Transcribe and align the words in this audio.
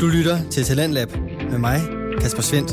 Du 0.00 0.06
lytter 0.06 0.50
til 0.50 0.64
Talentlab 0.64 1.08
med 1.50 1.58
mig, 1.58 1.80
Kasper 2.20 2.42
Svendt. 2.42 2.70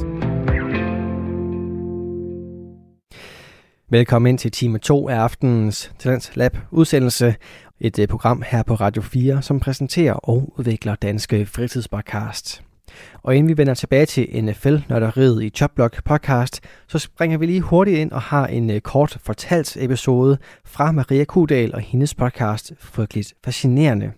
Velkommen 3.89 4.29
ind 4.29 4.39
til 4.39 4.51
time 4.51 4.79
2 4.79 5.09
af 5.09 5.15
aftenens 5.15 5.91
Talentlab 5.99 6.57
udsendelse. 6.71 7.35
Et 7.79 7.99
øh, 7.99 8.07
program 8.07 8.43
her 8.47 8.63
på 8.63 8.75
Radio 8.75 9.01
4, 9.01 9.41
som 9.41 9.59
præsenterer 9.59 10.13
og 10.13 10.53
udvikler 10.57 10.95
danske 10.95 11.45
fritidspodcast. 11.45 12.63
Og 13.23 13.35
inden 13.35 13.49
vi 13.49 13.57
vender 13.57 13.73
tilbage 13.73 14.05
til 14.05 14.45
NFL-nørderiet 14.45 15.43
i 15.43 15.49
Chopblock 15.49 16.03
podcast, 16.03 16.61
så 16.87 16.99
springer 16.99 17.37
vi 17.37 17.45
lige 17.45 17.61
hurtigt 17.61 17.97
ind 17.97 18.11
og 18.11 18.21
har 18.21 18.47
en 18.47 18.69
øh, 18.69 18.81
kort 18.81 19.17
fortalt 19.23 19.77
episode 19.79 20.37
fra 20.65 20.91
Maria 20.91 21.23
Kudal 21.23 21.75
og 21.75 21.81
hendes 21.81 22.15
podcast 22.15 22.73
Frygteligt 22.79 23.33
Fascinerende. 23.45 24.11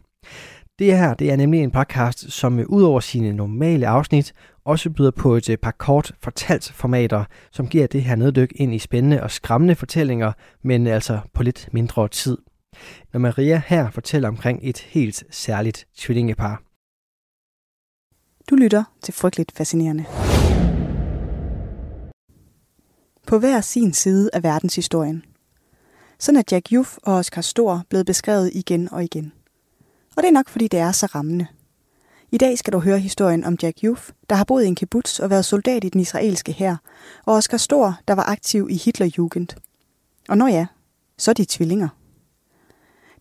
Det 0.80 0.98
her 0.98 1.14
det 1.14 1.32
er 1.32 1.36
nemlig 1.36 1.64
en 1.64 1.71
podcast, 1.71 2.32
som 2.32 2.59
øh, 2.59 2.66
ud 2.70 2.84
over 2.84 3.00
sine 3.00 3.34
normale 3.34 3.88
afsnit, 3.88 4.34
også 4.66 4.90
byder 4.90 5.12
på 5.12 5.36
et 5.36 5.50
øh, 5.50 5.58
par 5.58 5.72
kort 5.72 6.12
fortalt 6.23 6.72
formater, 6.72 7.26
som 7.52 7.67
giver 7.67 7.88
det 7.88 8.04
her 8.04 8.16
neddyk 8.16 8.52
ind 8.55 8.73
i 8.73 8.80
spændende 8.80 9.23
og 9.23 9.31
skræmmende 9.31 9.76
fortællinger, 9.76 10.31
men 10.64 10.88
altså 10.88 11.20
på 11.34 11.44
lidt 11.44 11.70
mindre 11.72 12.08
tid. 12.08 12.38
Når 13.14 13.20
Maria 13.20 13.62
her 13.67 13.91
fortæller 13.91 14.30
omkring 14.30 14.59
et 14.64 14.77
helt 14.77 15.23
særligt 15.30 15.88
tvillingepar. 15.98 16.64
Du 18.50 18.55
lytter 18.55 18.84
til 19.02 19.14
Frygteligt 19.14 19.52
Fascinerende. 19.52 20.05
På 23.28 23.39
hver 23.39 23.62
sin 23.62 23.94
side 23.94 24.30
af 24.34 24.44
verdenshistorien. 24.44 25.23
Sådan 26.20 26.38
er 26.39 26.44
Jack 26.52 26.72
Juf 26.72 26.98
og 27.03 27.14
Oscar 27.14 27.42
Stor 27.42 27.84
blevet 27.89 28.05
beskrevet 28.05 28.52
igen 28.53 28.94
og 28.94 29.03
igen– 29.03 29.31
og 30.16 30.24
det 30.24 30.28
er 30.28 30.32
nok, 30.32 30.50
fordi 30.50 30.68
det 30.68 30.80
er 30.80 30.92
så 30.92 31.05
rammende. 31.05 31.48
I 32.32 32.38
dag 32.38 32.58
skal 32.58 32.73
du 32.73 32.80
høre 32.80 33.00
historien 33.00 33.44
om 33.44 33.58
Jack 33.62 33.78
Youth, 33.84 34.04
der 34.30 34.36
har 34.36 34.44
boet 34.44 34.64
i 34.64 34.67
en 34.67 34.76
kibbutz 34.76 35.20
og 35.20 35.30
været 35.30 35.45
soldat 35.45 35.84
i 35.84 35.89
den 35.89 36.02
israelske 36.02 36.52
hær, 36.52 36.76
og 37.26 37.34
Oscar 37.34 37.58
Stor, 37.58 38.00
der 38.08 38.14
var 38.14 38.23
aktiv 38.23 38.67
i 38.70 38.78
Hitlerjugend. 38.78 39.48
Og 40.30 40.38
når 40.38 40.48
ja, 40.48 40.66
så 41.17 41.31
er 41.31 41.34
de 41.34 41.45
tvillinger. 41.45 41.88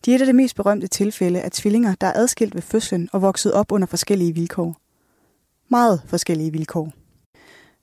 De 0.05 0.11
er 0.11 0.15
et 0.15 0.21
af 0.21 0.25
det 0.25 0.35
mest 0.35 0.55
berømte 0.55 0.87
tilfælde 0.87 1.41
af 1.41 1.51
tvillinger, 1.51 1.95
der 1.95 2.07
er 2.07 2.13
adskilt 2.15 2.55
ved 2.55 2.61
fødslen 2.61 3.09
og 3.13 3.21
vokset 3.21 3.53
op 3.53 3.71
under 3.71 3.87
forskellige 3.87 4.33
vilkår. 4.33 4.77
Meget 5.69 6.01
forskellige 6.07 6.51
vilkår. 6.51 6.91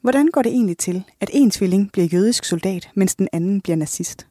Hvordan 0.01 0.29
går 0.29 0.42
det 0.42 0.53
egentlig 0.53 0.79
til, 0.79 1.05
at 1.20 1.31
en 1.33 1.51
tvilling 1.51 1.92
bliver 1.92 2.06
jødisk 2.06 2.45
soldat, 2.45 2.91
mens 2.95 3.14
den 3.14 3.29
anden 3.33 3.61
bliver 3.61 3.77
nazist? 3.77 4.27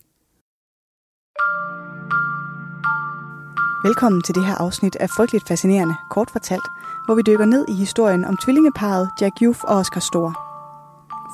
Velkommen 3.83 4.21
til 4.21 4.35
det 4.35 4.45
her 4.45 4.55
afsnit 4.55 4.95
af 4.95 5.09
Frygteligt 5.09 5.47
Fascinerende, 5.47 5.95
kort 6.09 6.31
fortalt, 6.31 6.67
hvor 7.05 7.15
vi 7.15 7.21
dykker 7.21 7.45
ned 7.45 7.65
i 7.69 7.73
historien 7.73 8.25
om 8.25 8.37
tvillingeparet 8.37 9.09
Jack 9.21 9.41
Youth 9.41 9.59
og 9.63 9.77
Oscar 9.77 9.99
Store. 9.99 10.33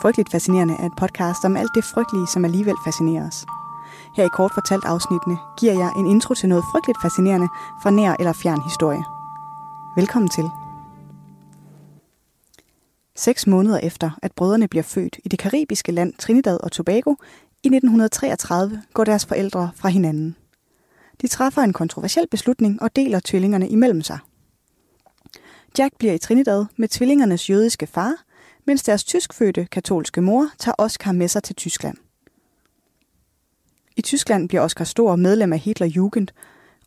Frygteligt 0.01 0.31
Fascinerende 0.31 0.75
er 0.79 0.85
et 0.85 0.97
podcast 0.97 1.45
om 1.45 1.57
alt 1.57 1.71
det 1.75 1.83
frygtelige, 1.83 2.27
som 2.27 2.45
alligevel 2.45 2.75
fascinerer 2.85 3.27
os. 3.27 3.45
Her 4.15 4.25
i 4.25 4.35
kort 4.37 4.51
fortalt 4.53 4.85
afsnittene 4.85 5.37
giver 5.59 5.73
jeg 5.73 5.91
en 5.97 6.05
intro 6.05 6.33
til 6.33 6.49
noget 6.49 6.63
frygteligt 6.71 7.01
fascinerende 7.01 7.47
fra 7.83 7.89
nær 7.89 8.15
eller 8.19 8.33
fjern 8.33 8.61
historie. 8.61 9.03
Velkommen 9.95 10.29
til. 10.29 10.49
Seks 13.15 13.47
måneder 13.47 13.79
efter, 13.79 14.11
at 14.23 14.31
brødrene 14.31 14.67
bliver 14.67 14.83
født 14.83 15.19
i 15.25 15.29
det 15.29 15.39
karibiske 15.39 15.91
land 15.91 16.13
Trinidad 16.19 16.57
og 16.63 16.71
Tobago, 16.71 17.11
i 17.63 17.67
1933 17.67 18.81
går 18.93 19.03
deres 19.03 19.25
forældre 19.25 19.69
fra 19.75 19.89
hinanden– 19.89 20.35
de 21.21 21.27
træffer 21.27 21.61
en 21.61 21.73
kontroversiel 21.73 22.27
beslutning 22.27 22.81
og 22.81 22.95
deler 22.95 23.19
tvillingerne 23.23 23.69
imellem 23.69 24.01
sig. 24.01 24.19
Jack 25.77 25.97
bliver 25.97 26.13
i 26.13 26.17
Trinidad 26.17 26.65
med 26.77 26.87
tvillingernes 26.87 27.49
jødiske 27.49 27.87
far, 27.87 28.15
mens 28.65 28.83
deres 28.83 29.03
tyskfødte 29.03 29.65
katolske 29.65 30.21
mor 30.21 30.49
tager 30.57 30.75
Oscar 30.77 31.11
med 31.11 31.27
sig 31.27 31.43
til 31.43 31.55
Tyskland. 31.55 31.97
I 33.95 34.01
Tyskland 34.01 34.49
bliver 34.49 34.61
Oscar 34.61 34.85
Stor 34.85 35.15
medlem 35.15 35.53
af 35.53 35.59
Hitlerjugend, 35.59 36.27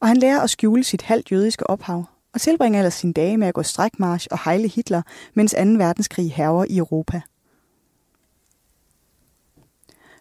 og 0.01 0.09
han 0.09 0.17
lærer 0.17 0.41
at 0.41 0.51
skjule 0.51 0.85
sit 0.85 1.03
halvt 1.03 1.33
jødiske 1.33 1.71
ophav, 1.71 2.05
og 2.33 2.41
tilbringer 2.41 2.81
ellers 2.81 2.95
sine 2.95 3.13
dage 3.13 3.37
med 3.37 3.49
at 3.49 3.55
gå 3.55 3.63
strækmarsch 3.63 4.29
og 4.31 4.39
hejle 4.45 4.69
Hitler, 4.69 5.03
mens 5.35 5.53
2. 5.53 5.59
verdenskrig 5.59 6.33
hærger 6.33 6.65
i 6.69 6.77
Europa. 6.77 7.21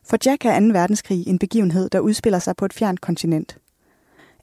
For 0.04 0.18
Jack 0.26 0.46
er 0.46 0.60
2. 0.60 0.66
verdenskrig 0.66 1.28
en 1.28 1.40
begivenhed, 1.40 1.90
der 1.90 2.00
udspiller 2.00 2.40
sig 2.40 2.56
på 2.56 2.66
et 2.66 2.74
fjernt 2.74 3.02
kontinent– 3.02 3.58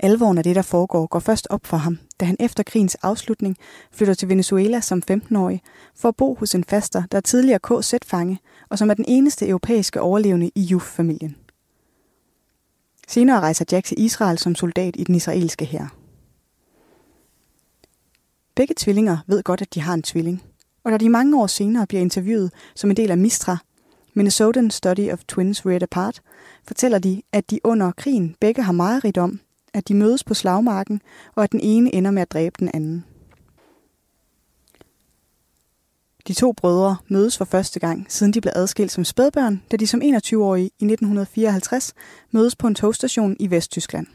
Alvoren 0.00 0.38
af 0.38 0.44
det, 0.44 0.56
der 0.56 0.62
foregår, 0.62 1.06
går 1.06 1.18
først 1.18 1.46
op 1.50 1.66
for 1.66 1.76
ham, 1.76 1.98
da 2.20 2.24
han 2.24 2.36
efter 2.40 2.62
krigens 2.62 2.94
afslutning 2.94 3.56
flytter 3.92 4.14
til 4.14 4.28
Venezuela 4.28 4.80
som 4.80 5.02
15-årig 5.10 5.62
for 5.94 6.08
at 6.08 6.16
bo 6.16 6.34
hos 6.34 6.54
en 6.54 6.64
faster, 6.64 7.02
der 7.12 7.16
er 7.16 7.22
tidligere 7.22 7.58
KZ-fange 7.58 8.38
og 8.68 8.78
som 8.78 8.90
er 8.90 8.94
den 8.94 9.04
eneste 9.08 9.48
europæiske 9.48 10.00
overlevende 10.00 10.50
i 10.54 10.60
Juf-familien. 10.60 11.36
Senere 13.08 13.40
rejser 13.40 13.64
Jack 13.72 13.86
til 13.86 14.00
Israel 14.00 14.38
som 14.38 14.54
soldat 14.54 14.96
i 14.98 15.04
den 15.04 15.14
israelske 15.14 15.64
hær. 15.64 15.96
Begge 18.54 18.74
tvillinger 18.76 19.18
ved 19.26 19.42
godt, 19.42 19.62
at 19.62 19.74
de 19.74 19.80
har 19.80 19.94
en 19.94 20.02
tvilling, 20.02 20.42
og 20.84 20.92
da 20.92 20.96
de 20.96 21.08
mange 21.08 21.40
år 21.40 21.46
senere 21.46 21.86
bliver 21.86 22.00
interviewet 22.00 22.52
som 22.74 22.90
en 22.90 22.96
del 22.96 23.10
af 23.10 23.18
Mistra, 23.18 23.56
Minnesotan 24.14 24.70
Study 24.70 25.12
of 25.12 25.24
Twins 25.28 25.66
Read 25.66 25.82
Apart, 25.82 26.20
fortæller 26.64 26.98
de, 26.98 27.22
at 27.32 27.50
de 27.50 27.60
under 27.64 27.92
krigen 27.92 28.36
begge 28.40 28.62
har 28.62 28.72
meget 28.72 29.18
om, 29.18 29.40
at 29.76 29.88
de 29.88 29.94
mødes 29.94 30.24
på 30.24 30.34
slagmarken, 30.34 31.00
og 31.34 31.44
at 31.44 31.52
den 31.52 31.60
ene 31.60 31.94
ender 31.94 32.10
med 32.10 32.22
at 32.22 32.30
dræbe 32.30 32.56
den 32.58 32.70
anden. 32.74 33.04
De 36.28 36.34
to 36.34 36.52
brødre 36.52 36.96
mødes 37.08 37.38
for 37.38 37.44
første 37.44 37.80
gang, 37.80 38.06
siden 38.08 38.32
de 38.32 38.40
blev 38.40 38.52
adskilt 38.56 38.92
som 38.92 39.04
spædbørn, 39.04 39.62
da 39.70 39.76
de 39.76 39.86
som 39.86 40.02
21-årige 40.02 40.64
i 40.64 40.84
1954 40.84 41.94
mødes 42.30 42.56
på 42.56 42.66
en 42.66 42.74
togstation 42.74 43.36
i 43.40 43.50
Vesttyskland. 43.50 44.06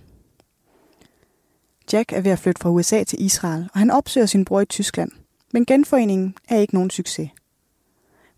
Jack 1.93 2.13
er 2.13 2.21
ved 2.21 2.31
at 2.31 2.39
flytte 2.39 2.61
fra 2.61 2.69
USA 2.69 3.03
til 3.03 3.25
Israel, 3.25 3.69
og 3.73 3.79
han 3.79 3.91
opsøger 3.91 4.25
sin 4.25 4.45
bror 4.45 4.61
i 4.61 4.65
Tyskland, 4.65 5.11
men 5.53 5.65
genforeningen 5.65 6.35
er 6.49 6.57
ikke 6.57 6.73
nogen 6.73 6.89
succes. 6.89 7.29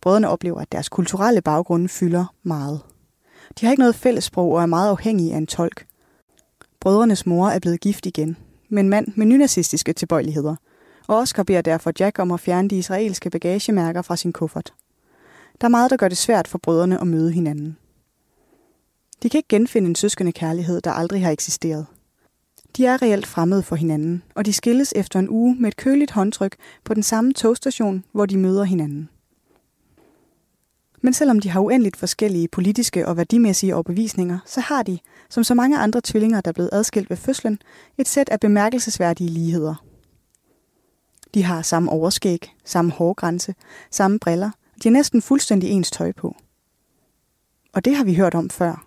Brødrene 0.01 0.29
oplever, 0.29 0.61
at 0.61 0.71
deres 0.71 0.89
kulturelle 0.89 1.41
baggrunde 1.41 1.89
fylder 1.89 2.35
meget. 2.43 2.81
De 3.59 3.65
har 3.65 3.71
ikke 3.71 3.81
noget 3.81 3.95
fællessprog 3.95 4.51
og 4.51 4.61
er 4.61 4.65
meget 4.65 4.89
afhængige 4.89 5.33
af 5.33 5.37
en 5.37 5.47
tolk, 5.47 5.85
Brødrenes 6.83 7.25
mor 7.25 7.47
er 7.47 7.59
blevet 7.59 7.79
gift 7.79 8.05
igen, 8.05 8.37
med 8.69 8.83
en 8.83 8.89
mand 8.89 9.07
med 9.15 9.25
nynazistiske 9.25 9.93
tilbøjeligheder, 9.93 10.55
og 11.07 11.17
Oscar 11.17 11.43
beder 11.43 11.61
derfor 11.61 11.91
Jack 11.99 12.19
om 12.19 12.31
at 12.31 12.39
fjerne 12.39 12.69
de 12.69 12.77
israelske 12.77 13.29
bagagemærker 13.29 14.01
fra 14.01 14.15
sin 14.15 14.33
kuffert. 14.33 14.73
Der 15.61 15.67
er 15.67 15.69
meget, 15.69 15.91
der 15.91 15.97
gør 15.97 16.07
det 16.07 16.17
svært 16.17 16.47
for 16.47 16.57
brødrene 16.57 17.01
at 17.01 17.07
møde 17.07 17.31
hinanden. 17.31 17.77
De 19.23 19.29
kan 19.29 19.37
ikke 19.37 19.47
genfinde 19.47 19.89
en 19.89 19.95
søskende 19.95 20.31
kærlighed, 20.31 20.81
der 20.81 20.91
aldrig 20.91 21.23
har 21.23 21.31
eksisteret. 21.31 21.85
De 22.77 22.85
er 22.85 23.01
reelt 23.01 23.27
fremmede 23.27 23.63
for 23.63 23.75
hinanden, 23.75 24.23
og 24.35 24.45
de 24.45 24.53
skilles 24.53 24.93
efter 24.95 25.19
en 25.19 25.29
uge 25.29 25.55
med 25.59 25.67
et 25.67 25.77
køligt 25.77 26.11
håndtryk 26.11 26.55
på 26.83 26.93
den 26.93 27.03
samme 27.03 27.33
togstation, 27.33 28.03
hvor 28.11 28.25
de 28.25 28.37
møder 28.37 28.63
hinanden. 28.63 29.09
Men 31.05 31.13
selvom 31.13 31.39
de 31.39 31.49
har 31.49 31.59
uendeligt 31.59 31.97
forskellige 31.97 32.47
politiske 32.47 33.07
og 33.07 33.17
værdimæssige 33.17 33.75
overbevisninger, 33.75 34.39
så 34.45 34.61
har 34.61 34.83
de, 34.83 34.99
som 35.29 35.43
så 35.43 35.53
mange 35.53 35.77
andre 35.77 36.01
tvillinger, 36.03 36.41
der 36.41 36.49
er 36.49 36.53
blevet 36.53 36.69
adskilt 36.73 37.09
ved 37.09 37.17
fødslen, 37.17 37.59
et 37.97 38.07
sæt 38.07 38.29
af 38.29 38.39
bemærkelsesværdige 38.39 39.29
ligheder. 39.29 39.85
De 41.33 41.43
har 41.43 41.61
samme 41.61 41.91
overskæg, 41.91 42.53
samme 42.65 42.91
hårgrænse, 42.91 43.55
samme 43.91 44.19
briller, 44.19 44.51
og 44.75 44.83
de 44.83 44.89
har 44.89 44.93
næsten 44.93 45.21
fuldstændig 45.21 45.69
ens 45.69 45.91
tøj 45.91 46.11
på. 46.11 46.35
Og 47.73 47.85
det 47.85 47.95
har 47.95 48.03
vi 48.03 48.15
hørt 48.15 48.35
om 48.35 48.49
før. 48.49 48.85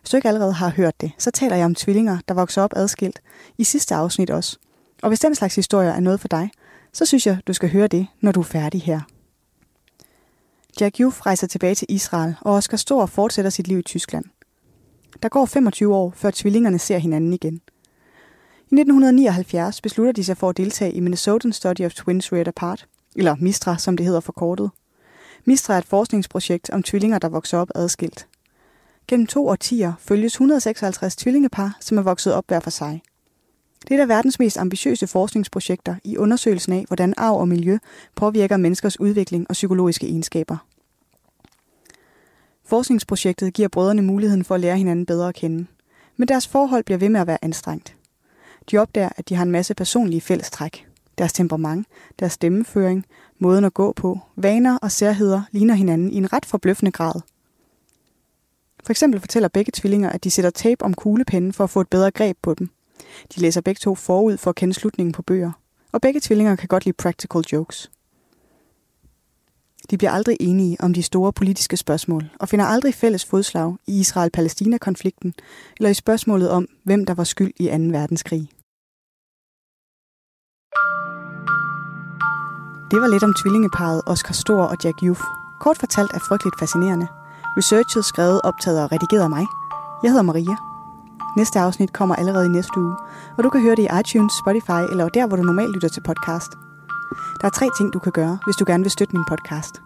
Hvis 0.00 0.10
du 0.10 0.16
ikke 0.16 0.28
allerede 0.28 0.52
har 0.52 0.70
hørt 0.70 1.00
det, 1.00 1.12
så 1.18 1.30
taler 1.30 1.56
jeg 1.56 1.64
om 1.64 1.74
tvillinger, 1.74 2.18
der 2.28 2.34
vokser 2.34 2.62
op 2.62 2.72
adskilt, 2.76 3.20
i 3.58 3.64
sidste 3.64 3.94
afsnit 3.94 4.30
også. 4.30 4.58
Og 5.02 5.08
hvis 5.08 5.20
den 5.20 5.34
slags 5.34 5.54
historier 5.54 5.90
er 5.90 6.00
noget 6.00 6.20
for 6.20 6.28
dig, 6.28 6.50
så 6.92 7.06
synes 7.06 7.26
jeg, 7.26 7.38
du 7.46 7.52
skal 7.52 7.70
høre 7.70 7.86
det, 7.86 8.06
når 8.20 8.32
du 8.32 8.40
er 8.40 8.44
færdig 8.44 8.82
her. 8.82 9.00
Jack 10.80 11.00
Youth 11.00 11.26
rejser 11.26 11.46
tilbage 11.46 11.74
til 11.74 11.86
Israel, 11.90 12.34
og 12.40 12.54
Oscar 12.54 12.76
Stor 12.76 13.06
fortsætter 13.06 13.50
sit 13.50 13.68
liv 13.68 13.78
i 13.78 13.82
Tyskland. 13.82 14.24
Der 15.22 15.28
går 15.28 15.46
25 15.46 15.94
år, 15.94 16.12
før 16.16 16.30
tvillingerne 16.30 16.78
ser 16.78 16.98
hinanden 16.98 17.32
igen. 17.32 17.60
I 18.70 18.74
1979 18.74 19.80
beslutter 19.80 20.12
de 20.12 20.24
sig 20.24 20.36
for 20.36 20.48
at 20.48 20.56
deltage 20.56 20.92
i 20.92 21.00
Minnesota 21.00 21.50
Study 21.50 21.80
of 21.80 21.92
Twins 21.92 22.32
Read 22.32 22.48
Apart, 22.48 22.86
eller 23.16 23.36
MISTRA, 23.40 23.78
som 23.78 23.96
det 23.96 24.06
hedder 24.06 24.20
forkortet. 24.20 24.70
MISTRA 25.44 25.74
er 25.74 25.78
et 25.78 25.84
forskningsprojekt 25.84 26.70
om 26.70 26.82
tvillinger, 26.82 27.18
der 27.18 27.28
vokser 27.28 27.58
op 27.58 27.70
adskilt. 27.74 28.26
Gennem 29.08 29.26
to 29.26 29.48
årtier 29.48 29.92
følges 29.98 30.32
156 30.32 31.16
tvillingepar, 31.16 31.76
som 31.80 31.98
er 31.98 32.02
vokset 32.02 32.34
op 32.34 32.44
hver 32.48 32.60
for 32.60 32.70
sig. 32.70 33.02
Det 33.82 33.90
er 33.90 33.98
et 33.98 34.00
af 34.00 34.08
verdens 34.08 34.38
mest 34.38 34.58
ambitiøse 34.58 35.06
forskningsprojekter 35.06 35.94
i 36.04 36.16
undersøgelsen 36.16 36.72
af, 36.72 36.84
hvordan 36.86 37.14
arv 37.16 37.40
og 37.40 37.48
miljø 37.48 37.78
påvirker 38.14 38.56
menneskers 38.56 39.00
udvikling 39.00 39.46
og 39.48 39.52
psykologiske 39.52 40.06
egenskaber. 40.06 40.56
Forskningsprojektet 42.70 43.54
giver 43.54 43.68
brødrene 43.68 44.02
muligheden 44.02 44.44
for 44.44 44.54
at 44.54 44.60
lære 44.60 44.76
hinanden 44.76 45.06
bedre 45.06 45.28
at 45.28 45.34
kende. 45.34 45.66
Men 46.16 46.28
deres 46.28 46.48
forhold 46.48 46.84
bliver 46.84 46.98
ved 46.98 47.08
med 47.08 47.20
at 47.20 47.26
være 47.26 47.44
anstrengt. 47.44 47.96
De 48.70 48.78
opdager, 48.78 49.08
at 49.16 49.28
de 49.28 49.34
har 49.34 49.42
en 49.42 49.50
masse 49.50 49.74
personlige 49.74 50.20
fællestræk. 50.20 50.86
Deres 51.18 51.32
temperament, 51.32 51.86
deres 52.18 52.32
stemmeføring, 52.32 53.06
måden 53.38 53.64
at 53.64 53.74
gå 53.74 53.92
på, 53.92 54.18
vaner 54.36 54.78
og 54.78 54.92
særheder 54.92 55.42
ligner 55.52 55.74
hinanden 55.74 56.10
i 56.10 56.16
en 56.16 56.32
ret 56.32 56.46
forbløffende 56.46 56.92
grad. 56.92 57.20
For 58.84 58.90
eksempel 58.90 59.20
fortæller 59.20 59.48
begge 59.48 59.72
tvillinger, 59.74 60.10
at 60.10 60.24
de 60.24 60.30
sætter 60.30 60.50
tape 60.50 60.84
om 60.84 60.94
kuglepennen 60.94 61.52
for 61.52 61.64
at 61.64 61.70
få 61.70 61.80
et 61.80 61.88
bedre 61.88 62.10
greb 62.10 62.36
på 62.42 62.54
dem. 62.54 62.70
De 63.34 63.40
læser 63.40 63.60
begge 63.60 63.78
to 63.78 63.94
forud 63.94 64.36
for 64.36 64.50
at 64.50 64.56
kende 64.56 64.74
slutningen 64.74 65.12
på 65.12 65.22
bøger. 65.22 65.52
Og 65.92 66.00
begge 66.00 66.20
tvillinger 66.20 66.56
kan 66.56 66.68
godt 66.68 66.84
lide 66.84 66.96
practical 66.96 67.42
jokes. 67.52 67.90
De 69.90 69.98
bliver 69.98 70.10
aldrig 70.10 70.36
enige 70.40 70.76
om 70.80 70.94
de 70.94 71.02
store 71.02 71.32
politiske 71.32 71.76
spørgsmål, 71.76 72.30
og 72.40 72.48
finder 72.48 72.64
aldrig 72.64 72.94
fælles 72.94 73.24
fodslag 73.24 73.76
i 73.86 74.00
Israel-Palæstina-konflikten, 74.00 75.34
eller 75.76 75.90
i 75.90 75.94
spørgsmålet 75.94 76.50
om, 76.50 76.66
hvem 76.84 77.06
der 77.06 77.14
var 77.14 77.24
skyld 77.24 77.52
i 77.60 77.66
2. 77.66 77.72
verdenskrig. 77.72 78.48
Det 82.90 83.00
var 83.02 83.08
lidt 83.12 83.22
om 83.22 83.34
tvillingeparet 83.34 84.02
Oscar 84.06 84.32
Stor 84.32 84.62
og 84.62 84.76
Jack 84.84 84.98
Youth. 85.02 85.24
Kort 85.60 85.78
fortalt 85.78 86.12
er 86.14 86.18
frygteligt 86.28 86.58
fascinerende. 86.58 87.06
Researchet, 87.58 88.04
skrevet, 88.04 88.40
optaget 88.44 88.82
og 88.82 88.92
redigeret 88.92 89.22
af 89.22 89.30
mig. 89.30 89.46
Jeg 90.02 90.10
hedder 90.10 90.22
Maria. 90.30 90.56
Næste 91.36 91.58
afsnit 91.58 91.92
kommer 91.92 92.14
allerede 92.14 92.46
i 92.46 92.48
næste 92.48 92.80
uge, 92.80 92.94
og 93.36 93.44
du 93.44 93.50
kan 93.50 93.62
høre 93.62 93.76
det 93.76 93.82
i 93.82 94.00
iTunes, 94.00 94.32
Spotify 94.42 94.82
eller 94.90 95.08
der, 95.08 95.26
hvor 95.26 95.36
du 95.36 95.42
normalt 95.42 95.74
lytter 95.74 95.88
til 95.88 96.02
podcast. 96.02 96.52
Der 97.40 97.46
er 97.46 97.50
tre 97.50 97.66
ting, 97.78 97.92
du 97.92 97.98
kan 97.98 98.12
gøre, 98.12 98.38
hvis 98.44 98.56
du 98.56 98.64
gerne 98.66 98.84
vil 98.84 98.90
støtte 98.90 99.16
min 99.16 99.24
podcast. 99.28 99.82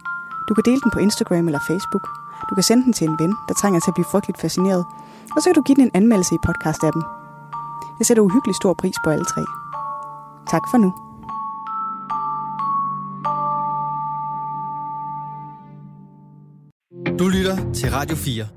Du 0.47 0.53
kan 0.53 0.63
dele 0.65 0.81
den 0.83 0.91
på 0.91 0.99
Instagram 0.99 1.47
eller 1.47 1.59
Facebook. 1.67 2.05
Du 2.49 2.55
kan 2.55 2.63
sende 2.63 2.83
den 2.83 2.93
til 2.93 3.07
en 3.07 3.19
ven, 3.19 3.33
der 3.47 3.53
trænger 3.53 3.79
til 3.79 3.91
at 3.91 3.95
blive 3.95 4.11
frygteligt 4.11 4.41
fascineret. 4.41 4.85
Og 5.35 5.41
så 5.41 5.45
kan 5.49 5.55
du 5.55 5.61
give 5.61 5.75
den 5.75 5.83
en 5.83 5.91
anmeldelse 5.93 6.35
i 6.35 6.37
podcast-appen. 6.47 7.03
Jeg 7.99 8.05
sætter 8.05 8.23
uhyggelig 8.23 8.55
stor 8.55 8.73
pris 8.73 8.95
på 9.03 9.09
alle 9.09 9.25
tre. 9.25 9.43
Tak 10.53 10.61
for 10.71 10.77
nu. 10.77 10.89
Du 17.19 17.27
lytter 17.27 17.73
til 17.73 17.91
Radio 17.91 18.15
4. 18.15 18.47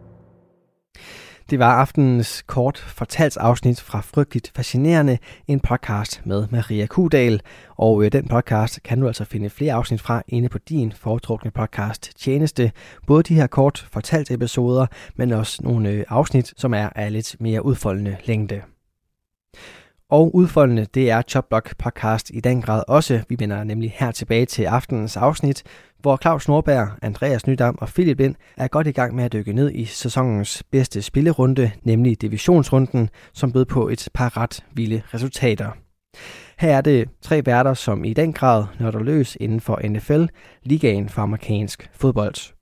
Det 1.51 1.59
var 1.59 1.75
aftenens 1.75 2.43
kort 2.47 2.79
fortalsafsnit 2.79 3.81
fra 3.81 4.01
Frygteligt 4.01 4.53
Fascinerende, 4.57 5.19
en 5.47 5.61
podcast 5.61 6.23
med 6.25 6.47
Maria 6.51 6.87
Kudal. 6.87 7.41
Og 7.77 8.05
øh, 8.05 8.13
den 8.13 8.29
podcast 8.29 8.83
kan 8.83 9.01
du 9.01 9.07
altså 9.07 9.25
finde 9.25 9.51
flere 9.51 9.75
afsnit 9.75 10.01
fra 10.01 10.23
inde 10.29 10.49
på 10.49 10.59
din 10.59 10.93
foretrukne 10.93 11.51
podcast 11.51 12.13
tjeneste. 12.17 12.73
Både 13.07 13.23
de 13.23 13.35
her 13.35 13.47
kort 13.47 13.89
fortalt 13.93 14.31
episoder, 14.31 14.87
men 15.17 15.33
også 15.33 15.63
nogle 15.63 15.91
øh, 15.91 16.05
afsnit, 16.09 16.55
som 16.57 16.75
er 16.75 16.89
af 16.95 17.13
lidt 17.13 17.37
mere 17.41 17.65
udfoldende 17.65 18.17
længde. 18.25 18.63
Og 20.11 20.35
udfoldende, 20.35 20.87
det 20.95 21.11
er 21.11 21.23
Chopblock 21.23 21.77
podcast 21.79 22.31
i 22.35 22.41
den 22.41 22.63
grad 22.63 22.83
også. 22.89 23.21
Vi 23.29 23.37
vender 23.39 23.65
nemlig 23.65 23.95
her 23.97 24.11
tilbage 24.11 24.47
til 24.47 24.65
aftenens 24.65 25.17
afsnit, 25.17 25.63
hvor 26.01 26.17
Claus 26.17 26.49
Norberg, 26.49 26.89
Andreas 27.03 27.47
Nydam 27.47 27.79
og 27.81 27.89
Philip 27.89 28.19
Lind 28.19 28.35
er 28.57 28.69
godt 28.69 28.87
i 28.87 28.93
gang 28.93 29.15
med 29.15 29.25
at 29.25 29.33
dykke 29.33 29.53
ned 29.53 29.71
i 29.75 29.85
sæsonens 29.85 30.63
bedste 30.71 31.03
spillerunde, 31.03 31.71
nemlig 31.83 32.23
divisionsrunden, 32.23 33.11
som 33.33 33.53
bød 33.53 33.65
på 33.65 33.89
et 33.89 34.09
par 34.15 34.37
ret 34.37 34.65
vilde 34.73 35.03
resultater. 35.15 35.71
Her 36.59 36.77
er 36.77 36.81
det 36.81 37.09
tre 37.23 37.43
værter, 37.47 37.75
som 37.75 38.05
i 38.05 38.13
den 38.13 38.33
grad 38.33 38.65
nørder 38.81 39.03
løs 39.03 39.37
inden 39.41 39.61
for 39.61 39.81
NFL, 39.89 40.25
ligaen 40.63 41.09
for 41.09 41.23
amerikansk 41.23 41.91
fodbold. 41.93 42.55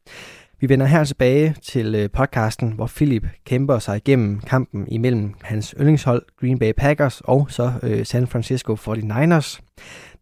Vi 0.61 0.69
vender 0.69 0.87
her 0.87 1.05
tilbage 1.05 1.57
til 1.63 1.95
øh, 1.95 2.11
podcasten, 2.11 2.73
hvor 2.73 2.87
Philip 2.87 3.27
kæmper 3.45 3.79
sig 3.79 3.97
igennem 3.97 4.41
kampen 4.41 4.89
imellem 4.89 5.35
hans 5.43 5.75
yndlingshold 5.79 6.23
Green 6.41 6.59
Bay 6.59 6.73
Packers 6.77 7.21
og 7.21 7.47
så 7.51 7.73
øh, 7.83 8.07
San 8.07 8.27
Francisco 8.27 8.75
49ers. 8.75 9.61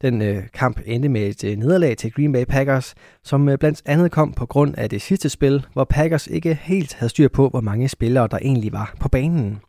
Den 0.02 0.22
øh, 0.22 0.42
kamp 0.54 0.80
endte 0.86 1.08
med 1.08 1.22
et 1.22 1.44
øh, 1.44 1.56
nederlag 1.56 1.96
til 1.96 2.12
Green 2.12 2.32
Bay 2.32 2.44
Packers, 2.44 2.94
som 3.24 3.48
øh, 3.48 3.58
blandt 3.58 3.82
andet 3.86 4.10
kom 4.10 4.32
på 4.32 4.46
grund 4.46 4.74
af 4.78 4.90
det 4.90 5.02
sidste 5.02 5.28
spil, 5.28 5.66
hvor 5.72 5.84
Packers 5.84 6.26
ikke 6.26 6.58
helt 6.62 6.94
havde 6.94 7.10
styr 7.10 7.28
på, 7.28 7.48
hvor 7.48 7.60
mange 7.60 7.88
spillere 7.88 8.28
der 8.30 8.38
egentlig 8.42 8.72
var 8.72 8.94
på 9.00 9.08
banen. 9.08 9.60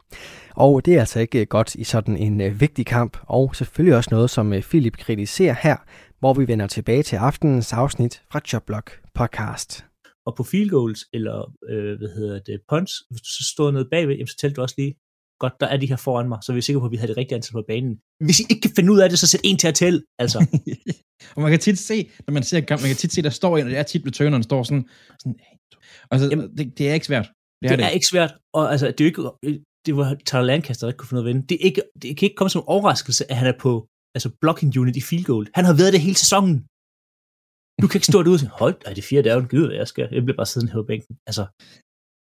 Og 0.56 0.86
det 0.86 0.96
er 0.96 1.00
altså 1.00 1.20
ikke 1.20 1.42
øh, 1.42 1.48
godt 1.48 1.76
i 1.76 1.84
sådan 1.84 2.18
en 2.18 2.42
øh, 2.42 2.62
vigtig 2.62 2.86
kamp, 2.86 3.18
og 3.24 3.56
selvfølgelig 3.56 3.98
også 3.98 4.10
noget, 4.12 4.30
som 4.30 4.54
øh, 4.54 4.62
Philip 4.62 4.98
kritiserer 4.98 5.56
her, 5.62 5.76
hvor 6.20 6.34
vi 6.34 6.48
vender 6.48 6.68
tilbage 6.68 7.04
til 7.04 7.16
aftenens 7.16 7.74
afsnit 7.74 8.22
fra 8.32 8.40
Jobblock 8.54 9.00
podcast. 9.14 9.95
Og 10.28 10.36
på 10.36 10.44
field 10.44 10.70
goals, 10.70 11.02
eller 11.14 11.54
øh, 11.70 11.98
hvad 11.98 12.10
hedder 12.18 12.40
det, 12.40 12.60
punts, 12.70 12.94
hvis 13.10 13.22
du 13.22 13.30
så 13.38 13.44
stod 13.54 13.72
nede 13.72 13.88
bagved, 13.92 14.16
jamen, 14.16 14.28
så 14.28 14.38
tælte 14.38 14.56
du 14.56 14.62
også 14.62 14.76
lige, 14.78 14.94
godt, 15.40 15.54
der 15.60 15.68
er 15.68 15.78
de 15.78 15.88
her 15.88 15.96
foran 15.96 16.30
mig, 16.30 16.40
så 16.44 16.54
vi 16.54 16.58
er 16.58 16.62
sikre 16.62 16.80
på, 16.80 16.86
at 16.86 16.92
vi 16.92 16.98
har 16.98 17.08
det 17.08 17.18
rigtige 17.18 17.36
antal 17.36 17.52
på 17.52 17.64
banen. 17.68 17.94
Hvis 18.26 18.40
I 18.40 18.44
ikke 18.50 18.62
kan 18.62 18.72
finde 18.76 18.92
ud 18.94 19.00
af 19.00 19.10
det, 19.10 19.20
så 19.20 19.28
sæt 19.28 19.42
en 19.44 19.58
til 19.58 19.68
at 19.68 19.76
tælle, 19.76 20.04
altså. 20.20 20.40
og 21.36 21.42
man 21.42 21.52
kan 21.52 21.60
tit 21.60 21.80
se, 21.80 22.10
når 22.28 22.32
man 22.32 22.44
ser 22.44 22.62
kamp, 22.62 22.82
man 22.82 22.90
kan 22.90 22.98
tit 22.98 23.14
se, 23.14 23.22
der 23.22 23.30
står 23.30 23.58
en, 23.58 23.66
og 23.66 23.70
det 23.70 23.80
er 23.80 23.84
tit 23.84 24.06
ved 24.06 24.12
tøneren, 24.12 24.44
står 24.44 24.64
sådan, 24.64 24.90
sådan 25.20 25.36
altså, 26.12 26.30
Jamen, 26.30 26.58
det, 26.58 26.78
det, 26.78 26.90
er 26.90 26.94
ikke 26.94 27.06
svært. 27.06 27.28
Det, 27.62 27.66
er, 27.66 27.70
det, 27.70 27.80
det 27.80 27.86
er 27.86 27.90
ikke 27.90 28.08
svært, 28.08 28.34
og 28.54 28.72
altså, 28.72 28.86
det 28.88 29.02
er 29.02 29.06
jo 29.06 29.12
ikke, 29.14 29.62
det 29.86 29.98
var 29.98 30.16
Tyler 30.26 30.42
Lancaster, 30.42 30.88
der 30.88 30.92
ikke 30.92 30.98
kunne 30.98 31.10
finde 31.10 31.22
af 31.22 31.26
at 31.26 31.28
vinde. 31.28 31.48
Det, 31.48 31.56
er 31.62 31.66
ikke, 31.70 31.82
det 32.02 32.18
kan 32.18 32.26
ikke 32.26 32.36
komme 32.36 32.50
som 32.50 32.62
en 32.62 32.68
overraskelse, 32.68 33.32
at 33.32 33.38
han 33.38 33.48
er 33.48 33.58
på 33.60 33.88
altså 34.16 34.30
blocking 34.42 34.78
unit 34.78 34.96
i 34.96 35.02
field 35.02 35.26
goal. 35.32 35.48
Han 35.54 35.66
har 35.66 35.76
været 35.82 35.94
det 35.94 36.02
hele 36.02 36.16
sæsonen. 36.16 36.66
Du 37.82 37.86
kan 37.88 37.98
ikke 37.98 38.12
stå 38.12 38.20
derude 38.24 38.40
og 38.40 38.44
sige, 38.44 38.60
hold, 38.64 38.78
er 38.90 38.94
det 38.98 39.04
fire 39.12 39.22
dage, 39.28 39.48
gider 39.52 39.72
jeg 39.82 39.88
skal. 39.92 40.08
Jeg 40.16 40.24
bliver 40.26 40.40
bare 40.42 40.52
siddende 40.52 40.72
her 40.72 40.80
på 40.82 40.88
bænken. 40.92 41.14
Altså, 41.30 41.44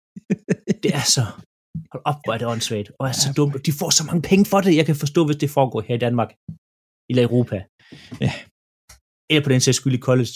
det 0.84 0.92
er 1.00 1.06
så, 1.16 1.24
hold 1.92 2.04
op, 2.12 2.20
hvor 2.24 2.34
er 2.34 2.40
det 2.42 2.48
åndssvagt, 2.54 2.90
og 3.00 3.04
er 3.12 3.16
så 3.24 3.30
dumt. 3.38 3.66
De 3.68 3.74
får 3.80 3.90
så 4.00 4.04
mange 4.10 4.22
penge 4.30 4.46
for 4.52 4.60
det. 4.66 4.72
Jeg 4.80 4.86
kan 4.90 4.98
forstå, 5.04 5.22
hvis 5.28 5.40
det 5.44 5.50
foregår 5.58 5.82
her 5.88 5.96
i 6.00 6.04
Danmark, 6.08 6.32
eller 7.10 7.24
Europa. 7.28 7.58
Ja. 8.26 8.32
Eller 9.30 9.44
på 9.46 9.52
den 9.54 9.62
sags 9.66 9.78
skyld 9.80 9.96
i 10.00 10.04
college. 10.10 10.34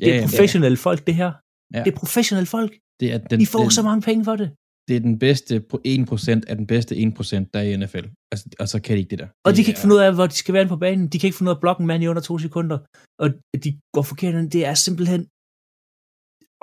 Det 0.00 0.06
er 0.10 0.16
ja, 0.16 0.26
professionelle 0.28 0.78
ja, 0.78 0.82
ja. 0.84 0.88
folk, 0.88 1.00
det 1.08 1.14
her. 1.22 1.30
Ja. 1.74 1.80
Det 1.84 1.90
er 1.92 1.98
professionelle 2.02 2.50
folk. 2.56 2.72
Det 3.00 3.08
er 3.14 3.18
den, 3.30 3.38
de 3.42 3.46
får 3.54 3.64
den, 3.66 3.76
så 3.78 3.82
mange 3.88 4.02
penge 4.08 4.22
for 4.28 4.36
det. 4.40 4.48
Det 4.90 4.98
er 4.98 5.04
den 5.10 5.18
bedste 5.26 5.52
1% 5.56 6.50
af 6.50 6.54
den 6.60 6.66
bedste 6.72 6.92
1%, 6.94 7.50
der 7.52 7.58
er 7.62 7.66
i 7.70 7.76
NFL. 7.82 8.06
Altså, 8.32 8.44
og 8.62 8.66
så 8.72 8.76
kan 8.84 8.92
de 8.94 9.00
ikke 9.02 9.12
det 9.14 9.22
der. 9.22 9.28
Og 9.46 9.50
de 9.52 9.60
kan 9.62 9.70
ikke 9.72 9.82
finde 9.82 9.96
ud 9.96 10.02
af, 10.06 10.10
hvor 10.18 10.26
de 10.32 10.36
skal 10.42 10.54
være 10.56 10.72
på 10.74 10.80
banen. 10.84 11.04
De 11.12 11.16
kan 11.18 11.26
ikke 11.28 11.38
finde 11.38 11.50
ud 11.50 11.54
af 11.54 11.58
at 11.58 11.64
blokke 11.64 11.80
en 11.82 11.90
mand 11.90 12.02
i 12.02 12.10
under 12.12 12.24
to 12.28 12.34
sekunder. 12.46 12.78
Og 13.22 13.28
de 13.64 13.70
går 13.94 14.04
forkert. 14.10 14.34
Det 14.56 14.62
er 14.70 14.76
simpelthen... 14.86 15.20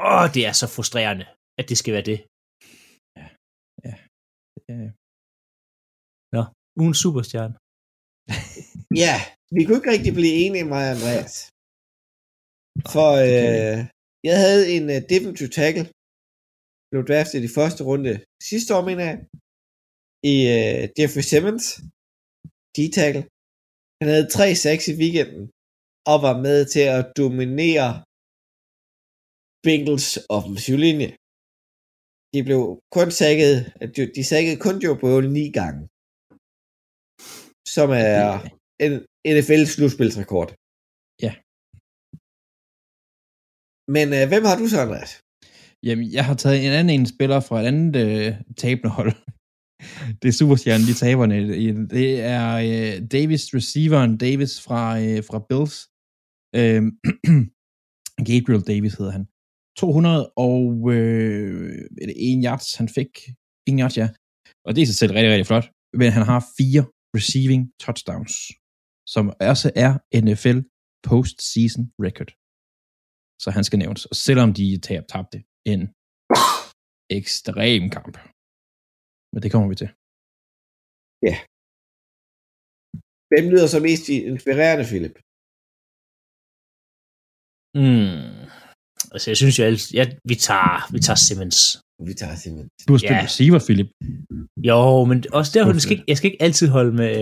Åh, 0.09 0.25
det 0.35 0.41
er 0.49 0.53
så 0.61 0.67
frustrerende, 0.75 1.25
at 1.59 1.65
det 1.69 1.77
skal 1.81 1.93
være 1.95 2.07
det. 2.11 2.19
Ja. 3.19 3.25
Ja. 3.85 3.93
ja. 4.85 4.89
Nå, 6.35 6.41
ugen 6.81 6.95
superstjerne. 7.03 7.55
ja, 9.03 9.15
vi 9.55 9.61
kunne 9.63 9.77
ikke 9.79 9.93
rigtig 9.95 10.13
blive 10.19 10.35
enige, 10.43 10.65
mig 10.71 10.83
og 10.87 10.93
Andreas. 10.95 11.33
For 12.93 13.09
øh, 13.27 13.77
jeg 14.29 14.35
havde 14.43 14.63
en 14.75 14.85
uh, 14.95 14.99
defensive 15.13 15.51
tackle, 15.59 15.85
blev 16.89 17.01
draftet 17.09 17.41
i 17.43 17.55
første 17.57 17.81
runde 17.89 18.13
sidste 18.49 18.69
år, 18.77 18.83
mener 18.89 19.05
jeg, 19.09 19.17
i 20.33 20.35
uh, 20.55 20.81
Jeffrey 20.97 21.25
Simmons, 21.31 21.65
D-tackle. 22.75 23.23
Han 23.99 24.07
havde 24.11 24.27
3-6 24.35 24.91
i 24.91 24.95
weekenden, 25.01 25.43
og 26.11 26.17
var 26.27 26.35
med 26.47 26.59
til 26.73 26.85
at 26.97 27.03
dominere 27.21 27.89
Bengals 29.65 30.09
offensiv 30.37 30.75
linje. 30.85 31.09
De 32.33 32.39
blev 32.47 32.61
kun 32.97 33.09
sækket, 33.19 33.53
de, 33.95 34.01
de 34.17 34.23
sækkede 34.31 34.57
kun 34.65 34.75
Joe 34.83 34.99
Burrow 35.01 35.21
ni 35.37 35.45
gange, 35.59 35.81
som 37.75 37.87
er 38.07 38.21
en 38.85 38.93
NFL 39.35 39.63
slutspilsrekord. 39.73 40.49
Ja. 41.25 41.33
Men 43.95 44.05
uh, 44.17 44.23
hvem 44.31 44.43
har 44.49 44.55
du 44.61 44.65
så, 44.73 44.77
Andreas? 44.85 45.11
Jamen, 45.83 46.11
jeg 46.17 46.25
har 46.25 46.35
taget 46.35 46.65
en 46.65 46.71
anden 46.71 46.99
en 46.99 47.05
spiller 47.05 47.39
fra 47.39 47.61
et 47.61 47.65
andet 47.65 47.95
øh, 48.05 48.33
tabende 48.57 48.89
hold. 48.89 49.13
det 50.21 50.27
er 50.27 50.37
superstjernen, 50.41 50.87
de 50.87 50.93
taberne. 50.93 51.35
Det 51.97 52.21
er 52.37 52.47
øh, 52.67 52.93
Davis, 53.15 53.43
receiveren 53.53 54.17
Davis 54.17 54.61
fra, 54.61 54.83
øh, 55.05 55.23
fra 55.29 55.39
Bills. 55.49 55.75
Øh, 56.59 56.81
Gabriel 58.29 58.67
Davis 58.71 58.95
hedder 58.99 59.11
han. 59.17 59.25
200 59.77 60.31
og 60.47 60.93
øh, 60.93 61.87
en 62.29 62.43
yards, 62.45 62.75
han 62.75 62.89
fik. 62.89 63.11
En 63.69 63.79
yards, 63.79 63.97
ja. 63.97 64.07
Og 64.65 64.75
det 64.75 64.81
er 64.81 64.85
sig 64.85 64.99
selv 65.01 65.13
rigtig, 65.13 65.31
rigtig 65.31 65.47
flot. 65.51 65.67
Men 65.99 66.11
han 66.17 66.23
har 66.31 66.39
fire 66.59 66.83
receiving 67.17 67.61
touchdowns, 67.83 68.33
som 69.13 69.25
også 69.49 69.67
er 69.85 69.91
NFL 70.25 70.59
postseason 71.07 71.83
record. 72.05 72.31
Så 73.43 73.47
han 73.55 73.63
skal 73.63 73.79
nævnes. 73.79 74.05
Og 74.05 74.15
selvom 74.15 74.49
de 74.59 74.65
tabte 74.87 75.13
tabte 75.13 75.39
en 75.71 75.81
ekstrem 77.17 77.83
kamp. 77.95 78.15
Men 79.31 79.39
det 79.43 79.49
kommer 79.53 79.67
vi 79.71 79.75
til. 79.81 79.89
Ja. 81.27 81.35
Hvem 83.31 83.45
lyder 83.51 83.67
så 83.75 83.79
mest 83.87 84.05
inspirerende, 84.31 84.85
Philip? 84.91 85.15
Mm. 87.83 88.47
Altså, 89.13 89.27
jeg 89.31 89.37
synes 89.41 89.55
jo, 89.59 89.63
at 89.71 89.81
ja, 89.99 90.03
vi 90.29 90.35
tager, 90.47 90.75
vi 90.93 90.99
tager 91.05 91.21
Simmons. 91.27 91.59
Vi 92.07 92.13
tager 92.21 92.35
Simmons. 92.43 92.69
Du 92.87 92.91
har 92.93 93.01
spillet 93.01 93.23
ja. 93.23 93.27
receiver, 93.29 93.61
Philip. 93.67 93.89
Jo, 94.69 94.79
men 95.09 95.17
også 95.39 95.51
derfor, 95.55 95.71
okay. 95.71 95.83
skal 95.83 95.95
ikke, 95.95 96.07
jeg 96.11 96.17
skal 96.17 96.29
ikke 96.29 96.43
altid 96.47 96.67
holde 96.77 96.93
med, 97.01 97.13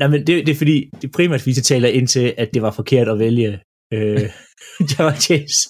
Nej, 0.00 0.08
men 0.12 0.20
det, 0.26 0.46
det 0.46 0.52
er 0.52 0.60
fordi, 0.62 0.76
det 1.00 1.04
er 1.08 1.12
primært, 1.18 1.40
fordi 1.40 1.52
det 1.52 1.64
taler 1.64 1.88
ind 1.88 2.08
til, 2.08 2.34
at 2.42 2.48
det 2.54 2.62
var 2.62 2.70
forkert 2.70 3.08
at 3.08 3.18
vælge 3.18 3.50
øh, 3.94 4.26
Jamar 4.90 5.16
Chase. 5.26 5.60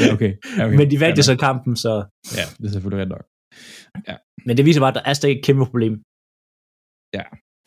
Ja, 0.00 0.06
okay. 0.14 0.32
Ja, 0.58 0.62
okay. 0.66 0.76
Men 0.78 0.86
de 0.92 0.96
valgte 1.04 1.22
ja, 1.22 1.28
så 1.30 1.36
kampen, 1.46 1.72
så... 1.84 1.92
Ja, 2.38 2.44
det 2.58 2.64
er 2.68 2.72
selvfølgelig 2.74 3.02
ret 3.02 3.12
nok. 3.16 3.24
Men 4.46 4.52
det 4.56 4.64
viser 4.66 4.80
bare, 4.84 4.94
at 4.94 4.98
der 4.98 5.06
er 5.10 5.14
stadig 5.14 5.34
et 5.38 5.44
kæmpe 5.46 5.64
problem. 5.70 5.94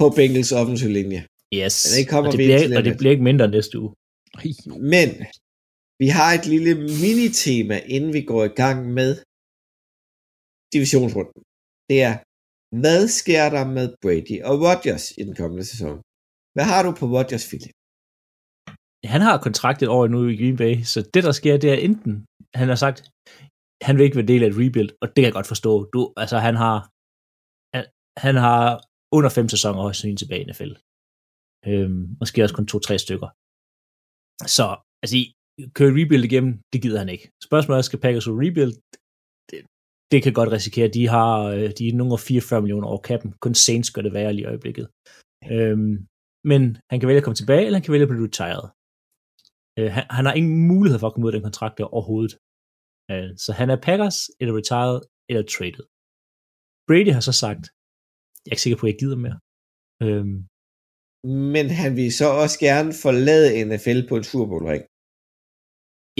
På 0.01 0.07
Bengals 0.17 0.51
offensiv 0.61 0.89
linje. 0.99 1.21
Yes. 1.59 1.75
Men 1.85 1.93
det 1.97 2.05
kommer 2.11 2.29
og, 2.29 2.33
det 2.33 2.39
vi 2.41 2.47
bliver, 2.47 2.77
og 2.77 2.83
det 2.87 2.93
bliver 2.99 3.13
ikke 3.15 3.27
mindre 3.29 3.47
næste 3.55 3.75
uge. 3.81 3.91
Men 4.95 5.09
vi 6.01 6.07
har 6.17 6.29
et 6.39 6.45
lille 6.53 6.73
minitema, 7.05 7.75
inden 7.95 8.11
vi 8.17 8.21
går 8.31 8.43
i 8.51 8.53
gang 8.63 8.77
med 8.97 9.09
divisionsrunden. 10.73 11.41
Det 11.89 11.97
er, 12.09 12.15
hvad 12.83 13.01
sker 13.19 13.45
der 13.55 13.65
med 13.77 13.87
Brady 14.01 14.37
og 14.49 14.53
Rodgers 14.65 15.05
i 15.19 15.21
den 15.27 15.35
kommende 15.41 15.65
sæson? 15.71 15.95
Hvad 16.55 16.65
har 16.71 16.81
du 16.85 16.91
på 16.99 17.05
Rodgers, 17.15 17.45
Philip? 17.49 17.75
Han 19.13 19.21
har 19.27 19.43
kontrakt 19.47 19.81
et 19.81 19.89
år 19.97 20.07
nu 20.07 20.19
i 20.27 20.37
Green 20.41 20.57
Bay, 20.63 20.73
så 20.91 20.99
det 21.13 21.23
der 21.27 21.33
sker, 21.39 21.57
det 21.57 21.69
er 21.73 21.79
enten, 21.87 22.13
han 22.59 22.67
har 22.71 22.79
sagt, 22.85 22.97
han 23.87 23.93
vil 23.95 24.05
ikke 24.05 24.19
være 24.19 24.31
del 24.31 24.43
af 24.43 24.49
et 24.49 24.59
rebuild, 24.61 24.91
og 25.01 25.07
det 25.07 25.19
kan 25.19 25.29
jeg 25.29 25.37
godt 25.39 25.51
forstå. 25.53 25.71
Du, 25.93 26.01
altså 26.23 26.37
han 26.47 26.55
har, 26.63 26.77
han, 27.75 27.85
han 28.25 28.35
har 28.45 28.61
under 29.17 29.29
fem 29.37 29.47
sæsoner 29.53 29.81
også 29.87 30.01
sin 30.01 30.17
tilbage 30.21 30.41
i 30.43 30.49
NFL. 30.49 30.73
Øhm, 31.69 32.01
måske 32.21 32.43
også 32.43 32.55
kun 32.55 32.67
to-tre 32.71 32.95
stykker. 33.05 33.29
Så, 34.57 34.65
altså, 35.03 35.17
køre 35.77 35.95
rebuild 35.99 36.25
igennem, 36.29 36.53
det 36.73 36.79
gider 36.83 36.99
han 37.03 37.09
ikke. 37.15 37.25
Spørgsmålet 37.47 37.79
er, 37.79 37.87
skal 37.87 38.03
Packers 38.05 38.27
rebuild? 38.43 38.73
Det, 39.49 39.59
det 40.11 40.19
kan 40.23 40.33
godt 40.39 40.51
risikere. 40.57 40.87
De 40.97 41.03
har 41.15 41.31
øh, 41.55 41.69
de 41.77 41.83
er 41.87 41.95
nogle 41.99 42.17
44 42.17 42.61
millioner 42.61 42.87
over 42.91 43.01
kappen. 43.09 43.29
Kun 43.43 43.55
Saints 43.65 43.91
gør 43.91 44.01
det 44.05 44.13
værre 44.13 44.33
lige 44.33 44.45
i 44.45 44.51
øjeblikket. 44.51 44.85
Øhm, 45.53 45.93
men 46.51 46.61
han 46.91 46.97
kan 46.99 47.07
vælge 47.07 47.21
at 47.21 47.27
komme 47.27 47.39
tilbage, 47.41 47.65
eller 47.65 47.77
han 47.77 47.85
kan 47.85 47.93
vælge 47.93 48.07
at 48.07 48.11
blive 48.11 48.27
retired. 48.27 48.65
Øh, 49.79 49.89
han, 49.95 50.03
han 50.17 50.23
har 50.27 50.33
ingen 50.39 50.57
mulighed 50.73 50.97
for 50.99 51.07
at 51.07 51.13
komme 51.13 51.25
ud 51.27 51.31
af 51.33 51.37
den 51.37 51.47
kontrakt 51.49 51.75
der 51.77 51.93
overhovedet. 51.97 52.33
Øh, 53.11 53.29
så 53.43 53.49
han 53.59 53.67
er 53.73 53.79
Packers, 53.87 54.19
eller 54.39 54.53
retired, 54.59 54.99
eller 55.29 55.43
traded. 55.55 55.85
Brady 56.87 57.11
har 57.17 57.23
så 57.29 57.33
sagt, 57.43 57.63
jeg 58.43 58.49
er 58.49 58.55
ikke 58.55 58.65
sikker 58.65 58.79
på, 58.79 58.85
at 58.85 58.91
jeg 58.91 58.99
gider 59.03 59.19
mere. 59.25 59.37
Øhm, 60.05 60.37
Men 61.55 61.65
han 61.81 61.91
vil 61.99 62.09
så 62.21 62.27
også 62.43 62.57
gerne 62.67 62.91
forlade 63.05 63.47
NFL 63.69 63.99
på 64.09 64.13
en 64.19 64.25
Super 64.31 64.47
Bowl 64.51 64.65
ring. 64.71 64.83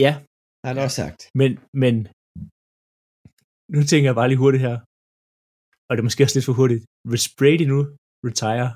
ja, 0.04 0.12
Har 0.62 0.68
han 0.72 0.78
også 0.84 0.96
sagt. 1.02 1.20
men, 1.40 1.50
men 1.82 1.94
nu 3.74 3.80
tænker 3.90 4.06
jeg 4.10 4.18
bare 4.20 4.28
lige 4.30 4.42
hurtigt 4.44 4.64
her, 4.68 4.76
og 5.86 5.90
det 5.92 6.00
er 6.02 6.08
måske 6.08 6.24
også 6.24 6.36
lidt 6.36 6.48
for 6.48 6.56
hurtigt. 6.60 6.82
Hvis 7.10 7.24
Brady 7.38 7.64
nu 7.72 7.78
retire, 8.28 8.68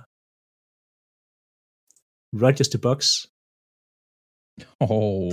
Rodgers 2.42 2.68
til 2.72 2.80
Bucks, 2.86 3.08
oh, 4.80 5.32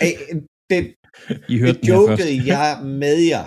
Ej, 0.00 0.12
det, 0.70 0.94
I 1.48 1.58
hørte 1.58 1.80
det 1.80 1.88
jokede 1.88 2.46
jeg 2.46 2.80
med 2.84 3.16
jer 3.32 3.46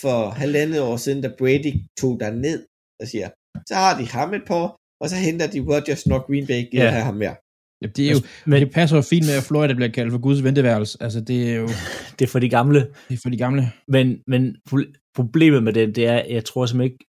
for 0.00 0.30
halvandet 0.30 0.80
år 0.80 0.96
siden, 0.96 1.22
da 1.22 1.30
Brady 1.38 1.72
tog 2.00 2.20
der 2.20 2.30
ned 2.30 2.66
og 3.00 3.08
siger, 3.08 3.28
så 3.68 3.74
har 3.74 3.98
de 4.00 4.06
ham 4.08 4.34
et 4.34 4.42
par 4.46 4.76
og 5.00 5.08
så 5.10 5.16
henter 5.16 5.46
de 5.46 5.60
Rodgers, 5.60 6.06
når 6.06 6.18
Green 6.26 6.46
Bay 6.46 6.70
giver 6.70 6.84
Ja. 6.84 6.90
have 6.90 7.04
ham 7.04 7.14
mere. 7.14 7.36
Ja, 7.82 7.86
det, 7.86 8.06
er 8.08 8.10
jo, 8.12 8.20
men 8.46 8.62
det 8.62 8.72
passer 8.72 8.96
jo 8.96 9.02
fint 9.02 9.26
med, 9.26 9.34
at 9.34 9.42
Florida 9.42 9.74
bliver 9.74 9.88
kaldt 9.88 10.12
for 10.12 10.18
Guds 10.18 10.44
venteværelse. 10.44 10.98
Altså, 11.00 11.20
det 11.20 11.50
er 11.50 11.54
jo 11.54 11.68
det 12.18 12.22
er 12.24 12.28
for 12.28 12.38
de 12.38 12.48
gamle, 12.48 12.80
det 13.08 13.14
er 13.14 13.20
for 13.22 13.30
de 13.30 13.36
gamle. 13.36 13.62
Men, 13.88 14.18
men 14.26 14.56
pro- 14.70 14.92
problemet 15.16 15.62
med 15.62 15.72
den, 15.72 15.94
det 15.94 16.06
er, 16.06 16.24
jeg 16.36 16.44
tror 16.44 16.66
simpelthen 16.66 16.92
ikke, 16.92 17.04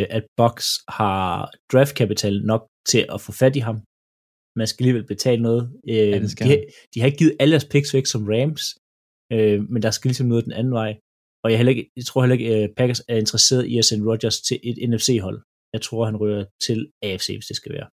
øh, 0.00 0.06
at 0.10 0.24
Box 0.36 0.66
har 0.88 1.50
draftkapital 1.72 2.42
nok 2.44 2.62
til 2.88 3.06
at 3.14 3.20
få 3.20 3.32
fat 3.32 3.56
i 3.56 3.58
ham. 3.58 3.80
Man 4.56 4.66
skal 4.66 4.82
alligevel 4.82 5.06
betale 5.06 5.42
noget. 5.42 5.62
Øh, 5.88 5.96
Ja, 5.96 6.18
det 6.22 6.30
skal 6.30 6.46
de, 6.46 6.50
har- 6.50 6.64
de 6.94 7.00
har 7.00 7.06
ikke 7.06 7.18
givet 7.18 7.36
alle 7.40 7.52
deres 7.52 7.64
picks 7.72 7.94
væk 7.94 8.06
som 8.06 8.22
Rams, 8.32 8.62
øh, 9.34 9.58
men 9.72 9.82
der 9.82 9.90
skal 9.90 10.08
ligesom 10.08 10.26
noget 10.32 10.44
den 10.44 10.52
anden 10.60 10.72
vej. 10.80 10.90
Og 11.42 11.46
jeg, 11.50 11.54
er 11.54 11.60
heller 11.60 11.74
ikke, 11.76 11.90
jeg 11.96 12.04
tror 12.06 12.20
heller 12.22 12.36
ikke, 12.38 12.48
at 12.54 12.70
Packers 12.76 13.00
er 13.12 13.16
interesseret 13.24 13.64
i 13.72 13.78
at 13.78 13.84
sende 13.84 14.04
Rodgers 14.10 14.38
til 14.48 14.56
et 14.68 14.76
NFC-hold. 14.90 15.38
Jeg 15.74 15.82
tror, 15.86 16.04
han 16.10 16.16
rører 16.22 16.44
til 16.66 16.78
AFC, 17.02 17.26
hvis 17.36 17.46
det 17.50 17.56
skal 17.60 17.72
være. 17.78 17.88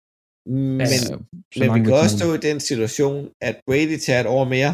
Men, 0.77 0.81
Ja, 0.81 0.87
ja, 0.93 0.97
så 1.07 1.13
men 1.59 1.67
vi 1.75 1.79
kan 1.85 1.93
også 2.03 2.15
stå 2.19 2.27
i 2.39 2.41
den 2.49 2.59
situation, 2.69 3.19
at 3.47 3.55
Brady 3.67 3.97
tager 4.05 4.21
et 4.25 4.29
år 4.37 4.45
mere, 4.55 4.73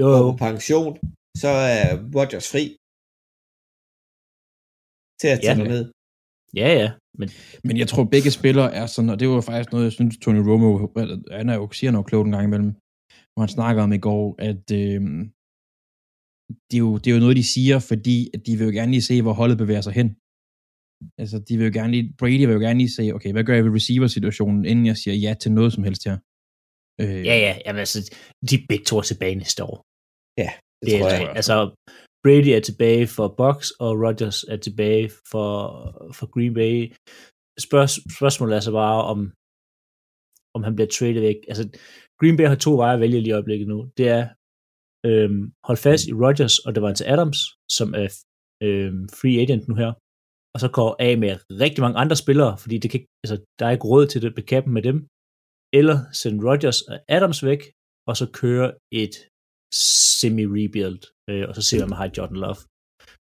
Jo, 0.00 0.06
går 0.14 0.22
på 0.32 0.36
pension, 0.48 0.92
så 1.42 1.50
er 1.76 1.84
Rodgers 2.18 2.46
fri 2.52 2.64
til 5.20 5.28
at 5.34 5.40
tage 5.46 5.58
ja. 5.62 5.68
ned. 5.74 5.82
Ja, 6.60 6.68
ja. 6.80 6.88
Men 7.18 7.28
Men 7.66 7.76
jeg 7.82 7.88
tror, 7.88 8.04
begge 8.14 8.30
spillere 8.30 8.74
er 8.80 8.86
sådan, 8.86 9.10
og 9.10 9.20
det 9.20 9.28
var 9.28 9.40
faktisk 9.40 9.72
noget, 9.72 9.84
jeg 9.84 9.92
synes, 9.92 10.18
Tony 10.18 10.42
Romo, 10.48 10.68
han 11.38 11.48
er 11.48 11.54
jo, 11.60 11.64
siger 11.72 11.90
noget 11.90 12.06
klogt 12.06 12.26
en 12.26 12.32
gang 12.32 12.44
imellem, 12.46 12.70
hvor 13.32 13.40
han 13.44 13.48
snakker 13.58 13.82
om 13.82 13.92
i 13.92 13.98
går, 14.08 14.24
at 14.38 14.64
øh, 14.82 15.00
det, 16.68 16.76
er 16.80 16.84
jo, 16.86 16.92
det 16.98 17.06
er 17.10 17.14
jo 17.16 17.24
noget, 17.24 17.36
de 17.36 17.52
siger, 17.56 17.78
fordi 17.90 18.16
at 18.34 18.40
de 18.46 18.52
vil 18.56 18.64
jo 18.68 18.72
gerne 18.78 18.92
lige 18.94 19.08
se, 19.10 19.22
hvor 19.22 19.32
holdet 19.40 19.58
bevæger 19.58 19.84
sig 19.86 19.94
hen. 20.00 20.08
Altså, 21.22 21.36
de 21.48 21.52
vil 21.58 21.66
jo 21.70 21.72
gerne 21.78 21.92
lige, 21.94 22.06
Brady 22.18 22.38
vil 22.46 22.58
jo 22.58 22.64
gerne 22.66 22.78
lige 22.82 22.96
se, 22.98 23.04
okay, 23.16 23.32
hvad 23.32 23.44
gør 23.44 23.54
jeg 23.54 23.64
ved 23.64 23.74
receiver-situationen, 23.78 24.64
inden 24.70 24.86
jeg 24.86 24.96
siger 25.02 25.14
ja 25.24 25.32
til 25.42 25.52
noget 25.58 25.72
som 25.72 25.84
helst 25.88 26.04
her. 26.08 26.16
Øh, 27.02 27.20
ja, 27.30 27.36
ja. 27.46 27.52
Jamen, 27.66 27.80
altså, 27.84 27.98
de 28.48 28.54
er 28.54 28.64
begge 28.68 28.84
to 28.84 28.94
er 28.98 29.06
tilbage 29.10 29.34
næste 29.42 29.60
år. 29.70 29.76
Det, 30.38 30.48
Det 30.84 31.00
tror 31.00 31.08
er, 31.08 31.20
jeg. 31.20 31.32
altså, 31.40 31.54
Brady 32.24 32.50
er 32.56 32.60
tilbage 32.68 33.06
for 33.16 33.26
Bucks, 33.40 33.68
og 33.84 33.90
Rodgers 34.04 34.38
er 34.52 34.56
tilbage 34.66 35.06
for, 35.30 35.48
for 36.18 36.26
Green 36.34 36.54
Bay. 36.60 36.76
Spørg, 37.66 37.88
spørgsmålet 38.18 38.54
er 38.56 38.60
så 38.68 38.72
bare, 38.82 38.98
om, 39.12 39.18
om 40.56 40.60
han 40.66 40.74
bliver 40.76 40.90
traded 40.96 41.20
væk. 41.28 41.38
Altså, 41.50 41.64
Green 42.20 42.36
Bay 42.38 42.46
har 42.52 42.58
to 42.66 42.72
veje 42.82 42.94
at 42.96 43.00
vælge 43.04 43.20
lige 43.20 43.32
i 43.32 43.36
øjeblikket 43.38 43.68
nu. 43.68 43.78
Det 43.98 44.06
er 44.18 44.24
øhm, 45.08 45.42
hold 45.68 45.78
fast 45.86 46.02
i 46.10 46.12
Rodgers 46.22 46.56
og 46.66 46.70
det 46.74 46.82
var 46.82 46.92
til 46.94 47.10
Adams, 47.14 47.38
som 47.76 47.88
er 48.02 48.08
øhm, 48.66 49.02
free 49.18 49.38
agent 49.44 49.64
nu 49.68 49.74
her, 49.82 49.92
og 50.54 50.58
så 50.62 50.68
går 50.78 50.90
af 51.06 51.14
med 51.24 51.32
rigtig 51.64 51.80
mange 51.84 51.98
andre 52.02 52.16
spillere, 52.24 52.52
fordi 52.62 52.76
det 52.82 52.88
kan, 52.90 52.98
ikke- 53.00 53.14
altså, 53.24 53.36
der 53.58 53.64
er 53.66 53.70
ikke 53.76 53.88
råd 53.92 54.04
til 54.06 54.22
det 54.22 54.34
bekappen 54.40 54.72
med 54.76 54.82
dem, 54.88 54.96
eller 55.80 55.96
sende 56.20 56.38
Rodgers 56.48 56.78
og 56.90 56.96
Adams 57.16 57.40
væk, 57.50 57.62
og 58.08 58.14
så 58.20 58.26
køre 58.42 58.68
et 59.02 59.14
semi-rebuild, 60.18 61.02
øh, 61.30 61.44
og 61.48 61.54
så 61.54 61.62
se, 61.62 61.76
hvad 61.78 61.88
man 61.88 62.00
har 62.00 62.10
Jordan 62.16 62.36
Love. 62.44 62.60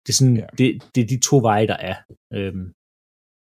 Det 0.03 0.09
er, 0.13 0.17
sådan, 0.19 0.37
Ja. 0.37 0.41
ja. 0.41 0.47
det, 0.59 0.67
det 0.95 1.01
er 1.03 1.07
de 1.13 1.19
to 1.29 1.35
veje, 1.49 1.67
der 1.71 1.79
er. 1.89 1.95
Øhm, 2.37 2.65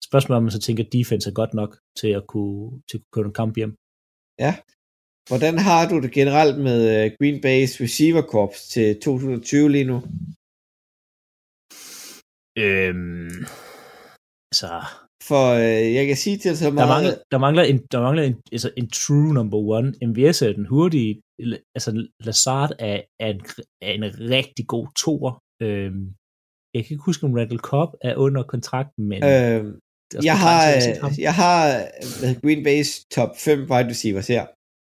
spørgsmålet 0.09 0.37
er, 0.37 0.41
om 0.43 0.47
man 0.49 0.57
så 0.59 0.61
tænker, 0.67 0.85
at 0.85 0.93
defense 0.93 1.25
er 1.31 1.35
godt 1.41 1.55
nok 1.61 1.71
til 2.01 2.11
at 2.19 2.25
kunne, 2.33 2.83
til 2.89 2.97
at 2.99 3.03
kunne 3.03 3.13
køre 3.15 3.27
en 3.31 3.41
kamp 3.41 3.55
hjem. 3.61 3.73
Hvordan 5.31 5.55
har 5.69 5.83
du 5.91 5.97
det 6.05 6.13
generelt 6.21 6.57
med 6.69 6.79
øh, 6.95 7.05
Green 7.19 7.39
Bay's 7.45 7.73
receiver 7.85 8.23
corps 8.33 8.59
til 8.75 8.87
2020 9.01 9.71
lige 9.77 9.89
nu? 9.93 9.97
Øhm, 12.65 13.45
så 14.61 14.71
For 15.29 15.45
øh, 15.65 15.95
jeg 15.99 16.05
kan 16.07 16.17
sige 16.17 16.37
til 16.39 16.49
dig 16.51 16.59
så 16.59 16.65
der 16.65 16.73
meget... 16.73 16.89
mangler, 16.89 17.15
der 17.33 17.39
mangler, 17.39 17.63
en, 17.63 17.79
der 17.93 18.01
mangler 18.07 18.23
en, 18.23 18.37
altså 18.53 18.71
en 18.77 18.89
true 18.91 19.35
number 19.39 19.59
one. 19.77 19.89
MVS 20.09 20.43
er 20.43 20.53
den 20.53 20.67
hurtige. 20.67 21.21
Altså 21.77 21.91
Lazard 22.27 22.71
er, 22.79 23.01
er, 23.25 23.31
en, 23.35 23.41
er 23.87 23.93
en 23.99 24.05
rigtig 24.37 24.65
god 24.75 24.87
toer. 25.03 25.33
Øhm, 25.63 26.03
jeg 26.75 26.81
kan 26.83 26.91
ikke 26.95 27.09
huske, 27.11 27.27
om 27.27 27.35
Randall 27.35 27.67
Cobb 27.71 27.91
er 28.09 28.15
under 28.25 28.43
kontrakten, 28.43 29.03
men 29.11 29.19
Øh, 29.25 29.31
er 29.31 30.17
også 30.17 30.27
jeg 30.31 30.39
har, 30.47 30.61
øh, 30.77 31.19
jeg 31.29 31.35
har 31.43 31.61
Green 32.43 32.63
Bay's 32.67 32.91
top 33.17 33.33
5 33.37 33.59
wide 33.71 33.89
receivers 33.93 34.29
her. 34.35 34.45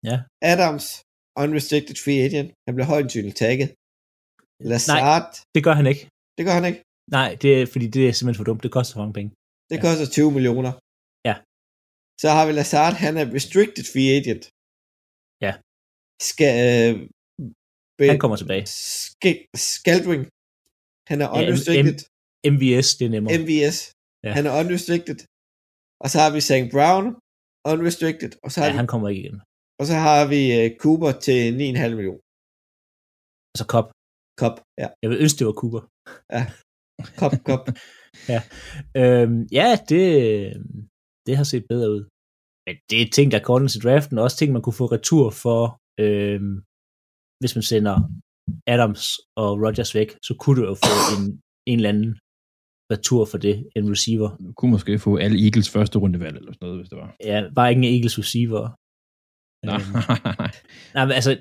Ja. 0.10 0.18
Adams, 0.52 0.86
unrestricted 1.44 1.98
free 2.04 2.22
agent. 2.28 2.50
Han 2.68 2.74
bliver 2.76 2.90
højt 2.94 3.12
synligt 3.12 3.38
tagget. 3.44 3.70
Lazard, 4.72 5.30
Det 5.56 5.62
gør 5.68 5.76
han 5.80 5.88
ikke. 5.92 6.04
det 6.38 6.44
gør 6.48 6.56
han 6.60 6.66
ikke. 6.70 6.82
Nej, 7.18 7.30
det 7.42 7.50
er, 7.62 7.66
fordi 7.74 7.88
det 7.96 8.04
er 8.08 8.14
simpelthen 8.14 8.40
for 8.42 8.48
dumt. 8.50 8.64
Det 8.64 8.72
koster 8.78 8.94
for 8.94 9.02
mange 9.04 9.18
penge. 9.20 9.32
Det 9.72 9.78
Ja. 9.78 9.84
koster 9.86 10.08
20 10.18 10.32
millioner. 10.38 10.72
Ja. 11.30 11.36
Så 12.22 12.28
har 12.36 12.44
vi 12.48 12.52
Lazard, 12.60 12.94
han 13.06 13.14
er 13.22 13.26
restricted 13.38 13.86
free 13.94 14.10
agent. 14.20 14.44
Ja. 15.46 15.54
Skal, 16.30 16.54
øh, 16.70 16.94
Han 18.14 18.20
kommer 18.24 18.38
tilbage. 18.42 18.66
Sk- 19.14 19.48
Scaldring, 19.78 20.22
han 21.10 21.18
er 21.24 21.28
Ja, 21.30 21.36
unrestricted. 21.40 22.00
MVS, 22.54 22.88
det 22.98 23.06
er 23.08 23.14
nemmere. 23.16 23.32
MVS, 23.44 23.78
Ja. 24.26 24.32
han 24.38 24.44
er 24.50 24.54
unrestricted. 24.62 25.20
Og 26.04 26.08
så 26.12 26.18
har 26.24 26.30
vi 26.36 26.40
St. 26.50 26.68
Brown, 26.76 27.06
unrestricted. 27.72 28.32
Og 28.44 28.50
så 28.52 28.56
har, 28.60 28.66
Ja, 28.68 28.74
vi, 28.74 28.78
han 28.82 28.90
kommer 28.94 29.08
ikke 29.12 29.22
igen. 29.26 29.40
og 29.80 29.84
så 29.90 29.96
har 30.08 30.22
vi 30.34 30.42
uh, 30.60 30.66
Cooper 30.84 31.12
til 31.28 31.40
9,5 31.62 31.96
millioner. 32.00 32.24
Altså 33.54 33.66
Cobb. 33.74 33.88
Kop, 34.42 34.56
ja. 34.82 34.88
Jeg 35.02 35.08
vil 35.12 35.18
ønske, 35.24 35.38
det 35.40 35.48
var 35.50 35.58
Cooper. 35.62 35.82
Kop, 37.22 37.34
kop. 38.28 38.44
Øhm, 39.00 39.40
ja, 39.60 39.70
det, 39.90 40.04
det 41.26 41.34
har 41.38 41.44
set 41.44 41.66
bedre 41.72 41.90
ud. 41.96 42.04
Men 42.66 42.76
det 42.90 42.98
er 43.02 43.10
ting, 43.18 43.32
der 43.32 43.40
er 43.40 43.44
kortet 43.50 43.72
til 43.72 43.84
draften, 43.86 44.18
og 44.18 44.24
også 44.24 44.38
ting, 44.38 44.50
man 44.54 44.62
kunne 44.62 44.80
få 44.82 44.86
retur 44.86 45.26
for, 45.44 45.62
øhm, 46.06 46.56
hvis 47.42 47.56
man 47.58 47.66
sender 47.72 47.96
Adams 48.74 49.06
og 49.42 49.50
Rodgers 49.64 49.96
væk, 49.96 50.10
så 50.28 50.34
kunne 50.40 50.58
du 50.62 50.66
jo 50.70 50.76
få 50.86 50.94
en, 51.16 51.24
en 51.72 51.78
eller 51.80 51.94
anden 51.94 52.12
retur 52.94 53.24
for 53.32 53.38
det, 53.46 53.56
en 53.76 53.92
receiver. 53.94 54.30
Du 54.38 54.54
kunne 54.54 54.72
måske 54.72 55.00
få 55.00 55.12
alle 55.18 55.38
Eagles 55.46 55.70
første 55.76 56.00
rundevalg 56.00 56.36
eller 56.38 56.54
sådan 56.54 56.66
noget, 56.66 56.80
hvis 56.80 56.90
det 56.90 56.98
var. 56.98 57.10
Ja, 57.30 57.38
bare 57.56 57.70
ikke 57.70 57.80
en 57.80 57.94
Eagles 57.96 58.18
receiver. 58.22 58.64
Nej, 59.70 59.80
Øhm, 59.80 59.92
nej, 59.94 60.20
nej. 60.42 60.52
Nej, 60.96 61.06
men 61.06 61.14
altså, 61.20 61.32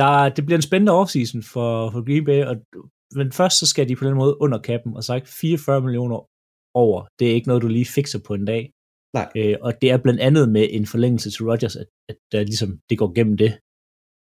der, 0.00 0.28
det 0.36 0.42
bliver 0.46 0.58
en 0.58 0.68
spændende 0.68 0.92
offseason 1.00 1.42
for, 1.52 1.70
for 1.92 2.00
Green 2.08 2.24
Bay, 2.28 2.40
og, 2.50 2.54
men 3.18 3.28
først 3.38 3.56
så 3.60 3.66
skal 3.72 3.88
de 3.88 3.96
på 3.96 4.04
den 4.08 4.16
måde 4.22 4.34
under 4.44 4.58
kappen, 4.68 4.92
og 4.98 5.04
sagt 5.10 5.26
44 5.28 5.80
millioner 5.86 6.18
over. 6.84 7.00
Det 7.18 7.24
er 7.30 7.34
ikke 7.34 7.48
noget, 7.50 7.62
du 7.62 7.68
lige 7.68 7.94
fikser 7.96 8.20
på 8.26 8.32
en 8.34 8.44
dag. 8.52 8.62
Nej. 9.18 9.28
Øh, 9.40 9.56
og 9.66 9.72
det 9.80 9.88
er 9.94 9.98
blandt 10.04 10.20
andet 10.28 10.46
med 10.56 10.64
en 10.76 10.86
forlængelse 10.92 11.28
til 11.30 11.42
Rodgers, 11.50 11.76
at, 11.82 11.88
at 12.10 12.16
der 12.32 12.40
ligesom, 12.50 12.70
det 12.90 12.96
går 13.00 13.10
gennem 13.18 13.36
det. 13.42 13.50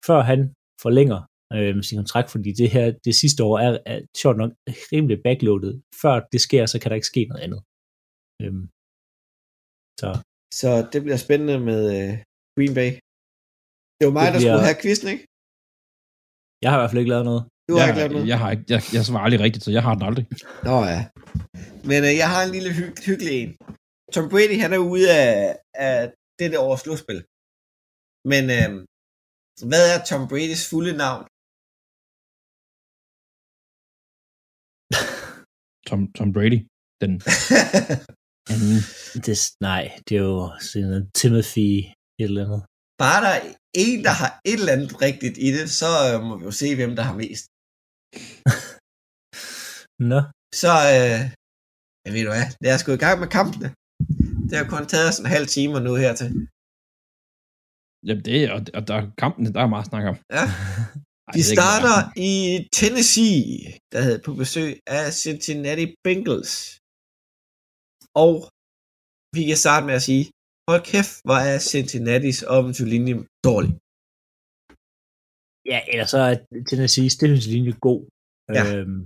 Før 0.08 0.20
han 0.32 0.40
forlænger 0.84 1.20
øh, 1.56 1.76
sin 1.88 1.98
kontrakt, 2.02 2.30
fordi 2.34 2.50
det 2.62 2.70
her, 2.76 2.86
det 3.08 3.14
sidste 3.22 3.40
år 3.50 3.56
er, 3.66 3.72
er 3.94 4.00
sjovt 4.22 4.38
nok 4.42 4.52
rimelig 4.94 5.18
backloadet. 5.26 5.74
Før 6.02 6.16
det 6.34 6.42
sker, 6.48 6.64
så 6.66 6.78
kan 6.80 6.90
der 6.90 6.96
ikke 7.00 7.12
ske 7.14 7.24
noget 7.32 7.44
andet. 7.46 7.62
Øhm, 8.44 8.66
så 10.02 10.10
Så 10.62 10.70
det 10.94 11.00
bliver 11.06 11.20
spændende 11.26 11.58
med 11.70 11.82
øh, 11.98 12.12
Green 12.56 12.74
Bay. 12.80 12.90
Det 13.98 14.04
var 14.08 14.16
mig, 14.18 14.26
Det 14.26 14.34
der 14.34 14.42
bliver- 14.42 14.56
skulle 14.56 14.70
have 14.72 14.82
quizzen, 14.84 15.08
ikke? 15.14 15.24
jeg 16.64 16.70
har 16.70 16.78
i 16.78 16.82
hvert 16.82 16.92
fald 16.92 17.04
ikke 17.04 17.14
lavet 17.16 17.30
noget. 17.32 17.44
Du 17.68 17.74
har 17.76 17.82
jeg, 17.82 17.90
ikke 17.90 18.00
lavet 18.02 18.12
noget? 18.12 18.28
jeg, 18.32 18.40
har 18.42 18.50
ikke, 18.56 18.66
jeg, 18.74 18.82
jeg 18.96 19.04
svarer 19.06 19.24
aldrig 19.26 19.42
rigtigt, 19.46 19.64
så 19.66 19.72
jeg 19.78 19.84
har 19.88 19.94
den 19.98 20.06
aldrig. 20.10 20.26
Nå 20.68 20.76
ja. 20.94 21.02
Men 21.90 22.00
øh, 22.08 22.14
jeg 22.22 22.30
har 22.34 22.42
en 22.44 22.52
lille 22.58 22.72
hy- 22.78 22.98
hyggelig 23.08 23.34
en. 23.42 23.52
Tom 24.14 24.26
Brady, 24.32 24.58
han 24.64 24.72
er 24.78 24.82
ude 24.94 25.08
af, 25.24 25.32
af 25.88 25.98
dette 26.40 26.58
års 26.68 26.82
slutspil. 26.84 27.20
Men 28.32 28.44
øh, 28.58 28.70
hvad 29.72 29.84
er 29.94 30.00
Tom 30.10 30.24
Bradys 30.32 30.64
fulde 30.72 30.94
navn? 31.04 31.24
Tom, 35.88 36.02
Tom 36.18 36.30
Brady, 36.36 36.60
den 37.04 37.12
anden. 38.54 38.80
Det, 39.26 39.38
nej, 39.70 39.84
det 40.06 40.14
er 40.18 40.26
jo 40.34 40.52
sådan 40.72 41.10
Timothy 41.20 41.70
et 42.20 42.30
eller 42.30 42.46
andet. 42.46 42.62
Bare 43.04 43.20
der 43.26 43.32
er 43.38 43.42
en, 43.86 44.00
der 44.08 44.14
har 44.22 44.32
et 44.50 44.60
eller 44.60 44.74
andet 44.76 45.02
rigtigt 45.08 45.36
i 45.48 45.50
det, 45.58 45.66
så 45.80 45.90
øh, 46.08 46.18
må 46.28 46.34
vi 46.40 46.44
jo 46.50 46.52
se, 46.62 46.68
hvem 46.76 46.94
der 46.98 47.04
har 47.10 47.16
mest. 47.24 47.46
Nå, 50.12 50.20
Så, 50.62 50.72
øh, 50.94 51.22
jeg 52.06 52.12
ved 52.14 52.24
du 52.26 52.32
hvad, 52.36 52.48
lad 52.64 52.74
os 52.78 52.86
gå 52.88 52.92
i 52.96 53.04
gang 53.06 53.18
med 53.20 53.30
kampene. 53.38 53.68
Det 54.50 54.56
har 54.60 54.68
kun 54.74 54.86
taget 54.92 55.10
os 55.12 55.20
en 55.20 55.34
halv 55.36 55.48
time 55.56 55.76
nu 55.88 55.94
hertil. 56.04 56.30
Jamen 58.08 58.24
det, 58.30 58.40
og, 58.56 58.60
og 58.78 58.82
der 58.88 58.96
er 59.00 59.06
kampen, 59.24 59.44
der 59.56 59.62
er 59.64 59.72
meget 59.74 59.86
at 59.86 59.92
snakke 59.92 60.10
om. 60.14 60.18
Ja. 60.38 60.46
De 61.34 61.40
ikke 61.40 61.58
starter 61.60 61.98
i 62.30 62.34
Tennessee, 62.80 63.40
der 63.92 64.00
havde 64.06 64.22
på 64.26 64.32
besøg 64.42 64.72
af 64.98 65.04
Cincinnati 65.24 65.86
Bengals. 66.06 66.54
Og 68.24 68.34
vi 69.36 69.42
kan 69.50 69.58
starte 69.64 69.86
med 69.90 69.96
at 70.00 70.06
sige, 70.10 70.24
hold 70.70 70.84
kæft, 70.92 71.16
hvor 71.26 71.40
er 71.50 71.58
Cincinnati's 71.72 72.42
offensive 72.56 72.90
linje 72.96 73.16
dårlig. 73.48 73.72
Ja, 75.72 75.80
eller 75.92 76.06
så 76.14 76.18
er 76.30 76.34
Tennessee's 76.70 77.18
defensivlinje 77.22 77.74
god. 77.88 78.02
Ja. 78.58 78.64
Øhm, 78.76 79.02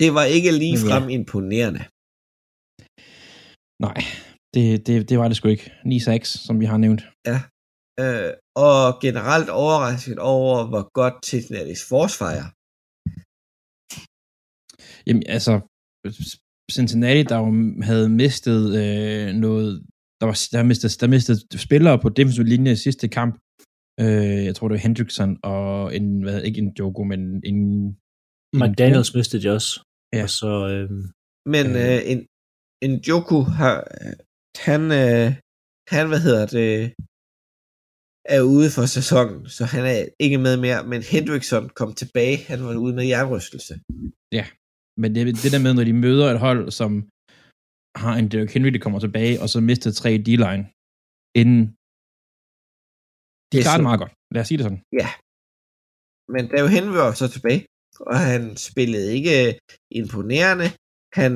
Det 0.00 0.08
var 0.18 0.24
ikke 0.36 0.50
lige 0.62 0.76
Men 0.76 0.84
ja. 0.86 0.90
frem 0.90 1.06
imponerende. 1.18 1.82
Nej, 3.86 3.98
det, 4.54 4.64
det, 4.86 4.94
det 5.08 5.16
var 5.18 5.28
det 5.28 5.36
sgu 5.36 5.48
ikke. 5.48 5.66
9-6, 5.86 6.24
som 6.46 6.54
vi 6.60 6.66
har 6.72 6.78
nævnt. 6.84 7.02
Øh, 8.02 8.32
og 8.68 8.80
generelt 9.06 9.48
overrasket 9.62 10.18
over, 10.34 10.56
hvor 10.70 10.84
godt 11.00 11.16
Cincinnati's 11.28 11.84
forsvar 11.94 12.30
er. 12.40 12.46
Jamen, 15.06 15.22
altså, 15.36 15.52
Cincinnati, 16.76 17.22
der 17.30 17.36
jo 17.44 17.48
havde 17.88 18.08
mistet 18.22 18.60
øh, 18.82 19.26
noget, 19.44 19.68
der 20.20 20.26
var 20.30 20.36
der 20.52 20.62
mistet, 20.70 21.00
der 21.00 21.08
mistet 21.16 21.36
spillere 21.66 21.96
på 22.02 22.08
defensiv 22.18 22.44
linje 22.44 22.72
i 22.72 22.82
sidste 22.86 23.08
kamp. 23.18 23.34
Øh, 24.02 24.44
jeg 24.48 24.54
tror, 24.54 24.68
det 24.68 24.74
var 24.74 24.86
Hendrickson 24.86 25.32
og 25.42 25.96
en, 25.96 26.22
hvad, 26.22 26.42
ikke 26.42 26.60
en 26.64 26.72
Joko, 26.78 27.02
men 27.12 27.20
en... 27.50 27.58
McDaniels 28.62 29.14
mistede 29.14 29.42
de 29.42 29.48
også. 29.58 29.70
Ja. 30.16 30.22
Og 30.22 30.30
så, 30.40 30.52
øhm, 30.72 31.04
Men 31.54 31.66
Øh. 31.76 31.94
øh, 31.94 32.00
en, 32.12 32.18
en 32.86 32.94
Joku 33.08 33.40
har, 33.58 33.76
han, 34.68 34.82
øh, 35.00 35.28
han, 35.94 36.04
hvad 36.12 36.20
hedder 36.26 36.46
det, 36.58 36.70
er 38.36 38.42
ude 38.56 38.68
for 38.76 38.84
sæsonen, 38.96 39.40
så 39.56 39.62
han 39.74 39.84
er 39.94 39.98
ikke 40.24 40.38
med 40.46 40.54
mere, 40.64 40.80
men 40.92 41.00
Hendrickson 41.12 41.64
kom 41.80 41.90
tilbage, 42.02 42.36
han 42.50 42.58
var 42.64 42.76
ude 42.84 42.94
med 42.98 43.04
hjernerystelse. 43.10 43.74
Men 45.02 45.14
det, 45.14 45.22
det 45.42 45.50
der 45.54 45.62
med, 45.66 45.74
når 45.74 45.84
de 45.84 45.92
møder 46.06 46.26
et 46.34 46.40
hold, 46.46 46.62
som 46.80 46.90
har 48.02 48.14
en 48.20 48.28
Derrick 48.30 48.52
Henry, 48.54 48.70
der 48.74 48.78
kommer 48.84 49.00
tilbage, 49.06 49.34
og 49.42 49.48
så 49.52 49.58
mister 49.60 49.90
tre 50.00 50.10
D-line, 50.26 50.64
inden 51.40 51.62
de 53.52 53.56
Det 53.58 53.66
er 53.66 53.76
så- 53.78 53.86
meget 53.88 54.00
godt. 54.02 54.12
Lad 54.34 54.40
os 54.42 54.48
sige 54.50 54.58
det 54.58 54.66
sådan. 54.68 54.82
Men 56.34 56.42
David 56.54 56.70
Henry 56.76 56.94
var 57.02 57.12
så 57.22 57.26
tilbage, 57.34 57.62
og 58.12 58.18
han 58.32 58.42
spillede 58.68 59.06
ikke 59.16 59.32
øh, 59.44 59.50
imponerende. 60.00 60.68
Han, 61.20 61.32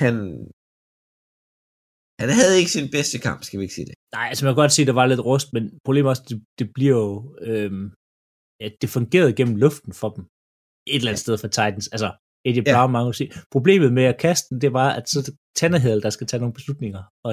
han, 0.00 0.14
han 2.20 2.28
havde 2.38 2.54
ikke 2.60 2.72
sin 2.76 2.88
bedste 2.96 3.16
kamp, 3.26 3.40
skal 3.44 3.58
vi 3.58 3.64
ikke 3.66 3.78
sige 3.78 3.88
det. 3.90 3.96
nej, 4.16 4.26
altså 4.30 4.42
man 4.44 4.50
kan 4.52 4.62
godt 4.62 4.72
sige, 4.74 4.84
at 4.84 4.90
der 4.90 5.00
var 5.02 5.06
lidt 5.12 5.26
rust, 5.30 5.48
men 5.56 5.62
problemet 5.86 6.08
også, 6.12 6.24
det, 6.30 6.36
det 6.58 6.66
bliver 6.76 6.96
jo, 7.06 7.12
øhm, 7.50 7.86
at 8.66 8.72
det 8.80 8.88
fungerede 8.96 9.36
gennem 9.38 9.56
luften 9.64 9.92
for 10.00 10.08
dem. 10.16 10.22
Et 10.92 10.98
eller 11.00 11.10
andet 11.10 11.24
sted 11.26 11.36
for 11.42 11.48
Titans. 11.56 11.86
Altså, 11.94 12.08
AJ 12.46 12.58
Ja. 12.58 12.72
Brown, 12.74 12.92
mange 12.94 13.08
vil 13.10 13.20
sige. 13.20 13.32
Problemet 13.56 13.90
med 13.98 14.04
at 14.12 14.20
kaste 14.26 14.46
den, 14.50 14.58
det 14.64 14.70
var, 14.80 14.88
at 14.98 15.04
så 15.10 15.16
er 15.20 15.24
det 15.28 15.34
Tannehill, 15.60 16.02
der 16.06 16.10
skal 16.16 16.26
tage 16.26 16.40
nogle 16.42 16.56
beslutninger. 16.58 17.02
Og 17.26 17.32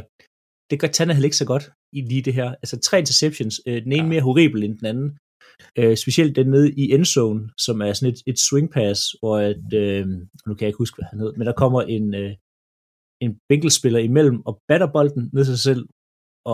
det 0.69 0.79
gør 0.81 0.87
Tannehill 0.87 1.25
ikke 1.25 1.41
så 1.43 1.47
godt 1.53 1.65
i 1.97 1.99
lige 2.01 2.21
det 2.27 2.33
her. 2.39 2.49
Altså 2.61 2.75
tre 2.87 2.95
interceptions, 2.99 3.55
øh, 3.67 3.79
den 3.85 3.91
ene 3.91 4.03
Ja. 4.03 4.09
mere 4.11 4.21
horribel 4.27 4.63
end 4.63 4.77
den 4.79 4.87
anden. 4.93 5.09
Øh, 5.79 5.95
specielt 6.03 6.35
den 6.39 6.47
nede 6.55 6.67
i 6.81 6.83
endzone, 6.95 7.41
som 7.65 7.75
er 7.85 7.93
sådan 7.93 8.13
et, 8.13 8.19
et 8.31 8.39
swing 8.47 8.67
pass, 8.77 8.99
hvor 9.19 9.35
at, 9.51 9.65
øh, 9.83 10.05
nu 10.45 10.51
kan 10.53 10.61
jeg 10.63 10.71
ikke 10.71 10.83
huske, 10.83 10.95
hvad 10.97 11.07
han 11.11 11.19
hed, 11.23 11.31
men 11.37 11.45
der 11.49 11.53
kommer 11.63 11.81
en, 11.95 12.05
øh, 12.21 12.31
en 13.23 13.31
Bengals-spiller 13.49 13.99
imellem 14.09 14.37
og 14.47 14.53
batter 14.69 14.89
bolden 14.95 15.23
ned 15.33 15.43
til 15.45 15.53
sig 15.57 15.63
selv, 15.69 15.83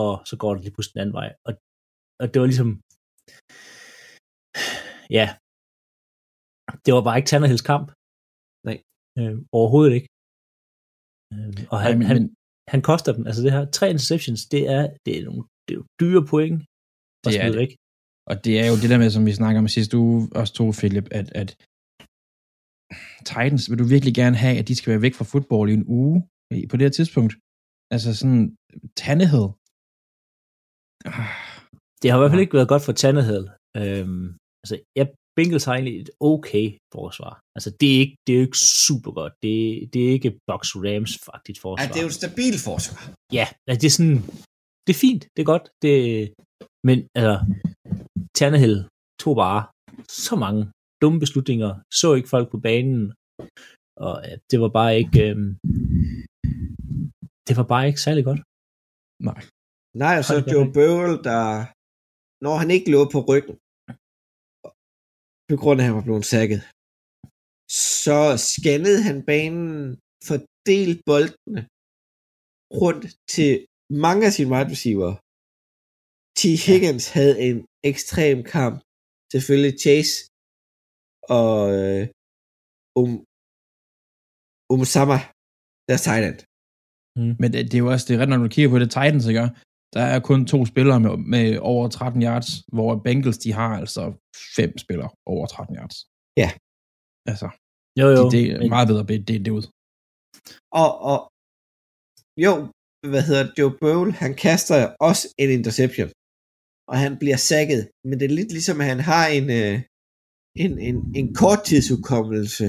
og 0.00 0.10
så 0.30 0.34
går 0.42 0.50
det 0.54 0.60
lige 0.64 0.74
pludselig 0.74 0.94
den 0.94 1.02
anden 1.02 1.18
vej. 1.20 1.28
Og, 1.46 1.52
og 2.22 2.26
det 2.30 2.38
var 2.40 2.48
ligesom, 2.52 2.70
ja, 5.18 5.26
det 6.84 6.90
var 6.96 7.02
bare 7.06 7.18
ikke 7.18 7.30
Tannehills 7.30 7.66
kamp. 7.72 7.86
Nej. 8.68 8.78
Øh, 9.18 9.34
overhovedet 9.58 9.92
ikke. 9.98 10.08
Øh, 11.34 11.52
og 11.72 11.78
han, 11.84 11.92
Ej, 11.92 11.98
men- 11.98 12.06
han, 12.10 12.16
men- 12.22 12.34
han 12.72 12.80
koster 12.90 13.10
dem, 13.16 13.24
altså 13.28 13.42
det 13.44 13.52
her, 13.56 13.64
tre 13.78 13.86
interceptions, 13.94 14.40
det 14.54 14.62
er, 14.76 14.82
det 15.04 15.12
er 15.18 15.24
nogle 15.28 15.42
det 15.64 15.72
er 15.74 15.78
jo 15.80 15.86
dyre 16.02 16.22
point. 16.32 16.56
at 16.60 17.24
Det 17.24 17.32
smide. 17.34 17.56
Væk. 17.62 17.72
Og 18.30 18.36
det 18.44 18.54
er 18.62 18.66
jo 18.70 18.76
det 18.82 18.90
der 18.92 18.98
med, 19.02 19.10
som 19.16 19.26
vi 19.28 19.32
snakker 19.40 19.58
om 19.62 19.68
sidste 19.68 19.94
uge, 20.04 20.18
også 20.40 20.52
to, 20.60 20.64
Philip, 20.80 21.08
at, 21.20 21.28
at 21.42 21.48
Titans, 23.30 23.64
vil 23.70 23.78
du 23.82 23.86
virkelig 23.94 24.14
gerne 24.20 24.36
have, 24.44 24.56
at 24.60 24.68
de 24.68 24.74
skal 24.76 24.90
være 24.92 25.04
væk 25.06 25.14
fra 25.18 25.28
fodbold 25.32 25.68
i 25.70 25.78
en 25.80 25.86
uge 26.00 26.16
på 26.70 26.74
det 26.76 26.84
her 26.86 26.96
tidspunkt? 26.98 27.32
Altså 27.94 28.10
sådan, 28.20 28.42
Tannehill. 29.02 29.48
Ah, 31.08 31.30
Det 32.00 32.06
har 32.08 32.16
i 32.16 32.20
hvert 32.20 32.32
fald 32.32 32.44
ikke 32.44 32.58
været 32.58 32.72
godt 32.72 32.84
for 32.86 32.94
Tannehill. 33.02 33.44
Øhm, 33.80 34.26
altså, 34.62 34.74
jeg 34.98 35.06
Bengals 35.36 35.64
har 35.64 35.74
egentlig 35.74 36.00
et 36.00 36.10
okay 36.20 36.66
forsvar. 36.94 37.34
Altså, 37.56 37.70
det 37.80 37.88
er 37.94 37.98
ikke, 38.04 38.16
det 38.24 38.32
er 38.32 38.38
jo 38.40 38.46
ikke 38.48 38.62
super 38.88 39.10
godt. 39.20 39.34
Det, 39.44 39.54
det 39.92 40.00
er 40.06 40.10
ikke 40.16 40.38
Box 40.50 40.62
Rams 40.84 41.12
faktisk 41.28 41.60
forsvar. 41.60 41.84
Ja, 41.84 41.88
det 41.92 41.98
er 41.98 42.06
jo 42.06 42.12
et 42.14 42.20
stabilt 42.22 42.60
forsvar. 42.68 43.00
Ja, 43.38 43.46
altså, 43.68 43.78
det 43.82 43.88
er 43.90 43.96
sådan, 43.98 44.18
det 44.84 44.92
er 44.96 45.00
fint, 45.06 45.22
det 45.34 45.40
er 45.42 45.48
godt. 45.52 45.64
Det, 45.82 45.94
men 46.88 46.98
altså, 47.18 47.36
Tannehill 48.36 48.78
tog 49.22 49.34
bare 49.44 49.60
så 50.26 50.34
mange 50.44 50.62
dumme 51.02 51.20
beslutninger, 51.24 51.70
så 52.00 52.08
ikke 52.14 52.34
folk 52.36 52.48
på 52.50 52.58
banen, 52.68 53.02
og 54.06 54.14
ja, 54.28 54.34
det 54.50 54.58
var 54.64 54.70
bare 54.78 54.92
ikke, 55.02 55.20
øhm, 55.30 55.50
det 57.48 57.54
var 57.58 57.66
bare 57.72 57.86
ikke 57.88 58.04
særlig 58.06 58.24
godt. 58.30 58.40
nej. 59.28 59.40
Nej, 60.02 60.14
og 60.18 60.24
så 60.24 60.34
da 60.40 60.52
Joe. 60.52 60.72
Burrow, 60.76 61.14
der, 61.28 61.44
når 62.44 62.54
han 62.62 62.70
ikke 62.76 62.90
lå 62.94 63.00
på 63.14 63.20
ryggen, 63.28 63.56
på 65.50 65.56
grund 65.62 65.76
af, 65.78 65.82
at 65.84 65.88
han 65.88 65.98
var 65.98 66.06
blevet 66.08 66.26
sækket, 66.32 66.60
så 67.96 68.20
scannede 68.50 69.00
han 69.08 69.18
banen, 69.30 69.70
fordelt 70.28 70.98
boldene 71.10 71.60
rundt 72.82 73.04
til 73.34 73.52
mange 74.06 74.22
af 74.28 74.32
sine 74.36 74.50
wide 74.52 74.72
receiver. 74.74 75.12
T. 76.38 76.40
Higgins 76.66 77.06
havde 77.16 77.34
en 77.46 77.56
ekstrem 77.90 78.38
kamp. 78.56 78.76
Selvfølgelig 79.32 79.74
Chase 79.84 80.12
og 81.40 81.54
øh, 81.78 82.02
um, 83.00 83.12
Umsama, 84.74 85.18
deres 85.88 86.02
tight 86.06 86.24
end. 86.28 86.38
Men 87.40 87.48
det, 87.52 87.60
det 87.70 87.76
er 87.76 87.84
jo 87.84 87.90
også, 87.94 88.04
det 88.06 88.12
er 88.14 88.20
ret, 88.20 88.32
når 88.32 88.42
du 88.44 88.48
kigger 88.54 88.70
på 88.72 88.78
det 88.82 88.90
Titans, 88.96 89.26
ikke? 89.30 89.40
Der 89.94 90.02
er 90.14 90.20
kun 90.20 90.46
to 90.46 90.58
spillere 90.66 91.00
med, 91.00 91.16
med 91.16 91.58
over 91.58 91.88
13 91.88 92.22
yards, 92.22 92.48
hvor 92.72 92.90
Bengals, 93.04 93.38
de 93.38 93.52
har 93.52 93.70
altså 93.80 94.02
fem 94.56 94.78
spillere 94.78 95.10
over 95.26 95.46
13 95.46 95.76
yards. 95.76 95.96
Ja. 96.36 96.50
Altså, 97.30 97.48
Jo, 97.98 98.06
jo. 98.16 98.24
Det, 98.24 98.32
det 98.32 98.66
er 98.66 98.74
meget 98.76 98.88
bedre 98.90 99.04
at 99.08 99.28
det, 99.28 99.44
det 99.44 99.52
ud. 99.58 99.64
Og, 100.82 100.90
og 101.10 101.18
jo, 102.44 102.52
hvad 103.12 103.22
hedder 103.28 103.44
det, 103.46 103.58
Joe 103.58 103.74
Bowl, 103.82 104.08
han 104.22 104.32
kaster 104.46 104.76
også 105.08 105.24
en 105.42 105.50
interception, 105.58 106.10
og 106.90 106.96
han 107.04 107.12
bliver 107.22 107.38
sækket, 107.50 107.82
men 108.08 108.14
det 108.18 108.26
er 108.26 108.38
lidt 108.38 108.52
ligesom, 108.56 108.80
at 108.80 108.86
han 108.92 109.00
har 109.10 109.24
en, 109.38 109.46
øh, 109.60 109.76
en, 110.64 110.72
en, 110.88 110.96
en 111.20 111.28
korttidsudkommelse 111.42 112.66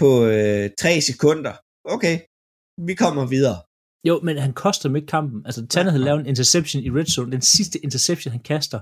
på 0.00 0.10
øh, 0.34 0.64
tre 0.82 0.92
sekunder. 1.10 1.54
Okay, 1.94 2.16
vi 2.88 2.94
kommer 3.02 3.24
videre. 3.34 3.58
Jo, 4.08 4.14
men 4.26 4.34
han 4.46 4.52
koster 4.64 4.88
dem 4.88 4.96
ikke 4.96 5.10
kampen. 5.16 5.38
Altså, 5.46 5.60
Tannehill 5.66 6.02
Nej. 6.02 6.08
laver 6.08 6.20
en 6.20 6.30
interception 6.32 6.82
i 6.82 6.90
red 6.96 7.08
zone. 7.14 7.32
Den 7.32 7.46
sidste 7.56 7.76
interception, 7.86 8.30
han 8.36 8.44
kaster, 8.52 8.80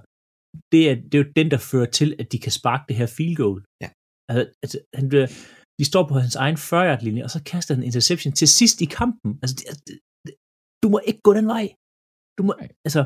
det 0.72 0.82
er, 0.90 0.94
det 1.08 1.14
er 1.14 1.22
jo 1.24 1.28
den, 1.40 1.48
der 1.50 1.60
fører 1.70 1.90
til, 1.98 2.08
at 2.20 2.26
de 2.32 2.38
kan 2.44 2.52
sparke 2.52 2.84
det 2.88 2.96
her 3.00 3.06
field 3.16 3.36
goal. 3.42 3.58
Ja. 3.82 3.88
Altså, 4.28 4.42
altså 4.62 4.78
han 4.98 5.08
bliver, 5.10 5.26
de 5.78 5.84
står 5.90 6.04
på 6.08 6.14
hans 6.24 6.36
egen 6.44 6.56
40 6.56 7.04
linje 7.06 7.24
og 7.26 7.30
så 7.30 7.40
kaster 7.52 7.74
han 7.74 7.82
en 7.82 7.86
interception 7.90 8.32
til 8.40 8.48
sidst 8.58 8.78
i 8.80 8.88
kampen. 9.00 9.30
Altså, 9.42 9.54
det, 9.58 9.64
det, 9.86 9.94
det, 10.26 10.34
du 10.82 10.88
må 10.94 10.98
ikke 11.08 11.22
gå 11.26 11.32
den 11.38 11.46
vej. 11.54 11.64
Du 12.38 12.42
må, 12.46 12.52
altså, 12.86 13.02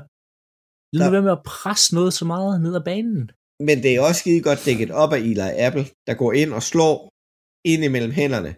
lad 0.99 1.07
nu 1.07 1.11
være 1.17 1.27
med 1.29 1.37
at 1.39 1.47
presse 1.55 1.89
noget 1.99 2.13
så 2.19 2.25
meget 2.33 2.61
ned 2.65 2.75
ad 2.81 2.85
banen. 2.91 3.23
Men 3.69 3.77
det 3.83 3.91
er 3.93 4.01
også 4.09 4.21
skide 4.21 4.43
godt 4.49 4.61
dækket 4.67 4.91
op 5.03 5.13
af 5.17 5.21
Eli 5.31 5.49
Apple, 5.67 5.85
der 6.07 6.15
går 6.23 6.33
ind 6.43 6.51
og 6.59 6.63
slår 6.71 6.95
ind 7.73 7.83
imellem 7.89 8.13
hænderne. 8.21 8.51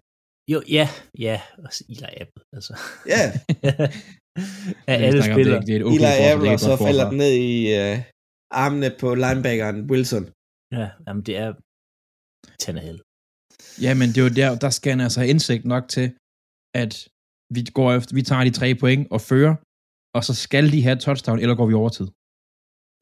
Jo, 0.53 0.59
ja, 0.79 0.87
ja, 1.27 1.37
også 1.65 1.81
Eli 1.93 2.11
Apple, 2.23 2.43
altså. 2.57 2.73
Ja, 3.15 3.23
af 4.91 4.95
alle 5.07 5.23
spillere. 5.31 5.59
Det, 5.61 5.67
det 5.67 5.73
er 5.77 5.81
et 5.81 5.85
okay 5.91 5.97
Eli 5.97 6.13
Apple, 6.33 6.49
og 6.55 6.61
så 6.67 6.73
falder 6.87 7.05
den 7.11 7.19
ned 7.25 7.33
i 7.51 7.55
øh, 7.81 7.97
armene 8.65 8.89
på 9.01 9.09
linebackeren 9.25 9.79
Wilson. 9.91 10.25
Ja, 10.79 10.87
jamen 11.07 11.23
det 11.29 11.35
er 11.45 11.51
Tannehill. 12.63 12.99
Ja, 13.85 13.91
men 14.01 14.07
det 14.13 14.19
er 14.21 14.27
jo 14.29 14.35
der, 14.41 14.51
der 14.65 14.71
skal 14.77 14.91
han 14.95 15.01
altså 15.07 15.19
have 15.21 15.31
indsigt 15.35 15.65
nok 15.75 15.85
til, 15.97 16.07
at 16.83 16.93
vi 17.55 17.61
går 17.79 17.89
efter, 17.99 18.11
vi 18.19 18.23
tager 18.29 18.45
de 18.49 18.53
tre 18.61 18.69
point 18.83 19.03
og 19.15 19.21
fører, 19.31 19.55
og 20.17 20.23
så 20.29 20.33
skal 20.47 20.65
de 20.75 20.81
have 20.87 20.99
touchdown, 21.07 21.39
eller 21.43 21.55
går 21.61 21.67
vi 21.71 21.75
over 21.83 21.91
tid. 21.99 22.09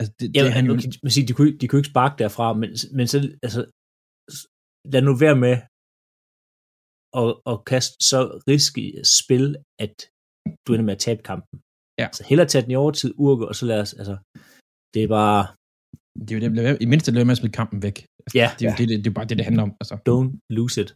Altså, 0.01 0.11
det, 0.21 0.27
Ja, 0.37 0.41
det, 0.45 0.53
han 0.53 0.57
han, 0.59 0.67
jo, 0.67 0.73
okay, 0.75 0.89
man 1.05 1.11
siger, 1.15 1.27
de, 1.29 1.33
kunne, 1.37 1.49
ikke- 1.49 1.61
de 1.61 1.69
kunne 1.69 1.81
ikke 1.83 1.93
sparke 1.95 2.17
derfra, 2.23 2.47
men, 2.61 2.71
men 2.97 3.07
så, 3.13 3.17
altså, 3.47 3.61
lad 4.93 5.03
nu 5.09 5.13
være 5.25 5.37
med 5.47 5.55
at, 7.21 7.27
at 7.51 7.57
kaste 7.71 7.95
så 8.11 8.21
risky 8.51 8.85
spil, 9.19 9.47
at 9.85 9.95
du 10.65 10.69
ender 10.73 10.87
med 10.89 10.97
at 10.99 11.03
tabe 11.07 11.23
kampen. 11.31 11.55
Ja. 12.01 12.07
Så 12.17 12.23
hellere 12.29 12.49
tage 12.49 12.63
den 12.65 12.71
i 12.75 12.81
overtid, 12.85 13.11
urke, 13.27 13.45
og 13.51 13.55
så 13.59 13.65
lad 13.71 13.79
os, 13.85 13.93
altså, 14.01 14.17
det 14.95 15.01
er 15.05 15.11
bare, 15.19 15.41
det 16.21 16.31
er 16.31 16.37
jo 16.37 16.41
det, 16.45 16.51
lad 16.57 16.65
være- 16.69 16.83
i 16.85 16.87
mindste 16.93 17.15
være 17.19 17.29
med 17.29 17.37
at 17.37 17.41
spille 17.43 17.59
kampen 17.61 17.79
væk. 17.87 17.97
ja, 18.41 18.47
Det 18.57 18.63
er 18.65 18.71
jo 18.71 18.77
det, 18.79 18.87
det, 18.91 18.97
det, 19.05 19.11
er 19.11 19.17
bare 19.19 19.29
det, 19.31 19.37
det 19.41 19.47
handler 19.49 19.65
om. 19.69 19.73
Altså, 19.81 19.95
don't 20.09 20.31
lose 20.59 20.77
it. 20.83 20.91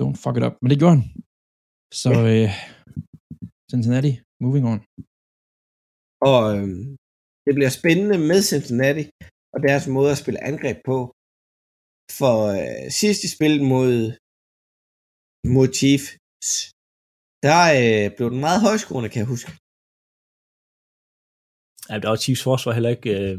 don't 0.00 0.16
fuck 0.22 0.36
it 0.38 0.44
up. 0.48 0.54
Men 0.62 0.68
det 0.70 0.78
gjorde 0.80 0.96
han. 0.98 1.04
Så 2.02 2.10
øh, 2.32 2.50
Cincinnati, 3.72 4.12
moving 4.44 4.64
on. 4.72 4.80
Og 6.30 6.40
øhm, 6.56 6.84
det 7.46 7.52
bliver 7.56 7.72
spændende 7.80 8.18
med 8.30 8.38
Cincinnati 8.52 9.04
og 9.54 9.58
deres 9.68 9.84
måde 9.96 10.10
at 10.14 10.20
spille 10.22 10.40
angreb 10.50 10.78
på. 10.90 10.96
For 12.18 12.34
øh, 12.58 12.84
sidst 13.00 13.18
de 13.24 13.28
spillede 13.36 13.64
mod, 13.74 13.94
Chiefs, 15.78 16.08
der 17.46 17.58
øh, 17.80 18.06
blev 18.16 18.26
den 18.34 18.40
meget 18.46 18.60
højskruende, 18.68 19.08
kan 19.12 19.20
jeg 19.22 19.30
huske. 19.34 19.50
Ja, 21.90 21.94
der 22.02 22.08
var 22.12 22.18
Chiefs 22.24 22.42
forsvar 22.48 22.72
heller 22.76 22.92
ikke 22.96 23.10
øh, 23.20 23.36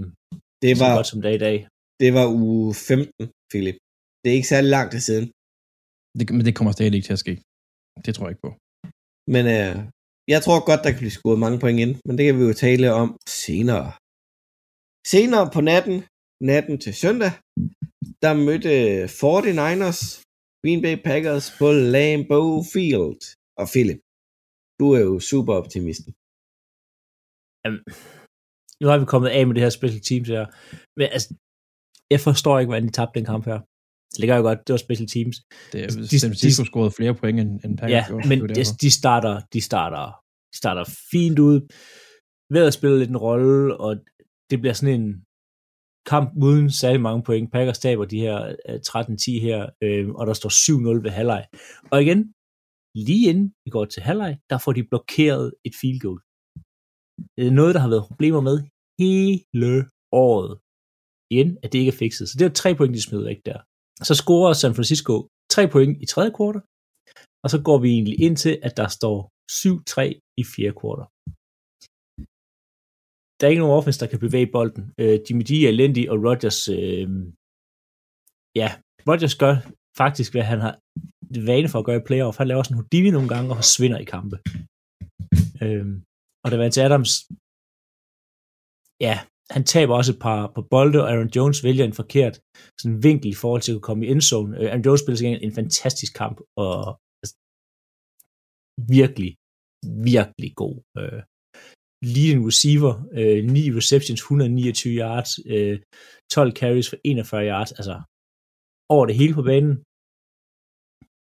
Det 0.64 0.70
så 0.78 0.84
var, 0.84 0.96
godt 0.98 1.08
som 1.12 1.22
dag 1.26 1.36
i 1.40 1.44
dag. 1.48 1.58
det 2.02 2.10
var 2.18 2.26
uge 2.44 2.74
15, 2.74 3.32
Philip. 3.52 3.78
Det 4.22 4.28
er 4.30 4.38
ikke 4.40 4.52
særlig 4.54 4.70
lang 4.78 4.88
tid 4.94 5.02
siden. 5.10 5.26
Det, 6.18 6.24
men 6.38 6.44
det 6.48 6.56
kommer 6.58 6.72
stadig 6.74 6.94
ikke 6.98 7.08
til 7.10 7.18
at 7.20 7.24
ske. 7.26 7.34
Det 8.06 8.12
tror 8.14 8.26
jeg 8.26 8.34
ikke 8.34 8.46
på. 8.48 8.52
Men 9.36 9.44
øh, 9.58 9.76
jeg 10.34 10.40
tror 10.46 10.58
godt, 10.70 10.82
der 10.84 10.90
kan 10.92 11.02
blive 11.04 11.18
scoret 11.18 11.40
mange 11.46 11.60
point 11.64 11.80
ind, 11.86 11.94
men 12.06 12.14
det 12.18 12.24
kan 12.26 12.36
vi 12.40 12.44
jo 12.50 12.54
tale 12.66 12.88
om 13.02 13.10
senere. 13.46 13.88
Senere 15.14 15.46
på 15.56 15.62
natten, 15.72 15.98
natten 16.52 16.76
til 16.84 16.94
søndag, 17.04 17.32
der 18.24 18.32
mødte 18.48 18.72
49ers 19.22 20.02
Green 20.64 20.82
Bay 20.86 20.96
Packers 21.10 21.46
på 21.60 21.68
Lambeau 21.94 22.50
Field. 22.74 23.22
Og 23.60 23.66
Philip, 23.74 24.00
du 24.80 24.86
er 24.98 25.02
jo 25.10 25.14
super 25.32 25.54
optimisten. 25.62 26.12
Nu 28.82 28.86
har 28.90 28.98
vi 28.98 29.06
kommet 29.14 29.30
af 29.38 29.42
med 29.48 29.54
det 29.56 29.64
her 29.64 29.70
special 29.80 30.02
teams 30.10 30.28
her. 30.36 30.46
Men 30.98 31.08
altså, 31.16 31.30
jeg 32.14 32.20
forstår 32.28 32.60
ikke, 32.60 32.70
hvordan 32.72 32.88
de 32.88 32.92
tabte 32.98 33.16
den 33.20 33.26
kamp 33.32 33.46
her. 33.52 33.60
Det 34.12 34.20
ligger 34.20 34.36
jo 34.40 34.44
godt, 34.50 34.60
det 34.68 34.74
var 34.74 34.78
special 34.88 35.10
teams. 35.16 35.36
Det 35.72 35.80
er, 35.84 35.88
De- 35.88 36.20
San 36.20 36.30
Francisco 36.32 36.64
scorede 36.66 36.92
flere 37.00 37.16
point 37.22 37.40
end, 37.40 37.52
end 37.66 37.74
Packers 37.78 37.92
Ja, 37.98 38.04
gjorde. 38.08 38.28
men 38.30 38.38
Det 38.50 38.56
de, 38.58 38.64
de 38.84 38.92
starter, 39.00 39.36
de 39.54 39.62
starter, 39.70 40.06
de 40.52 40.58
starter 40.62 40.84
fint 41.12 41.40
ud. 41.50 41.58
Vejret 42.54 42.74
spiller 42.74 42.98
lidt 42.98 43.10
en 43.16 43.18
rolle, 43.28 43.78
og 43.86 43.92
det 44.50 44.58
bliver 44.62 44.74
sådan 44.80 45.02
en 45.02 45.08
kamp 46.12 46.28
uden 46.46 46.72
særlig 46.72 47.02
mange 47.02 47.24
point. 47.24 47.52
Packers 47.52 47.80
taber 47.80 48.06
de 48.06 48.20
her 48.26 48.38
øh, 48.70 48.80
13-10 48.88 49.42
her, 49.48 49.60
øh, 49.84 50.10
og 50.20 50.24
der 50.28 50.34
står 50.34 50.52
7-0 51.00 51.04
ved 51.06 51.12
halvleg. 51.20 51.44
Og 51.92 51.98
igen, 52.04 52.20
lige 53.08 53.30
inden 53.30 53.48
vi 53.66 53.70
går 53.76 53.86
til 53.86 54.02
halvleg, 54.08 54.34
der 54.50 54.58
får 54.58 54.74
de 54.78 54.84
blokeret 54.92 55.46
et 55.68 55.74
field 55.82 56.00
goal. 56.06 56.20
Det 57.38 57.44
er 57.48 57.58
noget, 57.60 57.76
der 57.76 57.82
har 57.84 57.92
været 57.94 58.08
problemer 58.12 58.42
med 58.50 58.58
hele 59.02 59.76
året. 60.28 60.52
Igen, 61.34 61.50
at 61.64 61.70
det 61.72 61.80
ikke 61.80 61.94
er 61.96 62.02
fikset. 62.04 62.26
Så 62.30 62.36
det 62.40 62.46
er 62.46 62.54
tre 62.62 62.70
point, 62.76 62.96
de 62.96 63.02
smider 63.02 63.28
væk 63.32 63.42
der. 63.50 63.60
Så 64.08 64.14
scorer 64.22 64.54
San 64.54 64.76
Francisco 64.78 65.14
tre 65.56 65.64
point 65.74 65.94
i 66.04 66.06
tredje 66.14 66.32
kvartal, 66.38 66.62
og 67.44 67.50
så 67.54 67.58
går 67.68 67.78
vi 67.84 67.90
egentlig 67.96 68.18
ind 68.26 68.38
til, 68.44 68.54
at 68.68 68.74
der 68.78 68.88
står 68.98 69.18
7-3 69.52 70.02
i 70.42 70.44
fjerde 70.54 70.76
kvartal. 70.80 71.08
Der 73.44 73.48
er 73.48 73.56
ikke 73.56 73.66
nogen 73.66 73.78
offense, 73.80 74.00
der 74.00 74.12
kan 74.12 74.20
bevæge 74.20 74.52
bolden. 74.56 74.84
Øh, 75.02 75.20
Jimmy 75.26 75.44
G 75.50 75.52
er 75.52 75.70
elendig, 75.70 76.04
og 76.12 76.18
Rodgers, 76.28 76.60
øh, 76.78 77.08
ja, 78.62 78.70
Rodgers 79.08 79.36
gør 79.44 79.56
faktisk, 80.02 80.30
hvad 80.34 80.46
han 80.52 80.60
har 80.66 80.74
vane 81.50 81.70
for 81.70 81.80
at 81.80 81.86
gøre 81.86 82.02
i 82.02 82.08
playoff. 82.08 82.38
Han 82.38 82.48
laver 82.48 82.64
sådan 82.64 82.76
en 82.76 82.82
Houdini 82.82 83.10
nogle 83.12 83.32
gange, 83.34 83.48
og 83.52 83.58
forsvinder 83.64 84.00
i 84.00 84.08
kampe. 84.16 84.36
Øh, 85.64 85.86
og 86.44 86.48
da 86.52 86.56
Vance 86.58 86.80
Adams, 86.88 87.12
ja, 89.06 89.16
han 89.56 89.64
taber 89.74 89.94
også 90.00 90.12
et 90.14 90.22
par, 90.26 90.40
på 90.56 90.62
bolde, 90.74 91.00
og 91.02 91.08
Aaron 91.12 91.34
Jones 91.36 91.64
vælger 91.68 91.86
en 91.86 92.00
forkert 92.02 92.36
sådan 92.82 93.04
vinkel 93.08 93.30
i 93.32 93.40
forhold 93.44 93.62
til 93.64 93.76
at 93.76 93.86
komme 93.88 94.02
i 94.06 94.10
endzone. 94.14 94.52
Øh, 94.60 94.68
Aaron 94.70 94.86
Jones 94.86 95.02
spiller 95.02 95.18
sig 95.18 95.28
en 95.48 95.56
fantastisk 95.60 96.12
kamp, 96.22 96.38
og 96.64 96.78
altså, 97.22 97.36
virkelig, 98.98 99.32
virkelig 100.12 100.52
god. 100.62 100.76
Øh, 101.02 101.22
leading 102.16 102.42
receiver, 102.50 102.94
øh, 103.20 103.40
9 103.58 103.72
receptions, 103.80 104.20
129 104.22 104.94
yards, 105.04 105.32
øh, 105.54 105.76
12 106.36 106.52
carries 106.62 106.88
for 106.90 106.98
41 107.04 107.50
yards, 107.52 107.72
altså 107.80 107.96
over 108.96 109.06
det 109.10 109.16
hele 109.22 109.34
på 109.40 109.44
banen. 109.52 109.76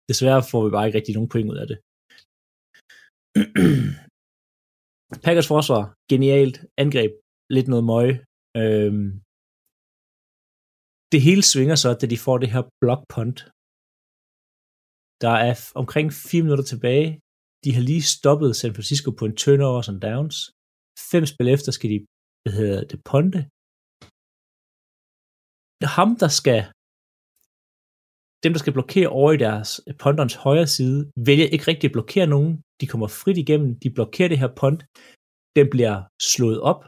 Desværre 0.10 0.42
får 0.52 0.62
vi 0.66 0.70
bare 0.76 0.86
ikke 0.88 0.98
rigtig 1.00 1.16
nogen 1.16 1.32
point 1.34 1.50
ud 1.52 1.58
af 1.64 1.68
det. 1.72 1.78
Packers 5.26 5.48
forsvar, 5.54 5.84
genialt, 6.12 6.56
angreb, 6.84 7.12
lidt 7.56 7.68
noget 7.72 7.86
møg. 7.92 8.08
Øhm, 8.62 9.10
det 11.14 11.20
hele 11.28 11.44
svinger 11.52 11.78
så, 11.84 11.90
da 12.02 12.06
de 12.14 12.24
får 12.26 12.38
det 12.44 12.50
her 12.56 12.64
block 12.82 13.02
punt. 13.14 13.40
Der 15.24 15.34
er 15.48 15.54
f- 15.62 15.74
omkring 15.82 16.08
4 16.32 16.44
minutter 16.46 16.66
tilbage. 16.72 17.10
De 17.64 17.70
har 17.76 17.84
lige 17.90 18.04
stoppet 18.16 18.50
San 18.62 18.76
Francisco 18.78 19.10
på 19.20 19.24
en 19.30 19.36
turnover 19.44 19.82
som 19.88 20.00
downs. 20.08 20.38
Fem 21.12 21.26
spil 21.26 21.48
efter 21.56 21.72
skal 21.72 21.90
de, 21.94 22.00
hvad 22.44 22.54
hedder 22.60 22.84
det, 22.92 23.00
ponte. 23.10 23.40
Ham, 25.96 26.10
der 26.24 26.30
skal 26.40 26.60
dem, 28.44 28.54
der 28.54 28.60
skal 28.60 28.74
blokere 28.74 29.10
over 29.20 29.32
i 29.32 29.38
deres 29.38 29.70
øh, 29.88 29.94
ponderens 30.02 30.36
højre 30.46 30.68
side, 30.68 31.12
vælger 31.28 31.48
ikke 31.54 31.68
rigtig 31.68 31.88
at 31.88 31.96
blokere 31.98 32.28
nogen. 32.28 32.52
De 32.82 32.88
kommer 32.88 33.08
frit 33.08 33.38
igennem, 33.38 33.80
de 33.84 33.90
blokerer 33.98 34.30
det 34.30 34.40
her 34.40 34.52
pont. 34.62 34.82
Den 35.58 35.68
bliver 35.74 35.96
slået 36.34 36.60
op, 36.72 36.82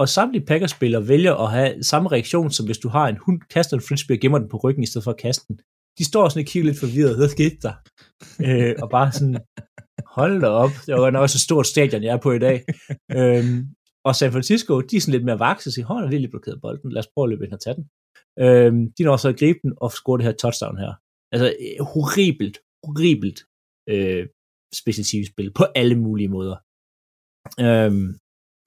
og 0.00 0.08
samtlige 0.08 0.46
Packers-spillere 0.46 1.08
vælger 1.08 1.34
at 1.44 1.50
have 1.56 1.82
samme 1.90 2.08
reaktion, 2.08 2.50
som 2.50 2.66
hvis 2.66 2.78
du 2.78 2.88
har 2.88 3.06
en 3.08 3.18
hund, 3.24 3.40
kaster 3.54 3.76
en 3.76 3.86
frisbee 3.88 4.16
og 4.16 4.20
gemmer 4.20 4.38
den 4.38 4.48
på 4.48 4.56
ryggen, 4.64 4.82
i 4.82 4.86
stedet 4.86 5.04
for 5.04 5.10
at 5.10 5.22
kaste 5.26 5.44
den. 5.48 5.56
De 5.98 6.04
står 6.04 6.28
sådan 6.28 6.42
og 6.44 6.48
kigger 6.50 6.66
lidt 6.68 6.80
forvirret, 6.84 7.16
hvad 7.16 7.28
skete 7.28 7.58
der? 7.66 7.74
øh, 8.46 8.74
og 8.82 8.88
bare 8.96 9.12
sådan, 9.12 9.36
hold 10.06 10.40
da 10.40 10.46
op, 10.46 10.70
det 10.86 10.94
var 10.94 11.10
nok 11.10 11.22
også 11.22 11.36
et 11.36 11.46
stort 11.48 11.66
stadion, 11.66 12.02
jeg 12.02 12.14
er 12.14 12.22
på 12.26 12.32
i 12.32 12.38
dag. 12.38 12.64
øhm, 13.18 13.58
og 14.04 14.16
San 14.16 14.32
Francisco, 14.32 14.80
de 14.80 14.96
er 14.96 15.00
sådan 15.00 15.12
lidt 15.12 15.24
mere 15.24 15.38
vakse 15.38 15.68
og 15.68 15.72
siger, 15.72 15.86
hold 15.86 16.10
lige 16.10 16.28
blokeret 16.28 16.60
bolden, 16.60 16.92
lad 16.92 17.02
os 17.04 17.10
prøve 17.14 17.24
at 17.24 17.30
løbe 17.30 17.44
ind 17.44 17.52
og 17.52 17.60
tage 17.60 17.76
den. 17.78 17.84
Øhm, 18.44 18.92
de 18.96 19.02
når 19.04 19.16
så 19.16 19.28
at 19.28 19.38
gribe 19.38 19.58
den 19.62 19.72
og 19.76 19.90
score 19.92 20.18
det 20.18 20.26
her 20.26 20.32
touchdown 20.32 20.78
her. 20.78 20.92
Altså, 21.32 21.46
øh, 21.64 21.86
horribelt, 21.92 22.56
horribelt 22.84 23.38
øh, 23.92 24.26
specialtivspil 24.80 25.48
på 25.58 25.64
alle 25.80 25.96
mulige 26.06 26.32
måder. 26.36 26.56
Øhm, 27.66 28.08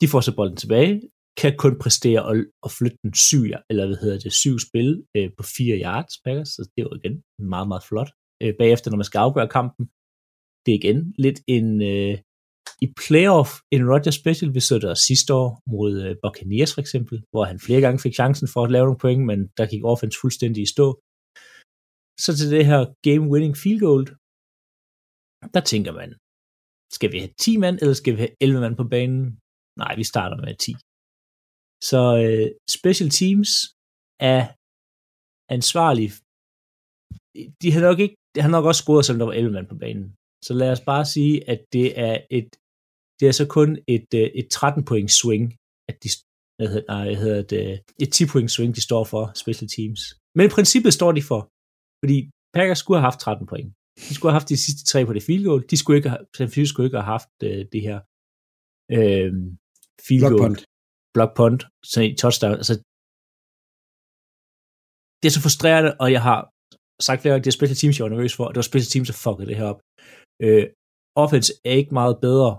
de 0.02 0.08
får 0.12 0.22
så 0.22 0.36
bolden 0.36 0.58
tilbage, 0.58 1.02
kan 1.42 1.54
kun 1.58 1.80
præstere 1.84 2.22
og, 2.30 2.36
og 2.66 2.70
flytte 2.78 2.98
den 3.04 3.14
syv, 3.14 3.44
eller 3.70 3.86
hvad 3.88 4.00
hedder 4.04 4.20
det, 4.20 4.34
syv 4.34 4.56
spil 4.68 4.90
øh, 5.18 5.30
på 5.38 5.44
fire 5.58 5.76
yards, 5.86 6.14
Packers, 6.26 6.50
så 6.56 6.62
det 6.76 6.84
var 6.86 6.96
igen 7.00 7.16
meget, 7.54 7.68
meget 7.68 7.84
flot. 7.90 8.12
øh, 8.42 8.54
bagefter, 8.60 8.88
når 8.92 8.98
man 8.98 9.10
skal 9.10 9.20
afgøre 9.28 9.48
kampen. 9.58 9.84
Det 10.64 10.70
er 10.72 10.80
igen 10.82 11.00
lidt 11.26 11.40
en, 11.58 11.68
øh, 11.92 12.16
i 12.86 12.88
playoff 13.02 13.50
en 13.76 13.84
Roger 13.92 14.14
special, 14.22 14.50
vi 14.58 14.62
så 14.70 14.76
der 14.86 14.94
sidste 15.10 15.32
år 15.42 15.50
mod 15.74 15.92
øh, 16.06 16.16
Buccaneers 16.24 16.74
for 16.74 16.82
eksempel, 16.86 17.16
hvor 17.32 17.44
han 17.50 17.60
flere 17.66 17.82
gange 17.86 18.00
fik 18.06 18.16
chancen 18.22 18.48
for 18.54 18.62
at 18.64 18.72
lave 18.72 18.86
nogle 18.88 19.04
point, 19.06 19.24
men 19.30 19.40
der 19.58 19.66
gik 19.72 19.84
offense 19.92 20.18
fuldstændig 20.22 20.62
i 20.64 20.74
stå. 20.76 20.88
Så 22.24 22.30
til 22.40 22.48
det 22.56 22.64
her 22.72 22.82
game-winning 23.08 23.56
field 23.64 23.82
goal, 23.88 24.04
der 25.56 25.62
tænker 25.72 25.92
man, 26.02 26.10
skal 26.98 27.10
vi 27.14 27.18
have 27.24 27.34
10 27.46 27.58
mand, 27.64 27.76
eller 27.82 27.96
skal 28.02 28.14
vi 28.14 28.20
have 28.24 28.36
11 28.46 28.60
mand 28.64 28.76
på 28.82 28.86
banen? 28.96 29.24
Nej, 29.82 29.94
vi 30.00 30.04
starter 30.12 30.38
med 30.44 30.54
10. 30.56 30.72
Så 31.90 32.02
øh, 32.24 32.48
special 32.78 33.10
teams 33.20 33.52
er 34.34 34.44
ansvarlig. 35.58 36.08
De 37.62 37.68
har 37.74 37.82
nok 37.90 38.00
ikke, 38.04 38.18
det 38.34 38.42
har 38.44 38.52
nok 38.56 38.66
også 38.70 38.82
scoret, 38.84 39.04
selvom 39.06 39.20
der 39.20 39.30
var 39.30 39.38
11 39.40 39.52
mand 39.58 39.68
på 39.74 39.78
banen. 39.86 40.08
Så 40.46 40.54
lad 40.54 40.72
os 40.76 40.84
bare 40.92 41.06
sige, 41.06 41.50
at 41.50 41.62
det 41.74 42.00
er 42.08 42.16
et, 42.38 42.50
det 43.20 43.28
er 43.28 43.36
så 43.42 43.46
kun 43.58 43.70
et, 43.96 44.10
øh, 44.22 44.28
et 44.40 44.48
13 44.52 44.86
point 44.90 45.12
swing, 45.12 45.46
at 45.90 45.96
de, 46.04 46.10
hvad 46.58 46.68
hedder, 46.74 46.88
nej, 46.94 47.06
hvad 47.06 47.20
hedder 47.26 47.44
det, 47.54 47.66
et 48.04 48.12
10 48.14 48.26
point 48.32 48.52
swing, 48.52 48.76
de 48.76 48.82
står 48.90 49.04
for, 49.14 49.24
special 49.44 49.70
teams. 49.76 50.02
Men 50.38 50.46
i 50.46 50.54
princippet 50.56 50.94
står 50.94 51.12
de 51.18 51.24
for, 51.30 51.42
fordi 52.02 52.18
Packers 52.56 52.80
skulle 52.80 53.00
have 53.00 53.10
haft 53.12 53.20
13 53.20 53.48
point. 53.52 53.70
De 54.10 54.14
skulle 54.16 54.32
have 54.32 54.40
haft 54.40 54.50
de 54.50 54.58
sidste 54.66 54.84
tre 54.92 55.00
på 55.06 55.14
det 55.14 55.24
field 55.24 55.46
goal. 55.46 55.62
De 55.72 55.78
skulle 55.78 55.98
ikke 55.98 56.10
have, 56.10 56.24
San 56.38 56.48
Francisco 56.48 56.72
skulle 56.74 56.88
ikke 56.88 56.98
have 56.98 57.14
haft 57.16 57.34
uh, 57.50 57.62
det 57.74 57.82
her 57.88 57.98
uh, 58.98 59.32
field 60.08 60.22
Block 60.24 60.34
goal. 60.34 60.44
punt. 60.46 60.60
Block 61.16 61.32
punt. 61.40 61.62
Så 61.92 61.98
i 62.08 62.16
touchdown. 62.24 62.56
Altså, 62.62 62.76
det 65.20 65.28
er 65.28 65.36
så 65.38 65.42
frustrerende, 65.46 65.92
og 66.04 66.08
jeg 66.16 66.24
har 66.30 66.40
sagt 67.08 67.22
flere 67.22 67.34
gange, 67.34 67.44
det 67.44 67.52
er 67.52 67.60
special 67.60 67.80
teams, 67.80 67.96
jeg 67.98 68.06
var 68.06 68.14
nervøs 68.16 68.36
for. 68.36 68.46
Det 68.48 68.60
var 68.62 68.72
special 68.72 68.92
teams, 68.92 69.08
der 69.10 69.22
fuckede 69.24 69.48
det 69.50 69.58
her 69.60 69.68
op. 69.74 69.82
Øh, 70.46 70.66
offense 71.24 71.52
er 71.70 71.76
ikke 71.82 71.94
meget 72.00 72.16
bedre. 72.26 72.52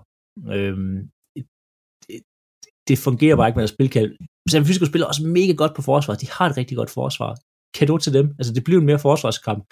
Øh, 0.57 0.77
det, 1.37 1.45
det 2.89 2.97
fungerer 3.07 3.37
bare 3.37 3.49
ikke 3.49 3.61
med 3.61 3.69
at 3.69 3.75
spille 3.77 3.93
kald. 3.97 4.11
San 4.51 4.63
Francisco 4.63 4.87
spiller 4.87 5.07
også 5.07 5.23
mega 5.39 5.53
godt 5.63 5.75
på 5.77 5.83
forsvar. 5.83 6.15
De 6.15 6.29
har 6.37 6.47
et 6.47 6.57
rigtig 6.57 6.77
godt 6.81 6.91
forsvar. 6.91 7.31
Kado 7.77 7.99
til 7.99 8.15
dem. 8.19 8.27
Altså, 8.39 8.53
det 8.57 8.65
bliver 8.65 8.81
en 8.81 8.87
mere 8.91 9.05
forsvarskamp. 9.09 9.63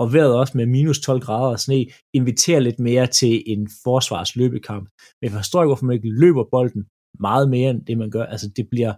Og 0.00 0.12
vejret 0.12 0.38
også 0.40 0.54
med 0.56 0.66
minus 0.66 1.00
12 1.00 1.20
grader 1.20 1.50
og 1.56 1.60
sne 1.60 1.86
inviterer 2.18 2.60
lidt 2.60 2.78
mere 2.78 3.06
til 3.06 3.42
en 3.46 3.62
forsvarsløbekamp. 3.84 4.86
Men 5.18 5.24
jeg 5.26 5.32
forstår 5.32 5.62
ikke, 5.62 5.68
hvorfor 5.68 5.86
man 5.86 5.96
ikke 5.96 6.20
løber 6.22 6.44
bolden 6.54 6.82
meget 7.20 7.50
mere 7.50 7.70
end 7.70 7.86
det, 7.86 7.98
man 7.98 8.10
gør. 8.10 8.24
Altså, 8.24 8.48
det 8.56 8.68
bliver 8.70 8.92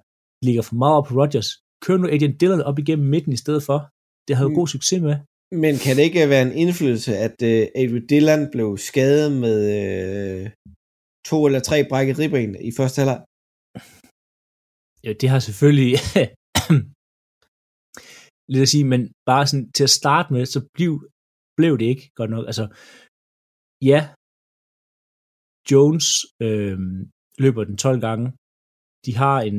ligger 0.46 0.62
for 0.62 0.74
meget 0.74 0.96
op 0.96 1.06
på 1.06 1.14
Rodgers. 1.20 1.48
Kør 1.85 1.96
nu 1.96 2.06
Adrian 2.06 2.37
Dillon 2.37 2.61
op 2.61 2.78
igennem 2.78 3.09
midten 3.09 3.33
i 3.33 3.42
stedet 3.44 3.62
for. 3.68 3.78
Det 4.31 4.37
har 4.37 4.45
jo 4.45 4.49
Mm. 4.55 4.59
god 4.61 4.69
succes 4.77 5.01
med. 5.09 5.16
Men 5.64 5.73
kan 5.85 5.93
det 5.97 6.03
ikke 6.09 6.29
være 6.35 6.45
en 6.49 6.57
indflydelse, 6.62 7.12
at 7.27 7.37
uh, 7.51 7.64
Avery 7.83 8.03
Dillon 8.12 8.43
blev 8.55 8.69
skadet 8.88 9.29
med 9.45 9.59
uh, 9.77 10.45
to 11.29 11.37
eller 11.47 11.61
tre 11.69 11.77
brækket 11.90 12.16
ribben 12.23 12.53
i 12.69 12.71
første 12.79 12.99
halvleg? 13.01 13.21
Ja, 15.07 15.12
det 15.21 15.29
har 15.33 15.40
selvfølgelig 15.49 15.93
lidt 18.53 18.64
at 18.66 18.73
sige, 18.75 18.87
men 18.93 19.01
bare 19.31 19.45
sådan 19.47 19.66
til 19.77 19.85
at 19.88 19.97
starte 20.01 20.29
med, 20.35 20.43
så 20.55 20.61
blev, 20.77 20.93
blev 21.59 21.73
det 21.81 21.87
ikke 21.93 22.07
godt 22.19 22.31
nok. 22.35 22.45
Altså, 22.51 22.64
ja, 23.90 24.01
Jones 25.71 26.07
øh, 26.47 26.79
løber 27.43 27.62
den 27.71 27.77
12 27.85 28.01
gange. 28.09 28.27
De 29.07 29.12
har 29.23 29.37
en, 29.49 29.59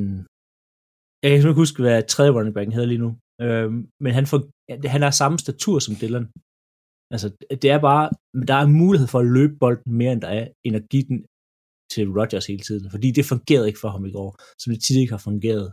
jeg 1.22 1.28
kan 1.30 1.38
ikke 1.38 1.62
huske, 1.64 1.80
hvad 1.84 1.98
tredje 2.14 2.32
running 2.36 2.56
back 2.56 2.68
hedder 2.76 2.92
lige 2.94 3.06
nu, 3.06 3.12
øh, 3.46 3.70
men 4.04 4.12
han, 4.18 4.26
får, 4.32 4.40
han 4.94 5.02
har 5.02 5.12
samme 5.12 5.38
statur 5.40 5.80
som 5.80 5.96
Dylan. 6.02 6.28
Altså, 7.14 7.28
det 7.62 7.70
er 7.76 7.80
bare, 7.90 8.06
der 8.50 8.58
er 8.64 8.76
mulighed 8.84 9.08
for 9.08 9.20
at 9.20 9.32
løbe 9.38 9.56
bolden 9.64 9.94
mere, 10.00 10.14
end 10.14 10.22
der 10.26 10.32
er, 10.40 10.48
end 10.66 10.76
at 10.76 10.86
give 10.94 11.06
den 11.12 11.20
til 11.94 12.06
Rodgers 12.18 12.48
hele 12.52 12.64
tiden, 12.68 12.86
fordi 12.94 13.12
det 13.12 13.26
fungerede 13.34 13.68
ikke 13.68 13.84
for 13.84 13.92
ham 13.96 14.06
i 14.06 14.12
går, 14.18 14.32
som 14.62 14.68
det 14.74 15.02
ikke 15.04 15.16
har 15.18 15.24
fungeret. 15.30 15.68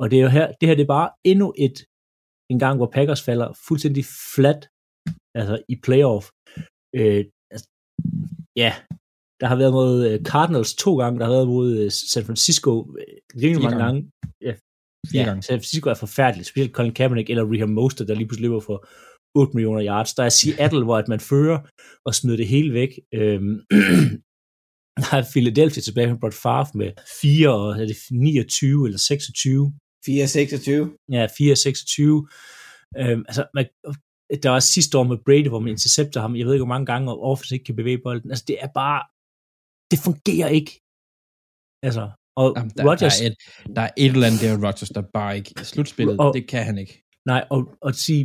Og 0.00 0.04
det 0.10 0.16
er 0.18 0.24
jo 0.26 0.32
her, 0.38 0.46
det 0.58 0.68
her 0.68 0.76
det 0.78 0.86
er 0.86 0.96
bare 0.98 1.10
endnu 1.32 1.46
et, 1.66 1.76
en 2.52 2.58
gang, 2.64 2.76
hvor 2.76 2.90
Packers 2.96 3.22
falder 3.28 3.48
fuldstændig 3.66 4.04
flat, 4.34 4.60
altså 5.40 5.56
i 5.72 5.76
playoff. 5.86 6.24
Øh, 7.00 7.22
altså, 7.52 7.66
ja, 8.62 8.72
der 9.40 9.46
har 9.50 9.56
været 9.62 9.72
mod 9.72 9.92
øh, 10.08 10.16
Cardinals 10.30 10.72
to 10.84 10.90
gange, 11.00 11.18
der 11.18 11.24
har 11.26 11.36
været 11.36 11.52
mod 11.56 11.68
øh, 11.78 11.90
San 12.12 12.24
Francisco 12.28 12.72
øh, 13.00 13.16
rimelig 13.42 13.62
Fire 13.62 13.70
mange 13.70 13.84
gange. 13.84 14.00
gange. 14.00 14.10
Ja, 14.46 14.52
Fire 15.08 15.20
ja, 15.20 15.28
gange. 15.28 15.42
San 15.42 15.58
Francisco 15.58 15.90
er 15.90 15.94
forfærdeligt, 15.94 16.48
specielt 16.48 16.74
Colin 16.74 16.94
Kaepernick 16.94 17.30
eller 17.30 17.44
Raheem 17.44 17.68
Mostert, 17.68 18.08
der 18.08 18.14
lige 18.14 18.28
pludselig 18.28 18.48
løber 18.48 18.60
for 18.60 18.86
8 19.34 19.54
millioner 19.54 19.84
yards. 19.86 20.14
Der 20.14 20.24
er 20.24 20.28
Seattle, 20.28 20.84
hvor 20.84 20.98
at 20.98 21.08
man 21.08 21.20
fører 21.20 21.58
og 22.06 22.14
smider 22.14 22.36
det 22.36 22.48
hele 22.48 22.72
væk. 22.72 22.92
Øhm, 23.14 23.54
der 25.04 25.12
er 25.20 25.30
Philadelphia 25.32 25.82
tilbage 25.82 26.10
med 26.12 26.20
Brett 26.20 26.36
Favre 26.44 26.70
med 26.74 26.90
4 27.20 27.54
og 27.54 27.70
er 27.80 27.86
det 27.86 27.96
29 28.10 28.86
eller 28.86 28.98
26. 28.98 29.72
4-26. 30.06 30.10
Ja, 31.16 31.24
4-26. 31.26 31.30
Øhm, 33.00 33.22
altså, 33.28 33.42
man, 33.56 33.66
der 34.42 34.50
var 34.50 34.60
sidste 34.60 34.98
år 34.98 35.06
med 35.12 35.18
Brady, 35.26 35.48
hvor 35.48 35.62
man 35.64 35.74
intercepter 35.76 36.20
ham, 36.20 36.36
jeg 36.36 36.46
ved 36.46 36.54
ikke, 36.54 36.64
hvor 36.64 36.74
mange 36.74 36.90
gange, 36.92 37.10
og 37.12 37.22
offense 37.30 37.54
ikke 37.54 37.64
kan 37.64 37.76
bevæge 37.76 38.02
bolden. 38.06 38.30
Altså, 38.30 38.44
det 38.48 38.56
er 38.64 38.70
bare, 38.80 39.00
det 39.90 39.98
fungerer 40.08 40.48
ikke. 40.58 40.72
Altså, 41.86 42.04
og 42.36 42.52
Jamen, 42.56 42.70
der, 42.76 42.84
Rodgers, 42.90 43.16
der, 43.18 43.24
er 43.26 43.30
et, 43.30 43.36
der 43.76 43.82
er 43.82 43.90
et 43.96 44.12
eller 44.14 44.26
andet 44.26 44.40
der, 44.40 44.66
Rodgers, 44.66 44.88
der 44.96 45.02
bare 45.14 45.36
ikke... 45.38 45.50
Slutspillet, 45.72 46.16
Og- 46.20 46.34
det 46.34 46.46
kan 46.48 46.64
han 46.64 46.78
ikke. 46.78 46.94
nej, 47.26 47.42
og, 47.50 47.60
og 47.82 47.88
at 47.88 47.94
sige, 48.06 48.22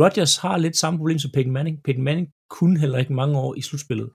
Rodgers 0.00 0.36
har 0.36 0.56
lidt 0.58 0.76
samme 0.76 0.96
problem 0.98 1.18
som 1.18 1.30
Peyton 1.34 1.52
Manning. 1.52 1.82
Peyton 1.84 2.04
Manning 2.04 2.28
kunne 2.50 2.78
heller 2.80 2.98
ikke 2.98 3.12
mange 3.12 3.38
år 3.38 3.54
i 3.54 3.62
slutspillet. 3.68 4.08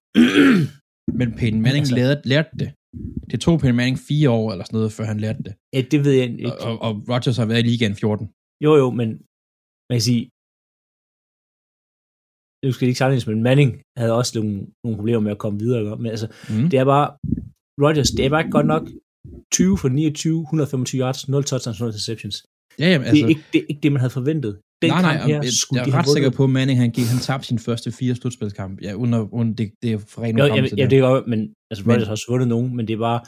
Men 1.19 1.27
Peyton 1.39 1.61
Manning 1.65 1.83
Altså- 1.83 1.95
lærte, 1.95 2.21
lærte 2.33 2.49
det. 2.61 2.69
Det 3.31 3.37
tog 3.41 3.59
Peyton 3.59 3.75
Manning 3.75 3.99
fire 4.09 4.29
år 4.29 4.51
eller 4.51 4.65
sådan 4.65 4.77
noget, 4.77 4.91
før 4.97 5.03
han 5.11 5.19
lærte 5.19 5.41
det. 5.47 5.53
ja, 5.73 5.81
det 5.91 5.99
ved 6.05 6.11
jeg 6.19 6.23
ikke. 6.29 6.45
Og, 6.51 6.57
og, 6.67 6.75
og 6.87 6.91
Rodgers 7.11 7.37
har 7.37 7.45
været 7.45 7.63
i 7.65 7.67
ligaen 7.69 7.95
14. 7.95 8.27
Jo, 8.65 8.71
jo, 8.81 8.87
men 8.99 9.07
man 9.89 9.95
kan 9.97 10.05
sige, 10.09 10.23
nu 12.65 12.71
skal 12.71 12.83
det 12.85 12.91
ikke 12.91 13.01
sammenlignes, 13.01 13.27
men 13.31 13.43
Manning 13.47 13.69
havde 13.99 14.13
også 14.19 14.31
nogle, 14.39 14.53
nogle 14.83 14.95
problemer 14.99 15.19
med 15.25 15.31
at 15.35 15.41
komme 15.43 15.57
videre. 15.59 15.97
Men 16.01 16.09
altså, 16.15 16.27
Mm. 16.49 16.69
det 16.71 16.77
er 16.83 16.85
bare, 16.95 17.07
Rodgers, 17.83 18.09
det 18.17 18.23
er 18.25 18.29
bare 18.33 18.41
ikke 18.43 18.57
godt 18.59 18.69
nok 18.75 18.83
20 19.51 19.77
for 19.77 19.89
29, 19.89 20.41
125 20.41 20.99
yards, 21.01 21.29
0 21.29 21.43
touchdowns, 21.43 21.79
0 21.79 21.87
interceptions. 21.89 22.35
Ja, 22.79 22.87
jamen, 22.91 23.07
Altså, 23.07 23.15
det, 23.15 23.23
altså, 23.23 23.25
er 23.25 23.29
ikke, 23.29 23.43
det 23.53 23.59
er 23.61 23.65
ikke 23.69 23.81
det, 23.83 23.91
man 23.91 23.99
havde 23.99 24.09
forventet. 24.19 24.59
Den 24.81 24.89
nej, 24.89 25.01
nej, 25.01 25.17
kamp 25.17 25.27
her, 25.31 25.41
jeg, 25.43 25.51
skulle 25.53 25.81
jeg 25.81 25.89
er 25.93 25.97
ret 25.99 26.09
sikker 26.09 26.29
på, 26.29 26.43
at 26.43 26.49
Manning 26.49 26.79
han, 26.79 26.91
gik, 26.91 27.05
han 27.05 27.19
tabte 27.19 27.47
sin 27.47 27.59
første 27.59 27.91
fire 27.91 28.15
slutspilskamp. 28.15 28.81
Ja, 28.81 28.93
under, 28.93 29.33
under 29.33 29.53
det, 29.55 29.71
det 29.81 29.91
er 29.93 29.97
for 29.97 30.21
rent 30.21 30.39
Jo, 30.39 30.45
ja, 30.45 30.55
ja, 30.55 30.85
det. 30.87 30.93
er 30.97 31.01
godt, 31.01 31.27
men 31.27 31.39
altså, 31.71 31.83
Men- 31.83 31.91
Rodgers 31.91 32.07
har 32.07 32.11
også 32.11 32.25
vundet 32.29 32.47
nogen, 32.47 32.75
men 32.75 32.87
det 32.87 32.93
er 32.93 32.97
bare, 32.97 33.21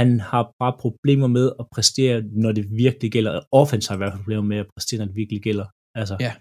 han 0.00 0.20
har 0.20 0.42
bare 0.58 0.74
problemer 0.80 1.26
med 1.26 1.52
at 1.60 1.66
præstere, 1.74 2.22
når 2.32 2.52
det 2.52 2.64
virkelig 2.70 3.12
gælder. 3.12 3.40
Offense 3.52 3.88
har 3.88 3.96
i 3.96 4.00
hvert 4.00 4.12
fald 4.12 4.22
problemer 4.22 4.42
med 4.42 4.56
at 4.56 4.66
præstere, 4.76 4.98
når 4.98 5.06
det 5.06 5.16
virkelig 5.16 5.42
gælder. 5.42 5.66
Altså, 5.94 6.16
Ja. 6.20 6.32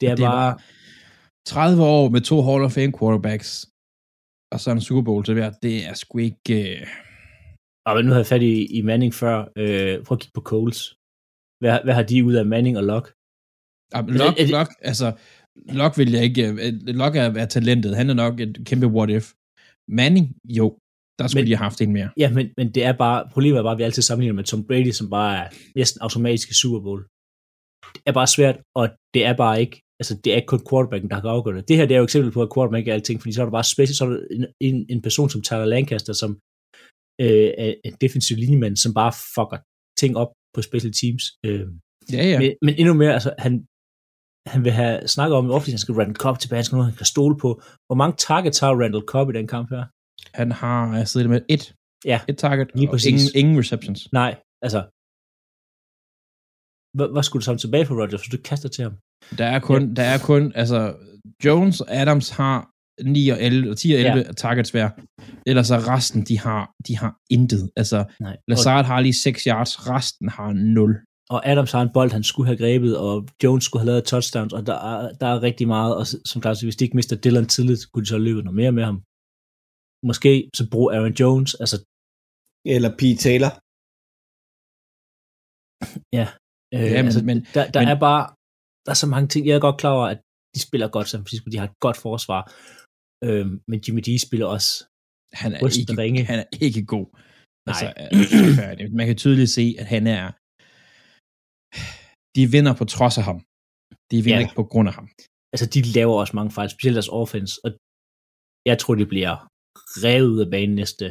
det 0.00 0.08
er 0.08 0.14
Det 0.14 0.24
er 0.24 0.30
bare, 0.30 0.58
30 1.46 1.82
år 1.82 2.08
med 2.08 2.20
to 2.20 2.42
Hall 2.42 2.62
of 2.64 2.72
Fame 2.72 2.92
quarterbacks, 2.98 3.66
og 4.52 4.60
så 4.60 4.70
en 4.70 4.80
Super 4.80 5.02
Bowl 5.02 5.24
til 5.24 5.34
hver, 5.34 5.50
det 5.62 5.86
er 5.88 5.94
sgu 5.94 6.18
ikke... 6.18 6.80
Øh... 6.80 6.86
og 7.86 8.02
nu 8.04 8.08
havde 8.10 8.18
jeg 8.24 8.26
fat 8.26 8.42
i, 8.42 8.66
i 8.78 8.82
Manning 8.82 9.14
før, 9.14 9.36
øh, 9.56 10.04
prøv 10.04 10.16
at 10.16 10.20
kigge 10.20 10.34
på 10.34 10.40
Coles. 10.40 10.80
Hvad, 11.60 11.78
hvad 11.84 11.94
har 11.94 12.02
de 12.02 12.24
ud 12.24 12.34
af 12.34 12.46
Manning 12.46 12.76
og 12.78 12.84
Locke? 12.84 13.10
Ah, 13.92 14.06
Lok, 14.08 14.34
er 14.40 14.46
Lok, 14.56 14.68
altså, 14.80 15.12
Lok 15.80 15.98
vil 15.98 16.10
jeg 16.12 16.24
ikke... 16.24 16.42
øh, 16.48 16.72
Lok 17.02 17.16
er, 17.16 17.22
er 17.42 17.46
talentet. 17.46 17.96
Han 17.96 18.10
er 18.10 18.14
nok 18.14 18.40
et 18.40 18.58
kæmpe 18.64 18.86
what 18.86 19.10
if. 19.10 19.32
Manning, 19.88 20.36
jo, 20.58 20.78
der 21.18 21.26
skulle 21.26 21.42
Men- 21.42 21.50
de 21.50 21.56
have 21.56 21.64
haft 21.68 21.80
en 21.80 21.92
mere. 21.92 22.10
Ja, 22.16 22.30
men, 22.36 22.46
men 22.56 22.66
det 22.74 22.84
er 22.84 22.92
bare, 22.92 23.28
problemet 23.32 23.58
er 23.58 23.62
bare, 23.62 23.72
at 23.72 23.78
vi 23.78 23.82
altid 23.82 24.02
sammenligner 24.02 24.34
med 24.34 24.44
Tom 24.44 24.64
Brady, 24.66 24.90
som 24.90 25.10
bare 25.10 25.44
er 25.44 25.48
næsten 25.76 26.00
automatisk 26.02 26.50
i 26.50 26.54
Super 26.54 26.80
Bowl. 26.80 27.00
Det 27.94 28.02
er 28.06 28.12
bare 28.12 28.26
svært, 28.26 28.56
og 28.74 28.88
det 29.14 29.24
er 29.24 29.36
bare 29.36 29.60
ikke, 29.60 29.82
altså 30.00 30.14
det 30.24 30.32
er 30.32 30.36
ikke 30.36 30.46
kun 30.46 30.66
quarterbacken, 30.70 31.10
der 31.10 31.20
kan 31.20 31.30
afgøre 31.30 31.56
det. 31.56 31.68
Det 31.68 31.76
her 31.76 31.86
det 31.86 31.94
er 31.94 31.98
jo 31.98 32.04
et 32.04 32.06
eksempel 32.10 32.32
på, 32.32 32.42
at 32.42 32.48
quarterback 32.54 32.80
ikke 32.80 32.90
er 32.90 32.94
alting, 32.94 33.20
fordi 33.20 33.32
så 33.32 33.40
er 33.42 33.46
der 33.46 33.50
bare 33.58 33.64
special, 33.74 33.94
så 33.96 34.04
er 34.04 34.08
der 34.10 34.20
en, 34.30 34.46
en, 34.60 34.86
en 34.88 35.02
person 35.02 35.30
som 35.30 35.42
Tyler 35.42 35.64
Lancaster, 35.64 36.12
som 36.12 36.38
øh, 37.24 37.48
er 37.58 37.74
en 37.84 37.96
defensiv 38.00 38.36
linjemand, 38.36 38.76
som 38.76 38.94
bare 38.94 39.12
fucker 39.34 39.58
ting 40.00 40.16
op 40.16 40.30
på 40.54 40.62
special 40.62 40.92
teams. 41.00 41.22
Øh, 41.46 41.66
Ja, 42.12 42.24
ja. 42.32 42.38
men, 42.40 42.50
men 42.62 42.74
endnu 42.80 42.94
mere, 42.94 43.12
altså 43.18 43.34
han, 43.38 43.52
han 44.52 44.64
vil 44.64 44.72
have 44.72 45.08
snakket 45.08 45.36
om, 45.36 45.50
at 45.50 45.66
han 45.66 45.78
skal 45.78 45.94
Randall 45.94 46.16
Cobb 46.24 46.38
tilbage, 46.38 46.58
han 46.58 46.64
skal 46.64 46.76
noget, 46.76 46.90
han 46.92 46.96
kan 46.96 47.06
stole 47.14 47.36
på. 47.44 47.48
Hvor 47.86 47.96
mange 48.00 48.14
targets 48.28 48.58
har 48.58 48.70
Randall 48.82 49.04
Cobb 49.12 49.30
i 49.30 49.32
den 49.38 49.46
kamp 49.54 49.68
her? 49.70 49.84
Han 50.40 50.52
har 50.52 50.96
jeg 50.96 51.08
siddet 51.08 51.30
med 51.30 51.40
et, 51.48 51.74
Ja, 52.04 52.20
et 52.28 52.38
target, 52.38 52.68
lige 52.74 52.88
præcis. 52.88 53.06
ingen, 53.10 53.28
ingen 53.40 53.58
receptions. 53.58 54.12
Nej, 54.12 54.32
altså, 54.62 54.80
hvad, 56.96 57.08
hvad 57.14 57.22
skulle 57.22 57.40
du 57.40 57.44
så 57.44 57.56
tilbage 57.56 57.86
for 57.86 57.94
Rodgers, 58.02 58.22
hvis 58.22 58.32
du 58.34 58.42
kaster 58.50 58.68
til 58.68 58.82
ham? 58.82 58.94
Der 59.38 59.46
er 59.46 59.60
kun, 59.70 59.82
ja. 59.88 59.94
der 59.94 60.02
er 60.14 60.18
kun, 60.30 60.52
altså, 60.62 60.80
Jones 61.44 61.80
og 61.80 61.88
Adams 62.00 62.28
har 62.30 62.70
9 63.04 63.28
og 63.28 63.42
11, 63.42 63.70
og 63.70 63.76
10 63.78 63.92
og 63.92 63.98
11 64.00 64.24
ja. 64.26 64.32
targets 64.32 64.70
hver. 64.70 64.90
Ellers 65.46 65.70
er 65.70 65.88
resten, 65.94 66.20
de 66.24 66.38
har, 66.38 66.62
de 66.88 66.96
har 66.96 67.12
intet. 67.30 67.70
Altså, 67.76 68.04
Nej. 68.20 68.36
Lazard 68.48 68.84
har 68.84 69.00
lige 69.00 69.14
6 69.22 69.42
yards, 69.44 69.72
resten 69.90 70.28
har 70.28 70.52
0. 70.52 70.96
og 71.30 71.40
Adams 71.50 71.72
har 71.72 71.82
en 71.82 71.92
bold, 71.94 72.10
han 72.12 72.22
skulle 72.30 72.46
have 72.46 72.58
grebet, 72.62 72.98
og 72.98 73.28
Jones 73.44 73.64
skulle 73.64 73.80
have 73.82 73.90
lavet 73.92 74.04
touchdowns, 74.04 74.52
og 74.52 74.66
der 74.66 74.74
er, 74.92 75.12
der 75.20 75.26
er 75.26 75.42
rigtig 75.42 75.66
meget, 75.68 75.92
og 75.98 76.04
som 76.30 76.40
klart, 76.42 76.62
hvis 76.62 76.76
de 76.76 76.84
ikke 76.84 76.96
mister 76.96 77.16
Dylan 77.16 77.46
tidligt, 77.54 77.80
kunne 77.92 78.04
de 78.04 78.08
så 78.14 78.18
løbe 78.18 78.42
noget 78.42 78.56
mere 78.62 78.72
med 78.78 78.84
ham. 78.90 78.98
Måske 80.10 80.32
så 80.58 80.64
bruge 80.72 80.88
Aaron 80.96 81.12
Jones, 81.20 81.50
altså 81.62 81.76
Eller 82.74 82.90
Pete 82.98 83.20
Taylor. 83.26 83.52
Ja, 86.18 86.26
øh, 86.74 86.90
Ja, 86.94 86.96
men- 87.02 87.08
altså, 87.08 87.22
men- 87.28 87.42
der, 87.56 87.64
der 87.74 87.80
men- 87.80 87.88
er 87.94 87.98
bare, 88.08 88.24
der 88.84 88.90
er 88.94 89.00
så 89.04 89.08
mange 89.14 89.28
ting, 89.32 89.42
jeg 89.46 89.54
er 89.56 89.64
godt 89.68 89.78
klar 89.82 89.92
over, 89.98 90.06
at 90.14 90.20
de 90.54 90.60
spiller 90.68 90.88
godt 90.96 91.08
San 91.08 91.20
Francisco, 91.20 91.46
de 91.52 91.58
har 91.60 91.66
et 91.72 91.78
godt 91.86 91.98
forsvar, 92.06 92.42
øh, 93.24 93.46
men 93.70 93.78
Jimmy 93.84 94.02
G 94.06 94.10
spiller 94.26 94.46
også, 94.56 94.70
Han 95.42 95.50
er, 95.52 95.58
ikke, 95.80 96.02
ringe. 96.02 96.24
han 96.30 96.38
er 96.38 96.46
ikke 96.66 96.82
god. 96.94 97.06
Altså, 97.70 97.86
Nej. 97.86 98.08
øh, 98.14 98.54
færdig. 98.62 98.84
man 98.98 99.06
kan 99.06 99.16
tydeligt 99.16 99.50
se, 99.58 99.64
at 99.82 99.86
han 99.94 100.04
er... 100.18 100.24
De 102.36 102.42
vinder 102.54 102.74
på 102.80 102.84
trods 102.94 103.16
af 103.20 103.24
ham. 103.30 103.38
De 104.10 104.16
vinder 104.24 104.38
Ja. 104.40 104.44
ikke 104.44 104.58
på 104.62 104.66
grund 104.72 104.88
af 104.90 104.94
ham. 104.98 105.08
altså 105.52 105.66
de 105.74 105.80
laver 105.96 106.14
også 106.22 106.34
mange 106.38 106.52
fejl, 106.56 106.70
specielt 106.70 106.96
deres 106.98 107.12
offense, 107.22 107.54
og 107.64 107.70
jeg 108.70 108.76
tror, 108.80 108.94
det 108.94 109.08
bliver 109.14 109.34
revet 110.04 110.28
ud 110.34 110.40
af 110.44 110.50
banen 110.54 110.74
næste 110.82 111.06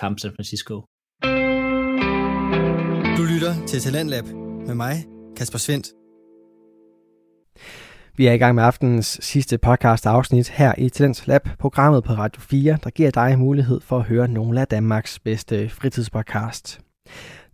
kamp 0.00 0.14
San 0.22 0.32
Francisco. 0.36 0.74
Du 3.18 3.22
lytter 3.32 3.54
til 3.70 3.78
Talentlab 3.86 4.26
med 4.68 4.74
mig, 4.84 4.94
Kasper 5.36 5.58
Svendt. 5.66 5.86
Vi 8.16 8.26
er 8.26 8.32
i 8.32 8.38
gang 8.38 8.54
med 8.54 8.64
aftenens 8.64 9.18
sidste 9.22 9.58
podcast 9.58 10.06
afsnit 10.06 10.48
her 10.48 10.74
i 10.78 10.88
Talents 10.88 11.26
Lab, 11.26 11.48
programmet 11.58 12.04
på 12.04 12.12
Radio 12.12 12.42
4, 12.42 12.78
der 12.84 12.90
giver 12.90 13.10
dig 13.10 13.38
mulighed 13.38 13.80
for 13.80 13.98
at 13.98 14.04
høre 14.04 14.28
nogle 14.28 14.60
af 14.60 14.66
Danmarks 14.66 15.18
bedste 15.18 15.68
fritidspodcast. 15.68 16.80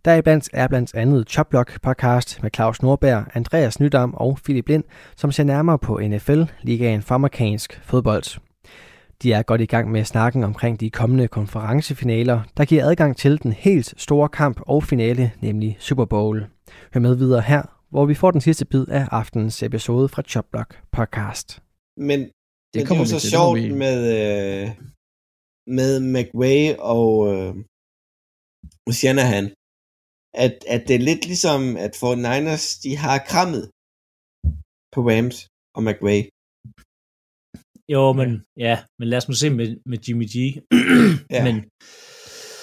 Deriblandt 0.05 0.49
er 0.53 0.67
blandt 0.67 0.95
andet 0.95 1.29
Choplock 1.29 1.81
podcast 1.81 2.43
med 2.43 2.51
Claus 2.55 2.81
Nordberg, 2.81 3.25
Andreas 3.33 3.79
Nydam 3.79 4.13
og 4.13 4.39
Philip 4.43 4.67
Lind, 4.67 4.83
som 5.15 5.31
ser 5.31 5.43
nærmere 5.43 5.79
på 5.79 5.99
NFL, 5.99 6.43
ligaen 6.61 7.01
for 7.01 7.15
amerikansk 7.15 7.79
fodbold. 7.83 8.39
De 9.23 9.33
er 9.33 9.41
godt 9.41 9.61
i 9.61 9.65
gang 9.65 9.91
med 9.91 10.05
snakken 10.05 10.43
omkring 10.43 10.79
de 10.79 10.89
kommende 10.89 11.27
konferencefinaler, 11.27 12.41
der 12.57 12.65
giver 12.65 12.85
adgang 12.85 13.17
til 13.17 13.43
den 13.43 13.53
helt 13.53 13.93
store 13.97 14.29
kamp 14.29 14.61
og 14.61 14.83
finale, 14.83 15.31
nemlig 15.41 15.77
Super 15.79 16.05
Bowl. 16.05 16.45
Hør 16.93 17.01
med 17.01 17.15
videre 17.15 17.41
her, 17.41 17.78
hvor 17.93 18.05
vi 18.05 18.15
får 18.21 18.31
den 18.31 18.41
sidste 18.47 18.65
bid 18.71 18.85
af 18.99 19.03
aftenens 19.11 19.63
episode 19.63 20.07
fra 20.13 20.21
Chopblock 20.31 20.71
podcast. 20.97 21.47
Men 22.09 22.19
Det 22.73 22.79
men 22.79 22.85
kommer 22.87 23.03
det 23.03 23.11
er 23.11 23.15
jo 23.15 23.19
så 23.19 23.25
til, 23.25 23.31
sjovt 23.35 23.57
vi- 23.59 23.73
med, 23.83 23.97
øh, 24.17 24.67
med 25.77 25.91
McVay 26.13 26.61
og, 26.93 27.09
øh, 27.33 27.51
Shanahan, 28.99 29.45
at, 30.45 30.53
at 30.75 30.81
det 30.87 30.95
er 30.99 31.03
lidt 31.09 31.23
ligesom, 31.31 31.61
at 31.85 31.93
for 32.01 32.11
Niners, 32.25 32.65
de 32.85 32.91
har 33.03 33.17
krammet 33.31 33.63
på 34.93 34.99
Rams 35.09 35.37
og 35.75 35.81
McVay. 35.87 36.19
Jo, 37.93 38.03
men 38.19 38.29
ja, 38.65 38.75
men 38.99 39.05
lad 39.11 39.17
os 39.21 39.27
nu 39.29 39.35
se 39.43 39.47
med, 39.59 39.67
med 39.91 39.97
Jimmy 40.05 40.25
G. 40.33 40.35
Ja. 41.35 41.41
Men 41.47 41.55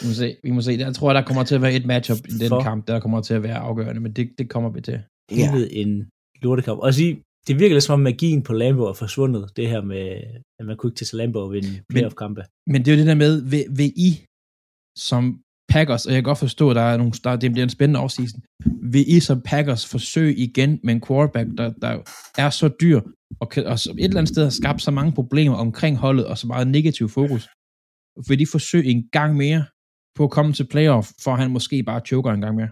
Vi 0.00 0.04
må 0.08 0.14
se. 0.22 0.28
Vi 0.46 0.50
må 0.56 0.60
se. 0.66 0.72
Jeg 0.72 0.94
tror, 0.94 1.12
der 1.12 1.24
kommer 1.28 1.44
til 1.44 1.54
at 1.58 1.62
være 1.62 1.74
et 1.80 1.86
matchup 1.92 2.18
i 2.28 2.34
den 2.42 2.48
For- 2.48 2.62
kamp, 2.68 2.80
der 2.88 3.00
kommer 3.00 3.20
til 3.28 3.34
at 3.34 3.42
være 3.42 3.58
afgørende, 3.68 4.00
men 4.00 4.12
det, 4.12 4.24
det 4.38 4.46
kommer 4.54 4.70
vi 4.76 4.80
til. 4.80 4.98
Ja. 5.30 5.36
helvede 5.36 5.72
en 5.72 6.08
lortekamp. 6.42 6.80
Og 6.80 6.94
sige, 6.94 7.22
det 7.46 7.58
virker 7.60 7.74
lidt 7.74 7.84
som 7.84 7.92
om 7.92 8.00
magien 8.00 8.42
på 8.42 8.52
Lambo 8.52 8.82
er 8.82 8.92
forsvundet, 8.92 9.56
det 9.56 9.68
her 9.68 9.82
med, 9.82 10.04
at 10.58 10.66
man 10.66 10.76
kunne 10.76 10.88
ikke 10.90 10.98
tage 10.98 11.06
til 11.06 11.16
Lambo 11.16 11.38
og 11.38 11.52
vinde 11.52 11.72
playoff-kampe. 11.90 12.42
Men 12.66 12.78
det 12.82 12.88
er 12.88 12.94
jo 12.94 12.98
det 12.98 13.06
der 13.06 13.14
med, 13.24 13.32
vil, 13.52 13.64
vil 13.78 13.92
I 13.96 14.10
som 14.98 15.22
Packers, 15.68 16.06
og 16.06 16.12
jeg 16.12 16.16
kan 16.16 16.30
godt 16.30 16.38
forstå, 16.38 16.70
at 16.70 16.76
der 16.76 16.82
er 16.82 16.96
nogle, 16.96 17.12
der, 17.24 17.36
det 17.36 17.52
bliver 17.52 17.62
en 17.64 17.70
spændende 17.70 18.00
offseason, 18.00 18.40
vil 18.92 19.04
I 19.16 19.20
som 19.20 19.40
Packers 19.40 19.86
forsøge 19.86 20.34
igen 20.34 20.80
med 20.84 20.94
en 20.94 21.02
quarterback, 21.06 21.48
der, 21.58 21.72
der 21.82 22.02
er 22.38 22.50
så 22.50 22.68
dyr, 22.80 23.00
og, 23.40 23.48
kan, 23.48 23.66
og 23.66 23.78
som 23.78 23.98
et 23.98 24.04
eller 24.04 24.18
andet 24.18 24.32
sted 24.34 24.42
har 24.42 24.50
skabt 24.50 24.82
så 24.82 24.90
mange 24.90 25.12
problemer 25.12 25.56
omkring 25.56 25.96
holdet, 25.96 26.26
og 26.26 26.38
så 26.38 26.46
meget 26.46 26.66
negativ 26.66 27.08
fokus, 27.08 27.48
vil 28.28 28.38
de 28.38 28.46
forsøge 28.46 28.84
en 28.84 29.08
gang 29.12 29.36
mere 29.36 29.64
på 30.16 30.24
at 30.24 30.30
komme 30.30 30.52
til 30.52 30.66
playoff, 30.72 31.06
for 31.24 31.34
han 31.34 31.50
måske 31.50 31.82
bare 31.82 32.00
choker 32.00 32.30
en 32.32 32.40
gang 32.40 32.56
mere? 32.56 32.70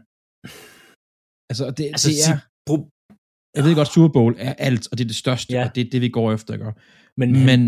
Altså, 1.50 1.64
det, 1.78 1.84
Altså, 1.96 2.08
det 2.10 2.18
er, 2.32 2.38
pro- 2.68 2.88
jeg 3.56 3.62
ved 3.64 3.74
godt, 3.80 3.88
Super 3.94 4.12
Bowl 4.16 4.32
er 4.48 4.54
alt, 4.68 4.84
og 4.90 4.94
det 4.98 5.04
er 5.04 5.10
det 5.14 5.20
største, 5.24 5.48
Ja. 5.52 5.58
ja. 5.60 5.64
og 5.68 5.70
det 5.74 5.80
er 5.86 5.90
det, 5.94 6.00
vi 6.06 6.10
går 6.18 6.28
efter, 6.36 6.50
ikke? 6.54 6.72
men, 7.20 7.28
Men, 7.50 7.60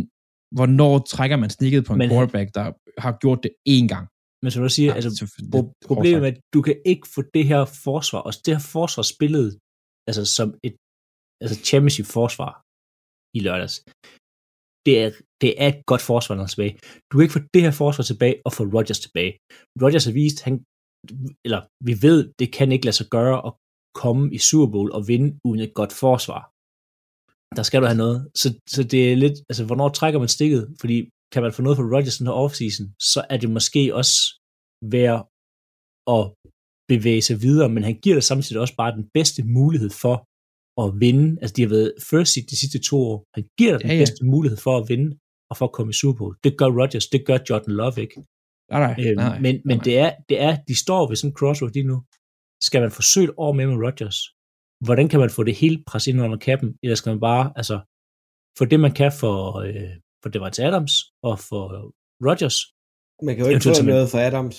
hvornår 0.58 0.92
trækker 1.14 1.36
man 1.42 1.50
snikket 1.58 1.82
på 1.86 1.92
en 1.92 1.98
Men- 2.02 2.10
quarterback, 2.12 2.48
der 2.58 2.66
har 3.04 3.12
gjort 3.24 3.40
det 3.44 3.52
én 3.76 3.86
gang? 3.94 4.06
men 4.42 4.50
som 4.52 4.60
du 4.66 4.70
siger, 4.78 4.90
altså, 4.98 5.10
det- 5.10 5.20
det- 5.20 5.50
pro- 5.54 5.72
problemet 5.90 6.22
er, 6.26 6.30
at 6.32 6.38
du 6.54 6.60
kan 6.68 6.76
ikke 6.92 7.06
få 7.14 7.20
det 7.36 7.44
her 7.52 7.62
forsvar, 7.88 8.20
og 8.28 8.32
det 8.44 8.50
her 8.56 8.64
forsvar 8.76 9.04
spillet 9.14 9.48
altså 10.08 10.22
som 10.38 10.48
et 10.68 10.74
altså 11.42 11.56
championship 11.70 12.06
forsvar 12.18 12.52
i 13.38 13.40
lørdags. 13.46 13.74
Det 14.86 14.94
er, 15.04 15.10
det 15.42 15.50
er 15.64 15.68
et 15.74 15.80
godt 15.90 16.02
forsvar, 16.10 16.32
når 16.34 16.42
han 16.42 16.48
er 16.50 16.54
tilbage. 16.54 16.74
Du 17.08 17.12
kan 17.14 17.22
ikke 17.26 17.36
få 17.38 17.42
det 17.54 17.62
her 17.66 17.74
forsvar 17.82 18.04
tilbage 18.12 18.36
og 18.46 18.50
få 18.56 18.62
Rodgers 18.76 19.00
tilbage. 19.06 19.32
Rodgers 19.82 20.04
har 20.08 20.14
vist, 20.22 20.38
han, 20.46 20.54
eller 21.46 21.60
vi 21.88 21.94
ved, 22.06 22.18
det 22.40 22.48
kan 22.56 22.68
ikke 22.74 22.86
lade 22.88 22.98
sig 23.00 23.08
gøre 23.16 23.36
at 23.48 23.52
komme 24.02 24.24
i 24.37 24.38
Super 24.48 24.68
Bowl 24.72 24.88
og 24.96 25.02
vinde 25.11 25.28
uden 25.48 25.61
et 25.66 25.74
godt 25.80 25.92
forsvar. 26.04 26.42
Der 27.59 27.62
skal 27.68 27.80
du 27.82 27.87
have 27.90 28.02
noget. 28.04 28.18
Så, 28.40 28.48
så 28.74 28.80
det 28.92 29.00
er 29.12 29.16
lidt, 29.24 29.37
altså 29.50 29.62
hvornår 29.68 29.88
trækker 29.88 30.18
man 30.24 30.28
stikket? 30.38 30.62
Fordi 30.80 30.96
kan 31.32 31.42
man 31.42 31.52
få 31.52 31.62
noget 31.62 31.76
fra 31.78 31.85
Rodgers 31.94 32.18
den 32.18 32.26
her 32.26 32.37
offseason, 32.44 32.87
så 33.12 33.20
er 33.32 33.37
det 33.42 33.50
måske 33.56 33.82
også 34.00 34.16
værd 34.96 35.20
at 36.16 36.24
bevæge 36.92 37.22
sig 37.28 37.37
videre, 37.46 37.68
men 37.74 37.82
han 37.88 37.96
giver 38.02 38.16
dig 38.18 38.22
samtidig 38.32 38.61
også 38.64 38.76
bare 38.82 38.96
den 38.98 39.06
bedste 39.18 39.40
mulighed 39.59 39.90
for 40.02 40.16
at 40.82 40.88
vinde. 41.04 41.26
Altså, 41.42 41.54
de 41.56 41.62
har 41.62 41.68
været 41.76 41.92
first 42.11 42.30
seed 42.32 42.46
de 42.52 42.59
sidste 42.62 42.78
to 42.88 42.96
år. 43.11 43.18
Han 43.37 43.44
giver 43.59 43.72
dig 43.72 43.80
den 43.80 43.90
Ja, 43.90 43.94
ja. 43.96 44.00
bedste 44.02 44.22
mulighed 44.35 44.59
for 44.66 44.74
at 44.80 44.85
vinde 44.92 45.09
og 45.50 45.54
for 45.59 45.64
at 45.68 45.72
komme 45.76 45.90
i 45.94 45.98
Super 46.00 46.18
Bowl. 46.18 46.35
Det 46.44 46.52
gør 46.59 46.68
Rodgers, 46.80 47.06
det 47.14 47.20
gør 47.28 47.38
Jordan 47.50 47.74
Love 47.80 47.96
ikke. 48.04 48.16
Nej, 48.72 48.80
nej, 48.87 48.94
Øhm, 49.04 49.16
nej, 49.24 49.38
men 49.44 49.54
men 49.68 49.76
nej. 49.76 49.85
det, 49.88 49.94
er, 50.04 50.11
det 50.28 50.37
er, 50.48 50.52
de 50.68 50.74
står 50.85 51.02
ved 51.09 51.16
sådan 51.16 51.30
en 51.30 51.37
crossroad 51.38 51.72
lige 51.76 51.87
nu. 51.92 51.96
Skal 52.66 52.81
man 52.85 52.90
forsøge 53.00 53.26
et 53.29 53.35
år 53.44 53.52
med 53.59 53.66
med 53.70 53.76
Rodgers? 53.87 54.18
Hvordan 54.87 55.07
kan 55.11 55.20
man 55.24 55.31
få 55.37 55.42
det 55.48 55.55
hele 55.62 55.76
presset 55.88 56.11
ind 56.12 56.20
under 56.26 56.38
kappen? 56.48 56.68
Eller 56.83 56.96
skal 57.00 57.11
man 57.14 57.20
bare, 57.31 57.44
altså, 57.61 57.76
få 58.59 58.64
det 58.72 58.79
man 58.87 58.92
kan 59.00 59.12
for, 59.22 59.35
øh, 59.66 59.92
for 60.22 60.29
Devante 60.35 60.61
Adams 60.68 60.92
og 61.29 61.35
for 61.48 61.62
Rodgers, 62.29 62.59
Man 63.26 63.33
kan 63.35 63.42
jo 63.44 63.50
ikke 63.50 63.64
få 63.68 63.83
noget 63.94 64.07
for 64.12 64.18
Adams. 64.29 64.57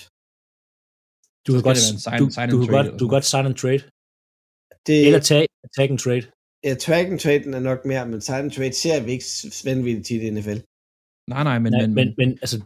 du 1.46 1.50
kan 1.54 1.62
godt, 1.68 1.78
sign- 2.04 2.20
du, 2.22 2.26
sign 2.36 2.48
du, 2.52 2.56
kan 2.58 2.66
trade 2.66 2.76
godt, 2.76 2.86
eller 2.86 2.98
du 3.00 3.04
kan 3.06 3.14
godt 3.16 3.28
sign 3.32 3.46
and 3.50 3.58
trade, 3.62 3.82
Det, 4.88 4.96
eller 5.08 5.22
tag, 5.30 5.44
tag 5.76 5.86
and 5.94 6.00
trade. 6.04 6.24
ja, 6.66 6.72
track 6.86 7.06
and 7.12 7.20
traden 7.24 7.54
er 7.58 7.62
nok 7.70 7.80
mere, 7.90 8.04
men 8.10 8.20
sign 8.28 8.42
and 8.46 8.52
trade 8.56 8.74
ser 8.82 8.96
vi 9.04 9.10
ikke 9.16 9.26
vanvittigt 9.68 10.06
tit 10.08 10.22
i 10.26 10.30
NFL. 10.36 10.58
Nej, 11.32 11.42
nej, 11.48 11.58
men, 11.64 11.70
Nej, 11.72 11.86
men, 11.86 11.94
men, 11.98 12.08
men 12.20 12.28
altså, 12.44 12.56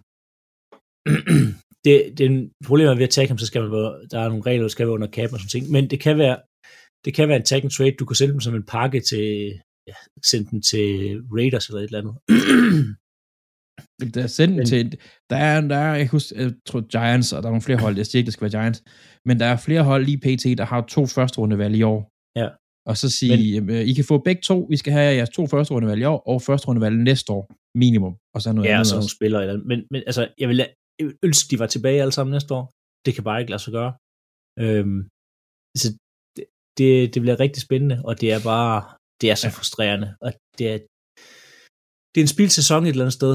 det, 1.84 1.94
det 2.18 2.26
er 2.26 2.30
en 2.30 2.50
problem 2.66 2.98
ved 2.98 3.04
at 3.04 3.10
tage 3.10 3.28
ham, 3.28 3.38
så 3.38 3.46
skal 3.46 3.62
man 3.62 3.72
være, 3.72 3.92
der 4.10 4.18
er 4.20 4.28
nogle 4.28 4.46
regler, 4.46 4.62
der 4.62 4.68
skal 4.68 4.86
være 4.86 4.94
under 4.94 5.06
kappen 5.16 5.34
og 5.34 5.40
sådan 5.40 5.48
ting, 5.56 5.70
men 5.74 5.90
det 5.90 6.00
kan 6.00 6.18
være, 6.18 6.36
det 7.04 7.14
kan 7.14 7.28
være 7.28 7.36
en 7.36 7.48
tag 7.50 7.62
and 7.64 7.70
trade, 7.70 7.92
du 8.00 8.04
kan 8.04 8.16
sende 8.16 8.32
dem 8.32 8.40
som 8.40 8.54
en 8.54 8.66
pakke 8.74 9.00
til, 9.00 9.26
ja, 9.88 9.94
sende 10.30 10.50
den 10.50 10.62
til 10.62 10.86
Raiders 11.36 11.66
eller 11.68 11.80
et 11.80 11.84
eller 11.84 12.00
andet. 12.02 12.14
der 14.14 14.22
er 14.22 14.26
sendt 14.26 14.56
men- 14.56 14.66
til, 14.66 14.98
der 15.30 15.36
er, 15.36 15.60
der 15.60 15.76
er, 15.76 15.94
jeg 15.96 16.08
husker, 16.08 16.40
jeg 16.42 16.52
tror 16.66 16.80
Giants, 16.80 17.32
og 17.32 17.42
der 17.42 17.48
er 17.48 17.52
nogle 17.52 17.62
flere 17.68 17.78
hold, 17.78 17.96
jeg 17.96 18.06
siger 18.06 18.18
ikke, 18.20 18.26
det 18.26 18.32
skal 18.32 18.44
være 18.44 18.60
Giants, 18.60 18.82
men 19.26 19.40
der 19.40 19.46
er 19.46 19.56
flere 19.56 19.82
hold 19.82 20.04
lige 20.04 20.18
pt, 20.26 20.44
der 20.58 20.64
har 20.64 20.80
to 20.96 21.06
første 21.06 21.38
rundevalg 21.38 21.74
i 21.76 21.82
år. 21.82 22.00
Ja. 22.40 22.48
Og 22.90 22.96
så 22.96 23.10
sige, 23.18 23.60
men, 23.60 23.76
I 23.90 23.92
kan 23.92 24.04
få 24.04 24.18
begge 24.18 24.42
to, 24.42 24.66
vi 24.70 24.76
skal 24.76 24.92
have 24.92 25.14
jeres 25.14 25.30
to 25.30 25.46
første 25.46 25.74
rundevalg 25.74 26.00
i 26.00 26.04
år, 26.04 26.18
og 26.30 26.42
første 26.42 26.68
rundevalg 26.68 26.96
næste 26.96 27.32
år, 27.32 27.44
minimum, 27.78 28.14
og 28.34 28.42
så 28.42 28.52
noget 28.52 28.68
ja, 28.68 28.72
og 28.72 28.76
andet 28.78 28.88
så 28.88 28.94
nogle 28.94 29.10
spillere 29.18 29.42
eller. 29.42 29.64
Men, 29.64 29.78
men 29.90 30.02
altså, 30.06 30.28
jeg 30.38 30.48
vil 30.48 30.66
ønske, 31.26 31.46
de 31.50 31.58
var 31.62 31.68
tilbage 31.74 32.00
alle 32.02 32.14
sammen 32.16 32.32
næste 32.36 32.50
år. 32.58 32.64
Det 33.04 33.12
kan 33.14 33.24
bare 33.28 33.40
ikke 33.40 33.52
lade 33.54 33.62
sig 33.66 33.72
gøre. 33.78 33.92
Øhm, 34.64 35.00
så 35.82 35.86
det, 36.36 36.44
det, 36.78 36.90
det 37.12 37.20
bliver 37.22 37.40
rigtig 37.44 37.60
spændende, 37.66 37.98
og 38.08 38.12
det 38.20 38.28
er 38.36 38.40
bare, 38.52 38.76
det 39.20 39.26
er 39.32 39.36
så 39.42 39.46
Ja. 39.48 39.52
frustrerende, 39.58 40.08
og 40.24 40.30
det 40.58 40.66
er, 40.72 40.78
det 42.12 42.18
er 42.20 42.24
en 42.28 42.34
spilsæson 42.36 42.82
et 42.84 42.88
eller 42.94 43.04
andet 43.06 43.18
sted. 43.20 43.34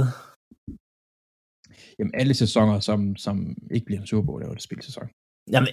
Jamen 1.99 2.13
alle 2.21 2.33
sæsoner, 2.43 2.77
som, 2.89 2.99
som 3.25 3.35
ikke 3.75 3.85
bliver 3.87 4.01
en 4.01 4.07
Super 4.11 4.25
Bowl, 4.27 4.41
er 4.43 4.47
jo 4.49 4.53
et 4.59 4.67
spilsæson. 4.67 5.07
Jamen, 5.53 5.69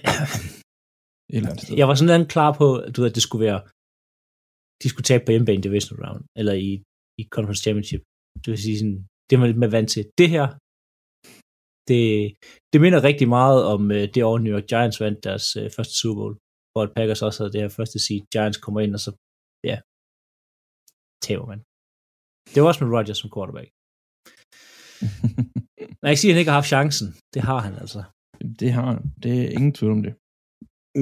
Et 1.29 1.35
eller 1.37 1.49
andet 1.51 1.63
sted. 1.65 1.75
jeg 1.79 1.87
var 1.89 1.95
sådan 1.95 2.19
lidt 2.21 2.31
klar 2.35 2.51
på, 2.61 2.67
at 2.85 2.89
du 2.95 2.97
ved, 3.01 3.09
at 3.11 3.17
det 3.17 3.25
skulle 3.27 3.45
være, 3.49 3.61
de 4.81 4.87
skulle 4.89 5.07
tabe 5.09 5.23
på 5.25 5.31
hjemmebane 5.31 5.59
i 5.61 5.65
division 5.67 5.97
round, 6.05 6.21
eller 6.39 6.53
i, 6.67 6.69
i 7.21 7.23
conference 7.35 7.61
championship. 7.65 8.01
Det 8.43 8.47
vil 8.51 8.61
sige 8.67 8.77
sådan, 8.81 8.97
det 9.25 9.33
er 9.33 9.39
man 9.41 9.49
lidt 9.49 9.61
mere 9.63 9.75
vant 9.77 9.89
til. 9.95 10.03
Det 10.19 10.27
her, 10.35 10.45
det, 11.89 12.03
det 12.71 12.81
minder 12.81 13.07
rigtig 13.09 13.27
meget 13.37 13.59
om 13.73 13.81
uh, 13.97 14.05
det 14.13 14.23
år, 14.29 14.37
New 14.37 14.53
York 14.55 14.67
Giants 14.71 15.01
vandt 15.03 15.23
deres 15.27 15.45
uh, 15.59 15.67
første 15.75 15.95
Super 16.01 16.21
Bowl, 16.21 16.35
hvor 16.71 16.83
at 16.83 16.93
Packers 16.95 17.21
også 17.27 17.37
havde 17.39 17.53
det 17.53 17.61
her 17.61 17.69
første 17.79 17.99
seed. 18.05 18.21
Giants 18.33 18.57
kommer 18.63 18.79
ind, 18.85 18.93
og 18.97 19.01
så, 19.05 19.11
ja, 19.69 19.77
taber 21.27 21.45
man. 21.51 21.59
Det 22.53 22.59
var 22.61 22.67
også 22.71 22.81
med 22.83 22.91
Rodgers 22.95 23.19
som 23.21 23.29
quarterback. 23.35 23.69
Nej, 25.99 26.07
jeg 26.07 26.13
ikke 26.13 26.23
sige, 26.23 26.31
at 26.31 26.35
han 26.35 26.41
ikke 26.41 26.53
har 26.53 26.61
haft 26.61 26.73
chancen. 26.75 27.07
Det 27.33 27.41
har 27.49 27.59
han 27.67 27.73
altså. 27.83 28.01
det 28.61 28.69
har 28.77 28.87
han. 28.91 29.01
Det 29.23 29.31
er 29.41 29.49
ingen 29.57 29.73
tvivl 29.77 29.93
om 29.97 30.03
det. 30.07 30.13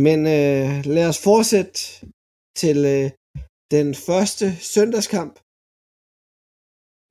Men 0.05 0.19
øh, 0.37 0.69
lad 0.95 1.05
os 1.11 1.19
fortsætte 1.29 1.79
til 2.61 2.77
øh, 2.95 3.07
den 3.75 3.87
første 4.07 4.45
søndagskamp. 4.73 5.35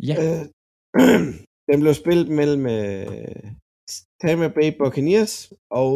Ja. 0.08 0.16
Øh, 0.24 0.42
den 1.68 1.78
blev 1.82 1.94
spillet 2.02 2.28
mellem 2.40 2.62
øh, 2.76 3.44
Tampa 4.22 4.48
Bay 4.56 4.70
Buccaneers 4.80 5.34
og 5.82 5.92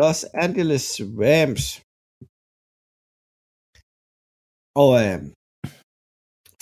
Los 0.00 0.20
Angeles 0.44 0.86
Rams. 1.24 1.64
Og 4.82 4.90
øh, 5.04 5.18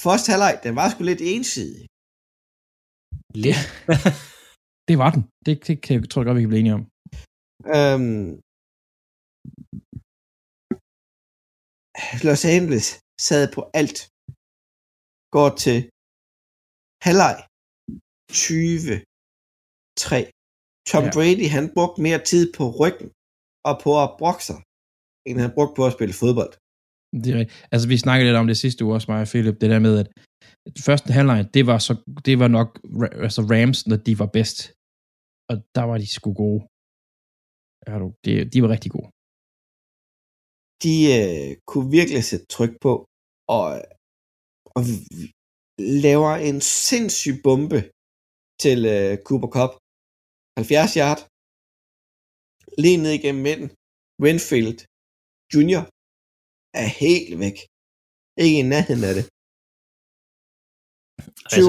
første 0.05 0.29
halvleg, 0.33 0.55
den 0.65 0.73
var 0.81 0.87
sgu 0.91 1.01
lidt 1.11 1.23
ensidig. 1.35 1.81
Ja. 3.47 3.57
det 4.89 4.97
var 5.03 5.11
den. 5.15 5.23
Det, 5.47 5.55
det 5.67 5.75
kan, 5.85 5.93
jeg 5.95 6.01
tror 6.11 6.21
jeg 6.21 6.27
godt, 6.29 6.39
vi 6.39 6.45
kan 6.45 6.53
blive 6.53 6.63
enige 6.65 6.79
om. 6.81 6.85
Øhm, 7.77 8.29
Los 12.27 12.43
Angeles 12.57 12.87
sad 13.27 13.45
på 13.57 13.61
alt. 13.81 13.99
Går 15.37 15.51
til 15.65 15.79
halvleg 17.07 17.37
20-3. 18.33 20.38
Tom 20.91 21.05
Ja. 21.05 21.11
Brady, 21.17 21.47
han 21.57 21.65
brugte 21.77 21.99
mere 22.07 22.21
tid 22.31 22.45
på 22.59 22.65
ryggen 22.81 23.09
og 23.69 23.75
på 23.85 23.91
at 24.05 24.11
brokke 24.21 24.45
sig, 24.51 24.61
end 25.29 25.37
han 25.45 25.51
brugte 25.57 25.75
på 25.79 25.83
at 25.89 25.95
spille 25.97 26.15
fodbold. 26.23 26.53
Det 27.23 27.29
er, 27.33 27.39
rigtigt. 27.41 27.69
altså, 27.73 27.87
vi 27.93 27.97
snakkede 28.05 28.27
lidt 28.29 28.41
om 28.43 28.49
det 28.53 28.59
sidste 28.65 28.85
uge 28.85 28.95
også, 28.97 29.09
mig 29.11 29.21
og 29.25 29.31
Philip, 29.33 29.57
det 29.63 29.71
der 29.75 29.81
med, 29.89 29.95
at 30.03 30.09
første 30.89 31.11
halvleg, 31.19 31.41
det 31.57 31.65
var, 31.71 31.79
så, 31.89 31.93
det 32.27 32.35
var 32.43 32.49
nok 32.59 32.69
altså 33.27 33.43
Rams, 33.53 33.79
når 33.91 33.99
de 34.07 34.13
var 34.23 34.31
bedst. 34.39 34.59
Og 35.51 35.57
der 35.77 35.85
var 35.91 35.99
de 36.03 36.09
sgu 36.17 36.29
gode. 36.43 36.61
Ja, 37.87 37.95
du, 38.03 38.07
de, 38.25 38.31
de 38.53 38.59
var 38.65 38.71
rigtig 38.75 38.91
gode. 38.97 39.09
De 40.85 40.95
øh, 41.19 41.51
kunne 41.71 41.89
virkelig 41.99 42.23
sætte 42.31 42.47
tryk 42.55 42.73
på, 42.85 42.93
og, 43.57 43.65
og 44.77 44.83
laver 46.07 46.33
en 46.49 46.59
sindssyg 46.89 47.37
bombe 47.47 47.79
til 48.65 48.79
øh, 48.95 49.13
Cooper 49.27 49.51
Cup. 49.57 49.73
70 50.59 50.95
yard. 51.03 51.21
Lige 52.85 52.99
ned 53.05 53.13
igennem 53.19 53.43
midten. 53.49 53.69
Winfield 54.25 54.79
Junior 55.53 55.83
er 56.83 56.89
helt 57.05 57.33
væk. 57.45 57.57
Ikke 58.45 58.57
i 58.63 58.67
nærheden 58.75 59.05
af 59.11 59.15
det. 59.19 59.25
20-0. 59.27 59.33
Altså, 61.47 61.63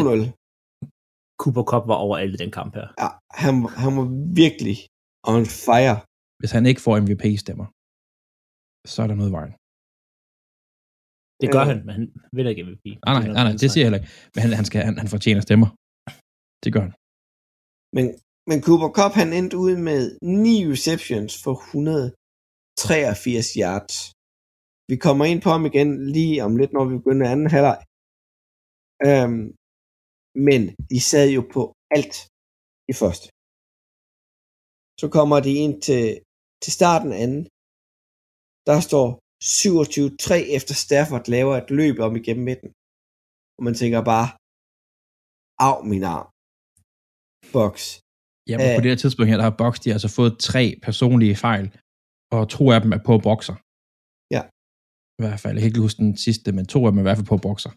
Cooper 1.41 1.65
Cup 1.71 1.83
var 1.91 1.97
overalt 2.05 2.33
i 2.35 2.41
den 2.43 2.51
kamp 2.57 2.71
her. 2.77 2.87
Ja, 3.03 3.09
han, 3.43 3.53
han 3.83 3.91
var 3.99 4.07
virkelig 4.43 4.77
on 5.31 5.43
fire. 5.67 5.95
Hvis 6.39 6.51
han 6.57 6.63
ikke 6.69 6.81
får 6.85 6.93
MVP-stemmer, 7.03 7.67
så 8.93 8.97
er 9.03 9.07
der 9.11 9.17
noget 9.21 9.33
vejen. 9.37 9.53
Det 11.41 11.47
gør 11.55 11.63
Øh. 11.63 11.69
han, 11.71 11.79
men 11.87 11.93
han 11.97 12.03
vil 12.35 12.45
ikke 12.51 12.63
MVP. 12.67 12.85
Nej, 13.05 13.13
nej, 13.15 13.23
nej, 13.37 13.43
nej 13.47 13.55
det 13.61 13.67
siger 13.71 13.81
jeg 13.83 13.87
heller 13.87 14.01
ikke. 14.01 14.11
Men 14.33 14.39
han, 14.43 14.51
han, 14.59 14.65
skal, 14.69 14.79
han, 14.87 14.95
han 15.03 15.09
fortjener 15.15 15.41
stemmer. 15.47 15.67
Det 16.63 16.69
gør 16.75 16.83
han. 16.87 16.93
Men, 17.95 18.05
men 18.50 18.60
Cooper 18.66 18.91
Cup, 18.97 19.14
han 19.22 19.30
endte 19.39 19.56
ud 19.66 19.76
med 19.89 20.02
9 20.22 20.54
receptions 20.74 21.32
for 21.43 21.54
183 21.54 23.50
yards. 23.64 23.95
Vi 24.91 24.95
kommer 25.06 25.26
ind 25.32 25.41
på 25.45 25.50
ham 25.56 25.64
igen 25.70 25.89
lige 26.18 26.38
om 26.47 26.54
lidt, 26.60 26.74
når 26.74 26.86
vi 26.89 26.95
begynder 27.00 27.26
anden 27.34 27.50
halvleg. 27.56 27.80
Øhm, 29.08 29.45
men 30.47 30.62
de 30.91 31.00
sad 31.10 31.28
jo 31.38 31.41
på 31.56 31.62
alt 31.97 32.16
i 32.91 32.93
første. 33.02 33.28
Så 35.02 35.06
kommer 35.18 35.38
de 35.47 35.54
ind 35.66 35.76
til, 35.88 36.04
til 36.64 36.72
starten 36.80 37.12
af 37.16 37.20
anden. 37.26 37.43
Der 38.70 38.78
står 38.88 39.06
27-3 39.43 40.56
efter 40.58 40.74
Stafford 40.86 41.26
laver 41.36 41.54
et 41.58 41.70
løb 41.80 41.97
om 42.08 42.14
igennem 42.22 42.45
midten. 42.50 42.72
Og 43.58 43.62
man 43.68 43.76
tænker 43.82 44.02
bare, 44.14 44.28
af 45.68 45.76
min 45.91 46.04
arm. 46.16 46.28
Box. 47.56 47.76
Ja, 48.50 48.56
men 48.58 48.68
på 48.76 48.80
Øh. 48.80 48.84
det 48.84 48.91
her 48.93 49.02
tidspunkt 49.04 49.30
her, 49.32 49.39
der 49.41 49.47
har 49.50 49.56
Box, 49.64 49.74
de 49.82 49.88
har 49.89 49.95
altså 50.00 50.12
fået 50.20 50.34
tre 50.50 50.64
personlige 50.86 51.36
fejl, 51.45 51.66
og 52.36 52.41
to 52.56 52.64
af 52.76 52.80
dem 52.84 52.91
er 52.97 53.02
på 53.10 53.14
bokser. 53.28 53.56
Ja. 54.36 54.41
I 55.20 55.22
hvert 55.24 55.39
fald, 55.43 55.54
jeg 55.56 55.62
kan 55.62 55.72
ikke 55.72 55.86
huske 55.88 56.02
den 56.06 56.14
sidste, 56.26 56.50
men 56.58 56.66
to 56.74 56.80
af 56.86 56.89
dem 56.91 57.00
er 57.00 57.04
i 57.04 57.08
hvert 57.08 57.20
fald 57.20 57.32
på 57.34 57.39
bokser. 57.47 57.72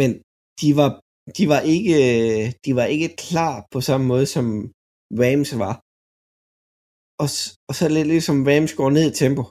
men 0.00 0.10
de 0.60 0.68
var, 0.80 0.90
de 1.38 1.44
var 1.52 1.60
ikke, 1.74 1.96
de 2.64 2.70
var 2.78 2.86
ikke 2.94 3.10
klar 3.26 3.54
på 3.72 3.78
samme 3.88 4.06
måde, 4.12 4.26
som 4.34 4.46
Rams 5.22 5.50
var. 5.64 5.74
Og, 7.22 7.28
og 7.68 7.74
så 7.78 7.84
lidt 7.96 8.08
ligesom 8.14 8.38
Rams 8.50 8.72
går 8.80 8.90
ned 8.96 9.04
i 9.10 9.16
tempo. 9.22 9.42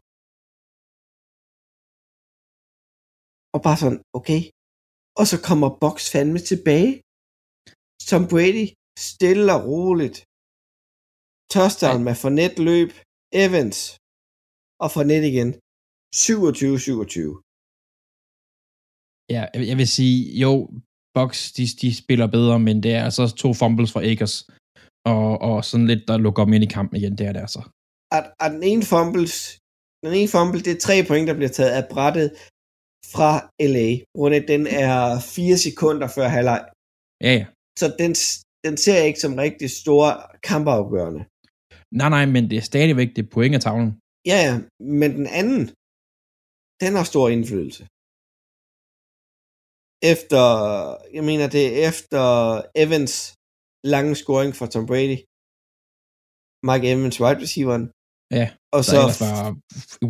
Og 3.56 3.60
bare 3.66 3.78
sådan, 3.84 4.02
okay. 4.20 4.42
Og 5.20 5.26
så 5.32 5.38
kommer 5.50 5.68
Box 5.84 5.98
fandme 6.14 6.40
tilbage. 6.50 6.94
Som 8.10 8.22
Brady, 8.32 8.68
stille 9.00 9.54
og 9.58 9.62
roligt. 9.72 10.18
Touchdown 11.54 12.04
med 12.08 12.16
Fournette 12.22 12.62
løb, 12.70 12.92
Evans, 13.44 13.78
og 14.84 14.90
Fournette 14.94 15.28
igen. 15.34 15.50
27-27. 16.16 16.18
Ja, 19.36 19.44
jeg, 19.72 19.78
vil 19.78 19.88
sige, 19.88 20.18
jo, 20.44 20.52
Box, 21.18 21.32
de, 21.58 21.64
de 21.82 21.90
spiller 22.04 22.28
bedre, 22.38 22.60
men 22.60 22.84
det 22.84 22.92
er 22.98 23.04
altså 23.08 23.24
to 23.44 23.50
fumbles 23.54 23.92
fra 23.94 24.06
Akers, 24.12 24.36
og, 25.14 25.42
og 25.48 25.66
sådan 25.66 25.88
lidt, 25.92 26.04
der 26.08 26.18
lukker 26.18 26.44
dem 26.46 26.54
ind 26.54 26.64
i 26.64 26.76
kampen 26.78 26.96
igen, 26.98 27.18
det 27.18 27.26
er 27.28 27.34
det 27.34 27.40
altså. 27.48 27.62
at, 28.18 28.26
at 28.44 28.52
den 28.56 28.64
ene 28.72 28.84
fumbles, 28.94 29.36
den 30.06 30.14
ene 30.20 30.32
fumble, 30.36 30.62
det 30.66 30.72
er 30.74 30.86
tre 30.88 30.96
point, 31.08 31.28
der 31.30 31.36
bliver 31.40 31.54
taget 31.58 31.74
af 31.80 31.86
brættet 31.94 32.30
fra 33.14 33.32
LA, 33.74 33.90
hvor 34.18 34.30
den 34.52 34.64
er 34.84 34.96
fire 35.36 35.58
sekunder 35.68 36.08
før 36.16 36.28
halvleg. 36.36 36.62
Ja, 37.26 37.32
ja. 37.40 37.46
Så 37.80 37.86
den, 38.02 38.14
den 38.66 38.76
ser 38.84 38.96
jeg 39.00 39.08
ikke 39.10 39.24
som 39.26 39.36
rigtig 39.46 39.70
store 39.82 40.12
kampafgørende. 40.50 41.22
Nej, 42.00 42.10
nej, 42.16 42.26
men 42.36 42.44
det 42.50 42.58
er 42.58 42.66
stadigvæk 42.72 43.10
det 43.18 43.26
point 43.36 43.56
af 43.58 43.62
tavlen. 43.62 43.92
Ja, 44.32 44.38
ja, 44.48 44.54
men 45.00 45.10
den 45.20 45.28
anden, 45.40 45.62
den 46.84 46.92
har 46.98 47.06
stor 47.12 47.26
indflydelse. 47.36 47.84
Efter, 50.14 50.44
jeg 51.18 51.24
mener 51.30 51.46
det 51.56 51.64
er 51.68 51.78
efter 51.90 52.24
Evans 52.84 53.16
lange 53.94 54.14
scoring 54.22 54.52
for 54.60 54.66
Tom 54.74 54.86
Brady. 54.90 55.18
Mike 56.70 56.86
Evans, 56.92 57.18
wide 57.24 57.40
receiveren. 57.46 57.86
Ja, 58.40 58.46
og 58.76 58.82
så 58.92 59.00
var 59.24 59.38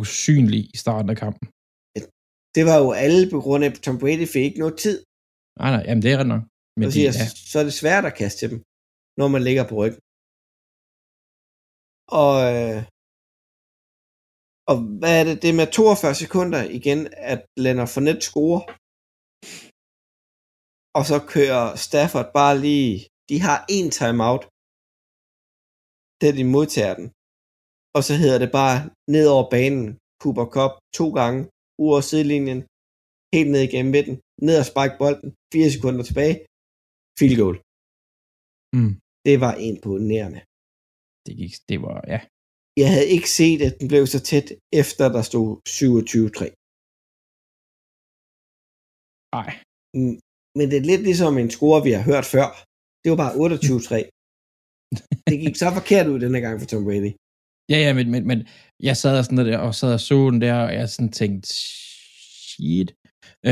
usynlig 0.00 0.62
i 0.74 0.76
starten 0.84 1.10
af 1.14 1.16
kampen. 1.24 1.46
det 2.56 2.62
var 2.68 2.76
jo 2.84 2.88
alle 3.04 3.22
på 3.34 3.38
grund 3.44 3.60
af, 3.64 3.68
at 3.70 3.76
Tom 3.86 3.98
Brady 4.02 4.26
fik 4.34 4.44
ikke 4.48 4.62
noget 4.64 4.76
tid. 4.84 4.96
Nej, 5.60 5.70
nej, 5.74 5.82
jamen 5.86 6.02
det 6.04 6.10
er 6.12 6.18
ret 6.22 6.32
nok. 6.34 6.42
Men 6.78 6.86
de, 6.88 6.92
siger, 6.94 7.12
ja, 7.20 7.26
så 7.50 7.56
er 7.60 7.66
det 7.68 7.80
svært 7.82 8.04
at 8.08 8.16
kaste 8.20 8.38
til 8.40 8.48
dem, 8.52 8.60
når 9.20 9.28
man 9.34 9.42
ligger 9.48 9.64
på 9.68 9.74
ryggen. 9.80 10.02
Og, 12.22 12.34
øh, 12.52 12.80
og 14.70 14.76
hvad 15.00 15.14
er 15.20 15.24
det? 15.28 15.36
Det 15.42 15.48
er 15.50 15.58
med 15.60 15.68
42 15.72 16.14
sekunder 16.24 16.62
igen, 16.78 17.00
at 17.32 17.40
Leonard 17.64 17.90
Fournette 17.92 18.22
scorer. 18.28 18.62
Og 20.98 21.02
så 21.10 21.16
kører 21.34 21.64
Stafford 21.86 22.28
bare 22.38 22.54
lige... 22.66 22.92
De 23.30 23.36
har 23.46 23.58
en 23.76 23.88
timeout, 24.00 24.44
da 26.22 26.28
de 26.38 26.44
modtager 26.54 26.94
den. 27.00 27.06
Og 27.96 28.00
så 28.06 28.12
hedder 28.22 28.38
det 28.44 28.50
bare 28.60 28.76
ned 29.14 29.26
over 29.34 29.46
banen. 29.56 29.86
Cooper 30.22 30.46
Cup 30.56 30.72
to 30.98 31.06
gange, 31.18 31.40
ud 31.82 31.88
over 31.92 32.02
sidelinjen, 32.10 32.60
helt 33.34 33.50
ned 33.52 33.62
igennem 33.68 33.92
midten, 33.96 34.16
ned 34.46 34.56
og 34.62 34.66
sparke 34.72 34.96
bolden, 35.02 35.28
fire 35.52 35.70
sekunder 35.74 36.02
tilbage, 36.08 36.36
field 37.18 37.36
goal. 37.42 37.56
Mm. 38.76 38.92
Det 39.26 39.36
var 39.44 39.54
imponerende. 39.70 40.40
det, 41.26 41.32
gik, 41.40 41.52
det 41.70 41.78
var, 41.86 41.98
ja. 42.14 42.20
Jeg 42.82 42.88
havde 42.92 43.08
ikke 43.16 43.30
set, 43.38 43.60
at 43.68 43.74
den 43.80 43.88
blev 43.92 44.02
så 44.14 44.20
tæt, 44.30 44.48
efter 44.82 45.04
der 45.16 45.22
stod 45.30 45.48
27-3. 45.68 46.44
Nej, 49.38 49.50
Mm, 49.96 50.16
Men 50.56 50.64
det 50.70 50.76
er 50.78 50.88
lidt 50.90 51.02
ligesom 51.08 51.38
en 51.38 51.50
score, 51.56 51.78
vi 51.86 51.92
har 51.96 52.04
hørt 52.10 52.26
før. 52.34 52.46
Det 53.02 53.08
var 53.12 53.18
bare 53.24 53.34
28-3. 53.44 53.98
det 55.28 55.36
gik 55.44 55.56
så 55.56 55.68
forkert 55.78 56.06
ud 56.12 56.18
denne 56.24 56.40
gang 56.44 56.56
for 56.60 56.66
Tom 56.66 56.84
Brady. 56.88 57.12
Ja, 57.72 57.78
ja, 57.84 57.90
men, 57.98 58.06
men, 58.14 58.22
men 58.30 58.38
jeg 58.88 58.96
sad 59.02 59.14
og, 59.18 59.24
sådan 59.24 59.46
der, 59.46 59.58
og 59.66 59.74
sad 59.80 59.92
og 59.98 60.02
så 60.08 60.18
den 60.32 60.40
der, 60.46 60.56
og 60.66 60.70
jeg 60.78 60.88
sådan 60.88 61.12
tænkte, 61.20 61.48
shit. 62.48 62.90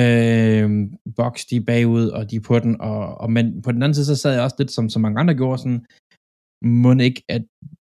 Øh, 0.00 0.68
Box, 1.16 1.34
de 1.50 1.56
er 1.56 1.64
bagud, 1.72 2.06
og 2.16 2.30
de 2.30 2.36
er 2.36 2.46
på 2.50 2.58
den, 2.58 2.80
og, 2.80 3.00
og 3.22 3.32
men 3.32 3.62
på 3.62 3.72
den 3.72 3.82
anden 3.82 3.94
side, 3.94 4.06
så 4.06 4.16
sad 4.16 4.32
jeg 4.32 4.42
også 4.42 4.56
lidt, 4.58 4.70
som, 4.70 4.88
som 4.88 5.02
mange 5.02 5.20
andre 5.20 5.34
gjorde, 5.34 5.58
sådan, 5.58 5.86
må 6.82 6.90
ikke, 7.08 7.22
at 7.28 7.44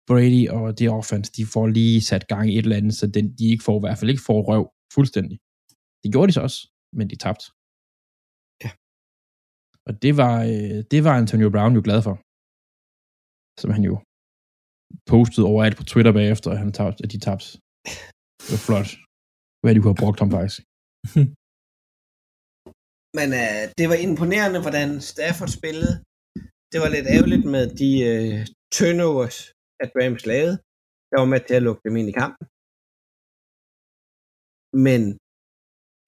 Brady 0.08 0.48
og 0.56 0.78
de 0.78 0.88
offense, 0.98 1.32
de 1.36 1.44
får 1.54 1.66
lige 1.78 2.00
sat 2.10 2.24
gang 2.32 2.44
i 2.50 2.58
et 2.58 2.64
eller 2.66 2.76
andet, 2.76 2.94
så 3.00 3.06
den, 3.16 3.26
de 3.38 3.44
ikke 3.52 3.64
får, 3.64 3.76
i 3.78 3.84
hvert 3.84 3.98
fald 3.98 4.10
ikke 4.10 4.28
får 4.30 4.40
røv 4.50 4.64
fuldstændig. 4.96 5.36
Det 6.02 6.08
gjorde 6.12 6.28
de 6.28 6.36
så 6.36 6.42
også, 6.48 6.60
men 6.98 7.06
de 7.10 7.16
tabte. 7.24 7.46
Ja. 8.64 8.70
Og 9.88 9.92
det 10.04 10.12
var, 10.22 10.36
øh, 10.52 10.78
det 10.92 11.00
var 11.06 11.14
Antonio 11.22 11.48
Brown 11.54 11.74
jo 11.78 11.82
glad 11.88 12.00
for. 12.06 12.14
Som 13.60 13.70
han 13.76 13.84
jo 13.90 13.94
postet 15.12 15.44
overalt 15.50 15.76
på 15.78 15.84
Twitter 15.90 16.12
bagefter, 16.20 16.48
at, 16.50 16.58
han 16.62 16.72
tabte, 16.78 17.00
at 17.04 17.10
de 17.12 17.18
tabte. 17.26 17.48
Det 18.42 18.50
var 18.54 18.62
flot. 18.68 18.90
Hvad 19.62 19.72
de 19.74 19.80
kunne 19.80 19.94
have 19.94 20.04
brugt 20.04 20.20
ham 20.22 20.30
faktisk. 20.36 20.58
Men 23.18 23.28
uh, 23.42 23.62
det 23.78 23.86
var 23.90 23.98
imponerende, 24.06 24.60
hvordan 24.64 24.88
Stafford 25.10 25.52
spillede. 25.58 25.94
Det 26.72 26.78
var 26.82 26.90
lidt 26.96 27.08
ærgerligt 27.16 27.46
med 27.54 27.64
de 27.80 27.90
uh, 28.12 28.38
turnovers, 28.76 29.38
at 29.82 29.90
Rams 29.98 30.24
lavede. 30.32 30.56
Der 31.10 31.16
var 31.22 31.28
med 31.32 31.40
til 31.40 31.54
at 31.58 31.66
lukke 31.66 31.82
dem 31.86 31.96
ind 32.00 32.08
i 32.12 32.18
kampen. 32.22 32.44
Men 34.86 35.00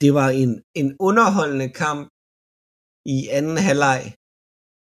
det 0.03 0.11
var 0.19 0.29
en, 0.43 0.53
en 0.81 0.89
underholdende 1.09 1.69
kamp 1.85 2.03
i 3.17 3.19
anden 3.39 3.59
halvleg, 3.69 4.03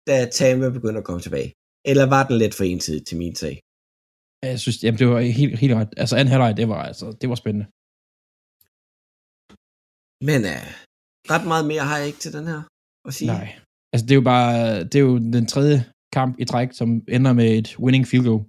da 0.08 0.16
Tampa 0.36 0.68
begyndte 0.76 1.00
at 1.00 1.08
komme 1.08 1.22
tilbage. 1.26 1.50
Eller 1.90 2.06
var 2.14 2.22
den 2.28 2.36
lidt 2.42 2.54
for 2.58 2.64
ensidig 2.72 3.02
til 3.06 3.16
min 3.22 3.34
sag? 3.42 3.54
Jeg 4.48 4.60
synes, 4.64 4.78
jamen, 4.84 4.98
det 5.00 5.08
var 5.12 5.20
helt, 5.40 5.54
helt 5.62 5.74
ret. 5.78 5.92
Altså 6.02 6.14
anden 6.16 6.32
halvleg, 6.34 6.52
det 6.60 6.66
var, 6.74 6.82
altså, 6.90 7.06
det 7.20 7.26
var 7.32 7.38
spændende. 7.42 7.66
Men 10.28 10.40
uh, 10.54 10.68
ret 11.32 11.46
meget 11.52 11.66
mere 11.72 11.84
har 11.90 11.96
jeg 11.98 12.06
ikke 12.10 12.22
til 12.24 12.32
den 12.38 12.46
her 12.52 12.60
at 13.08 13.12
sige. 13.18 13.30
Nej. 13.36 13.48
Altså 13.92 14.04
det 14.06 14.12
er 14.14 14.20
jo 14.22 14.28
bare, 14.34 14.84
det 14.90 14.96
er 15.00 15.06
jo 15.10 15.14
den 15.36 15.46
tredje 15.52 15.78
kamp 16.16 16.32
i 16.42 16.44
træk, 16.44 16.68
som 16.80 16.88
ender 17.16 17.32
med 17.40 17.48
et 17.60 17.68
winning 17.84 18.04
field 18.10 18.26
goal. 18.30 18.42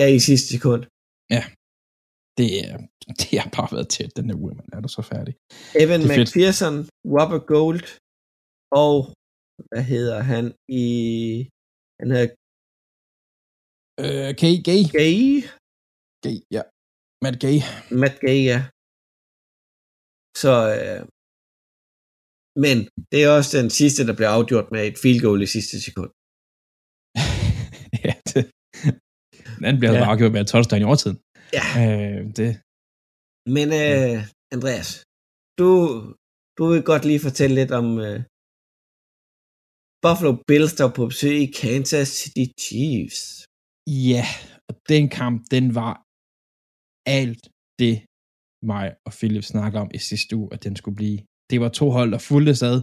Ja, 0.00 0.06
i 0.16 0.20
sidste 0.28 0.48
sekund. 0.54 0.82
Ja. 1.34 1.42
Det, 2.38 2.48
er, 2.64 2.74
det 3.20 3.32
har 3.42 3.50
bare 3.58 3.70
været 3.76 3.88
tæt, 3.94 4.16
den 4.18 4.26
her 4.30 4.36
uge, 4.42 4.54
man 4.60 4.68
er 4.72 4.80
du 4.86 4.90
så 4.98 5.02
færdig. 5.12 5.32
Evan 5.82 6.00
er 6.00 6.08
fedt. 6.18 6.28
McPherson, 6.28 6.74
Robert 7.16 7.44
Gold 7.54 7.84
og 8.82 8.94
hvad 9.68 9.84
hedder 9.92 10.18
han 10.32 10.44
i 10.82 10.84
han 12.00 12.08
hedder 12.10 12.28
Øh, 14.04 14.30
Gay, 14.42 14.54
Gay. 14.68 14.82
Gay, 14.98 15.18
Gay, 16.24 16.36
ja. 16.56 16.62
Matt 17.24 17.36
Gay. 17.44 17.56
Matt 18.00 18.16
Gay, 18.24 18.38
ja. 18.52 18.60
Så, 20.42 20.52
øh, 20.78 21.00
men 22.64 22.76
det 23.12 23.18
er 23.24 23.30
også 23.38 23.50
den 23.60 23.70
sidste, 23.80 24.00
der 24.08 24.14
bliver 24.18 24.32
afgjort 24.38 24.68
med 24.74 24.82
et 24.90 24.96
field 25.02 25.20
goal 25.26 25.40
i 25.46 25.48
sidste 25.56 25.76
sekund. 25.86 26.10
ja, 28.06 28.14
det, 28.30 28.42
den 29.56 29.62
anden 29.68 29.80
bliver 29.82 29.94
Ja. 29.98 30.04
afgjort 30.12 30.32
med 30.34 30.40
et 30.44 30.48
touchdown 30.52 30.82
i 30.82 30.88
overtiden. 30.90 31.18
Ja. 31.58 31.66
Øh, 31.84 32.20
det, 32.38 32.48
Men 33.56 33.66
øh, 33.82 34.16
Andreas, 34.54 34.88
du, 35.60 35.68
du 36.58 36.62
vil 36.70 36.82
godt 36.92 37.04
lige 37.10 37.20
fortælle 37.28 37.54
lidt 37.60 37.72
om 37.80 37.86
øh, 38.06 38.18
Buffalo 40.04 40.32
Bills, 40.48 40.74
der 40.78 40.86
på 40.98 41.02
besøg 41.12 41.34
i 41.46 41.48
Kansas 41.62 42.08
City 42.20 42.46
Chiefs. 42.64 43.20
ja, 44.12 44.24
og 44.68 44.74
den 44.92 45.04
kamp, 45.20 45.38
den 45.54 45.64
var 45.80 45.94
alt 47.20 47.44
det, 47.82 47.96
mig 48.72 48.86
og 49.06 49.12
Philip 49.18 49.44
snakker 49.54 49.78
om 49.84 49.90
i 49.98 50.00
sidste 50.10 50.32
uge, 50.40 50.48
at 50.54 50.60
den 50.66 50.74
skulle 50.80 50.96
blive. 51.02 51.18
Det 51.50 51.60
var 51.60 51.68
to 51.68 51.90
hold, 51.90 52.10
der 52.12 52.18
fulgte 52.18 52.54
sad. 52.54 52.82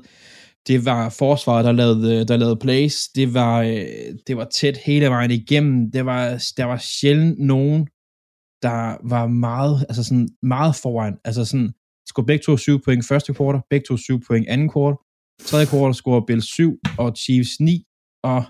Det 0.67 0.85
var 0.85 1.09
forsvaret, 1.09 1.65
der 1.65 1.71
lavede, 1.71 2.19
øh, 2.19 2.27
der 2.27 2.37
lavede 2.37 2.57
plays. 2.57 3.07
Det 3.07 3.33
var, 3.33 3.61
øh, 3.61 4.15
det 4.27 4.37
var 4.37 4.45
tæt 4.45 4.77
hele 4.77 5.05
vejen 5.05 5.31
igennem. 5.31 5.91
Det 5.91 6.05
var, 6.05 6.23
der 6.57 6.65
var 6.65 6.77
sjældent 6.77 7.39
nogen, 7.39 7.87
der 8.61 9.07
var 9.09 9.27
meget, 9.27 9.85
altså 9.89 10.03
sådan 10.03 10.29
meget 10.41 10.75
foran. 10.75 11.17
Altså 11.25 11.45
sådan, 11.45 11.73
skulle 12.09 12.27
begge 12.27 12.43
to 12.43 12.57
syv 12.57 12.83
point 12.85 13.05
første 13.05 13.33
kvartal, 13.33 13.61
begge 13.69 13.85
to 13.87 13.97
syv 13.97 14.21
point 14.27 14.47
anden 14.47 14.69
kvartal. 14.69 14.97
Tredje 15.49 15.65
kvartal 15.65 15.93
scorer 15.93 16.25
Bills 16.27 16.45
7 16.45 16.79
og 16.97 17.15
Chiefs 17.23 17.59
9, 17.59 17.85
og 18.23 18.41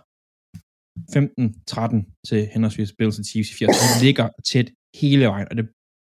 15-13 1.15 2.21
til 2.27 2.39
henholdsvis 2.53 2.93
Bills 2.97 3.19
og 3.19 3.25
Chiefs 3.25 3.51
i 3.51 3.53
4. 3.53 3.67
Altså, 3.67 3.99
De 3.99 4.05
ligger 4.05 4.29
tæt 4.49 4.69
hele 5.01 5.25
vejen, 5.25 5.47
og 5.51 5.57
det 5.57 5.65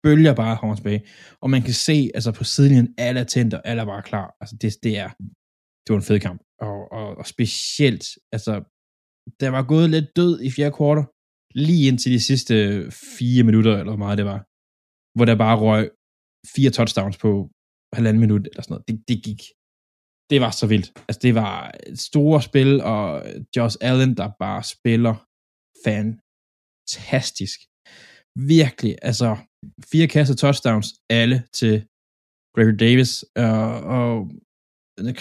bølger 0.07 0.33
bare 0.41 0.57
kommer 0.59 0.75
tilbage. 0.75 1.01
Og 1.43 1.49
man 1.49 1.61
kan 1.67 1.77
se, 1.87 1.97
altså 2.17 2.31
på 2.31 2.43
sidelinjen, 2.43 2.89
alle 2.97 3.19
er 3.23 3.29
tændt, 3.33 3.53
og 3.53 3.61
alle 3.69 3.81
er 3.81 3.89
bare 3.93 4.07
klar. 4.11 4.27
Altså 4.41 4.55
det, 4.61 4.69
det 4.85 4.93
er, 5.03 5.09
det 5.83 5.89
var 5.93 5.99
en 6.01 6.09
fed 6.09 6.19
kamp. 6.27 6.39
Og, 6.67 6.77
og, 6.97 7.07
og 7.19 7.25
specielt, 7.35 8.05
altså, 8.35 8.53
der 9.41 9.49
var 9.55 9.63
gået 9.73 9.89
lidt 9.95 10.09
død 10.19 10.33
i 10.47 10.49
fjerde 10.55 10.75
kvartal, 10.77 11.05
lige 11.65 11.87
indtil 11.89 12.11
de 12.11 12.27
sidste 12.29 12.53
fire 13.17 13.43
minutter, 13.49 13.73
eller 13.79 13.91
hvor 13.93 14.03
meget 14.05 14.17
det 14.21 14.27
var, 14.33 14.39
hvor 15.15 15.25
der 15.25 15.43
bare 15.45 15.57
røg 15.65 15.85
fire 16.55 16.71
touchdowns 16.77 17.17
på 17.23 17.31
halvanden 17.97 18.21
minut, 18.23 18.45
eller 18.47 18.61
sådan 18.63 18.73
noget. 18.73 18.87
Det, 18.89 18.95
det 19.09 19.17
gik. 19.27 19.41
Det 20.31 20.41
var 20.41 20.51
så 20.51 20.65
vildt. 20.73 20.89
Altså, 21.07 21.19
det 21.25 21.33
var 21.35 21.55
et 21.87 21.99
store 22.09 22.41
spil, 22.49 22.71
og 22.93 23.05
Josh 23.55 23.77
Allen, 23.89 24.17
der 24.19 24.27
bare 24.39 24.63
spiller 24.75 25.15
fantastisk. 25.87 27.59
Virkelig, 28.57 28.93
altså, 29.09 29.29
fire 29.91 30.07
kasser 30.07 30.35
touchdowns, 30.35 30.87
alle 31.09 31.43
til 31.53 31.85
Gregory 32.55 32.77
Davis, 32.79 33.23
og, 33.35 33.81
og 33.97 34.31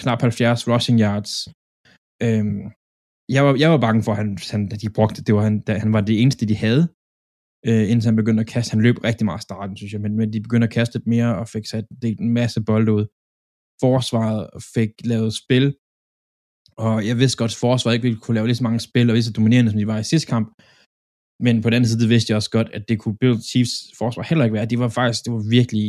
knap 0.01 0.21
70 0.21 0.67
rushing 0.67 0.99
yards. 0.99 1.33
Øhm, 2.23 2.61
jeg, 3.35 3.45
var, 3.45 3.55
jeg 3.55 3.71
var 3.71 3.77
bange 3.77 4.03
for, 4.03 4.11
at 4.11 4.17
han, 4.17 4.37
han, 4.51 4.71
at 4.73 4.81
de 4.81 4.89
brugte 4.89 5.23
det. 5.23 5.35
Var 5.35 5.41
han, 5.41 5.59
da, 5.59 5.77
han 5.77 5.93
var 5.93 6.01
det 6.01 6.21
eneste, 6.21 6.45
de 6.45 6.55
havde, 6.55 6.83
øh, 7.67 7.91
indtil 7.91 8.07
han 8.07 8.15
begyndte 8.15 8.41
at 8.41 8.47
kaste. 8.47 8.71
Han 8.71 8.81
løb 8.81 9.03
rigtig 9.03 9.25
meget 9.25 9.41
i 9.41 9.47
starten, 9.49 9.77
synes 9.77 9.93
jeg, 9.93 10.01
men, 10.01 10.15
men 10.15 10.33
de 10.33 10.41
begyndte 10.41 10.67
at 10.67 10.73
kaste 10.73 10.97
lidt 10.97 11.07
mere, 11.07 11.37
og 11.39 11.47
fik 11.47 11.65
sat 11.65 11.85
det 12.01 12.19
en 12.19 12.33
masse 12.33 12.61
bolde 12.61 12.91
ud. 12.93 13.05
Forsvaret 13.81 14.49
fik 14.75 14.91
lavet 15.03 15.33
spil, 15.33 15.75
og 16.85 17.07
jeg 17.07 17.17
vidste 17.17 17.37
godt, 17.37 17.51
at 17.51 17.55
forsvaret 17.65 17.95
ikke 17.95 18.07
ville 18.07 18.19
kunne 18.19 18.35
lave 18.35 18.47
lige 18.47 18.55
så 18.55 18.63
mange 18.63 18.79
spil, 18.79 19.09
og 19.09 19.13
lige 19.13 19.23
så 19.23 19.31
dominerende, 19.31 19.71
som 19.71 19.79
de 19.79 19.87
var 19.87 19.99
i 19.99 20.03
sidste 20.03 20.29
kamp. 20.29 20.47
Men 21.45 21.55
på 21.61 21.67
den 21.69 21.75
anden 21.75 21.89
side, 21.89 22.01
det 22.03 22.09
vidste 22.13 22.31
jeg 22.31 22.35
også 22.41 22.51
godt, 22.57 22.69
at 22.77 22.83
det 22.89 22.99
kunne 22.99 23.17
Bill 23.21 23.37
Chiefs 23.51 23.73
forsvar 23.97 24.23
heller 24.23 24.45
ikke 24.45 24.57
være. 24.59 24.65
De 24.73 24.79
var 24.79 24.89
faktisk, 24.99 25.25
det 25.25 25.33
var 25.33 25.43
virkelig, 25.57 25.85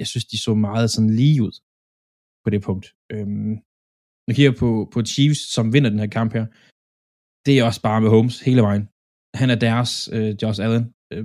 jeg 0.00 0.06
synes, 0.06 0.24
de 0.32 0.38
så 0.46 0.54
meget 0.54 0.90
sådan 0.90 1.10
lige 1.20 1.42
ud 1.46 1.54
på 2.44 2.48
det 2.50 2.62
punkt. 2.68 2.86
Øhm, 3.12 3.54
nu 4.26 4.30
kigger 4.36 4.54
på, 4.62 4.68
på 4.94 4.98
Chiefs, 5.12 5.40
som 5.54 5.72
vinder 5.74 5.90
den 5.90 5.98
her 6.04 6.12
kamp 6.18 6.30
her. 6.38 6.46
Det 7.46 7.52
er 7.58 7.64
også 7.68 7.82
bare 7.88 8.00
med 8.00 8.10
Holmes 8.14 8.36
hele 8.48 8.62
vejen. 8.68 8.84
Han 9.40 9.48
er 9.54 9.58
deres 9.68 9.92
øh, 10.16 10.30
Josh 10.42 10.60
Allen. 10.64 10.84
Øh, 11.12 11.24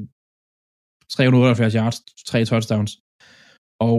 378 1.10 1.74
yards, 1.74 1.98
tre 2.30 2.40
touchdowns. 2.46 2.92
Og 3.88 3.98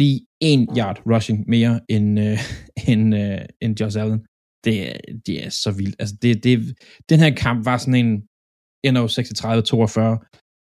lige 0.00 0.18
en 0.50 0.62
yard 0.78 0.98
rushing 1.12 1.38
mere 1.54 1.74
end, 1.94 2.08
øh, 2.26 2.38
end, 2.90 3.04
øh, 3.22 3.40
end 3.62 3.80
Josh 3.80 3.96
Allen. 4.02 4.20
Det, 4.64 4.76
er- 4.90 5.00
det 5.26 5.34
er 5.44 5.50
så 5.64 5.70
vildt. 5.78 5.96
Altså, 5.98 6.14
det, 6.22 6.44
det, 6.44 6.52
den 7.10 7.18
her 7.24 7.32
kamp 7.44 7.64
var 7.70 7.76
sådan 7.78 8.00
en 8.06 8.12
ender 8.86 9.00
jo 9.00 9.08
36-42. 9.08 10.30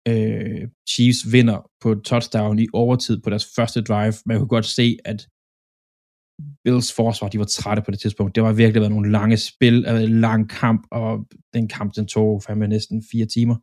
Øh, 0.09 0.69
Chiefs 0.93 1.33
vinder 1.33 1.71
på 1.83 1.93
et 1.93 2.03
touchdown 2.05 2.59
i 2.59 2.67
overtid 2.73 3.17
på 3.23 3.31
deres 3.31 3.47
første 3.57 3.81
drive. 3.83 4.15
Man 4.27 4.39
kunne 4.39 4.55
godt 4.57 4.67
se, 4.67 4.99
at 5.05 5.21
Bills 6.65 6.93
forsvar, 6.93 7.29
de 7.29 7.39
var 7.39 7.45
trætte 7.45 7.83
på 7.83 7.91
det 7.91 8.01
tidspunkt. 8.01 8.35
Det 8.35 8.43
var 8.43 8.53
virkelig 8.53 8.81
været 8.81 8.93
nogle 8.93 9.13
lange 9.19 9.37
spil, 9.37 9.77
øh, 9.89 10.03
en 10.03 10.21
lang 10.21 10.51
kamp, 10.51 10.81
og 10.91 11.27
den 11.55 11.69
kamp, 11.69 11.95
den 11.97 12.07
tog 12.07 12.43
fandme 12.43 12.69
næsten 12.69 13.05
fire 13.13 13.27
timer. 13.27 13.57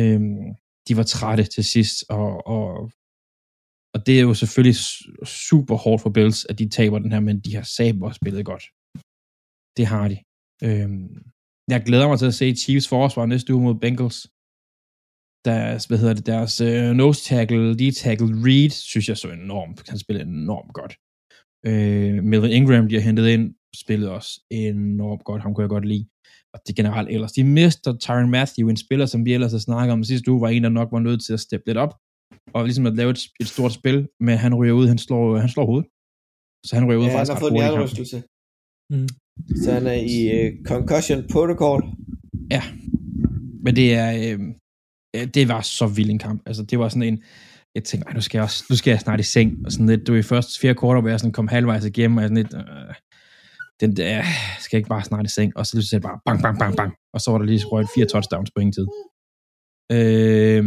Øhm, 0.00 0.46
de 0.88 0.96
var 0.96 1.06
trætte 1.14 1.44
til 1.44 1.64
sidst, 1.64 1.96
og, 2.08 2.46
og, 2.56 2.66
og 3.94 3.98
det 4.06 4.14
er 4.18 4.24
jo 4.28 4.34
selvfølgelig 4.34 4.76
super 5.24 5.76
hårdt 5.76 6.02
for 6.02 6.10
Bills, 6.10 6.44
at 6.50 6.58
de 6.58 6.68
taber 6.68 6.98
den 6.98 7.12
her, 7.12 7.20
men 7.20 7.40
de 7.40 7.54
har 7.54 7.62
sabre 7.62 8.14
spillet 8.14 8.44
godt. 8.50 8.64
Det 9.76 9.86
har 9.92 10.06
de. 10.12 10.18
Øhm, 10.66 11.10
jeg 11.68 11.82
glæder 11.86 12.08
mig 12.08 12.18
til 12.18 12.26
at 12.26 12.34
se 12.34 12.54
Chiefs 12.54 12.88
forsvar 12.88 13.26
næste 13.26 13.54
uge 13.54 13.62
mod 13.62 13.74
Bengals. 13.74 14.18
Deres, 15.44 15.84
hvad 15.84 15.98
hedder 15.98 16.14
det, 16.14 16.26
deres 16.26 16.60
øh, 16.60 16.90
nose 17.00 17.24
tackle, 17.24 17.74
lige 17.74 17.92
tackle 17.92 18.28
Reed, 18.46 18.70
synes 18.70 19.08
jeg 19.08 19.16
så 19.16 19.28
enormt, 19.30 19.88
han 19.88 19.98
spillede 19.98 20.26
enormt 20.28 20.72
godt. 20.78 20.92
Øh, 21.68 22.24
Melvin 22.30 22.50
Ingram, 22.50 22.88
de 22.88 22.94
har 22.94 23.06
hentet 23.08 23.28
ind, 23.28 23.54
spillede 23.82 24.10
også 24.18 24.30
enormt 24.50 25.24
godt, 25.24 25.42
ham 25.42 25.54
kunne 25.54 25.62
jeg 25.62 25.76
godt 25.76 25.88
lide. 25.92 26.06
Og 26.54 26.60
det 26.66 26.76
generelt 26.76 27.08
ellers. 27.14 27.32
De 27.32 27.44
mister 27.44 27.96
Tyron 27.96 28.30
Matthew, 28.30 28.68
en 28.68 28.76
spiller, 28.76 29.06
som 29.06 29.24
vi 29.24 29.34
ellers 29.34 29.52
har 29.52 29.58
snakket 29.58 29.92
om 29.92 30.04
sidste 30.04 30.30
uge, 30.30 30.40
var 30.40 30.48
en, 30.48 30.64
der 30.64 30.68
nok 30.68 30.88
var 30.92 30.98
nødt 30.98 31.24
til 31.26 31.32
at 31.32 31.40
steppe 31.40 31.66
lidt 31.66 31.78
op, 31.78 31.92
og 32.54 32.64
ligesom 32.64 32.86
at 32.86 32.96
lave 33.00 33.10
et, 33.10 33.20
et 33.40 33.48
stort 33.54 33.72
spil, 33.72 34.08
men 34.20 34.38
han 34.44 34.54
ryger 34.54 34.74
ud, 34.80 34.86
han 34.92 34.98
slår, 34.98 35.36
han 35.44 35.48
slår 35.48 35.66
hovedet. 35.66 35.88
Så 36.66 36.70
han 36.76 36.84
ryger 36.88 37.00
ud 37.00 37.04
Ja, 37.04 37.10
han 37.10 37.16
faktisk 37.18 37.32
har 37.32 37.36
ret 37.36 37.44
fået 37.44 37.52
en 37.52 37.78
hurtigt. 37.80 38.26
Mm. 38.92 39.08
Så 39.64 39.72
han 39.72 39.86
er 39.86 39.92
i 40.16 40.18
øh, 40.36 40.64
concussion 40.64 41.24
protocol. 41.32 41.82
Ja. 42.50 42.62
Men 43.64 43.76
det 43.76 43.94
er, 43.94 44.10
øh, 44.16 44.38
det 45.34 45.48
var 45.48 45.60
så 45.60 45.86
vild 45.86 46.10
en 46.10 46.18
kamp. 46.18 46.42
Altså, 46.46 46.62
det 46.62 46.78
var 46.78 46.88
sådan 46.88 47.02
en, 47.02 47.22
jeg 47.74 47.84
tænkte, 47.84 48.06
nej, 48.06 48.14
nu 48.14 48.20
skal 48.20 48.38
jeg, 48.38 48.44
også, 48.44 48.64
nu 48.70 48.76
skal 48.76 48.90
jeg 48.90 49.00
snart 49.00 49.20
i 49.20 49.22
seng, 49.22 49.50
og 49.64 49.72
sådan 49.72 49.86
lidt, 49.86 50.06
du 50.06 50.14
er 50.14 50.18
i 50.18 50.22
første 50.22 50.60
fire 50.60 50.74
kvarter, 50.74 51.00
hvor 51.00 51.10
jeg 51.10 51.20
sådan 51.20 51.32
kom 51.32 51.48
halvvejs 51.48 51.84
igennem, 51.84 52.16
og 52.16 52.22
jeg 52.22 52.28
sådan 52.28 52.42
lidt, 52.42 52.54
øh, 52.54 52.94
den 53.80 53.96
der, 53.96 54.22
skal 54.62 54.76
jeg 54.76 54.80
ikke 54.80 54.88
bare 54.88 55.04
snart 55.04 55.26
i 55.26 55.28
seng, 55.28 55.56
og 55.56 55.66
så 55.66 55.76
lige 55.76 55.86
så 55.86 56.00
bare 56.00 56.20
bang, 56.26 56.42
bang, 56.42 56.58
bang, 56.58 56.76
bang, 56.76 56.92
og 57.14 57.20
så 57.20 57.30
var 57.30 57.38
der 57.38 57.46
lige 57.46 57.66
røget 57.66 57.88
fire 57.94 58.06
touchdowns 58.06 58.50
på 58.50 58.60
ingen 58.60 58.72
tid. 58.78 58.86
Øh, 59.96 60.62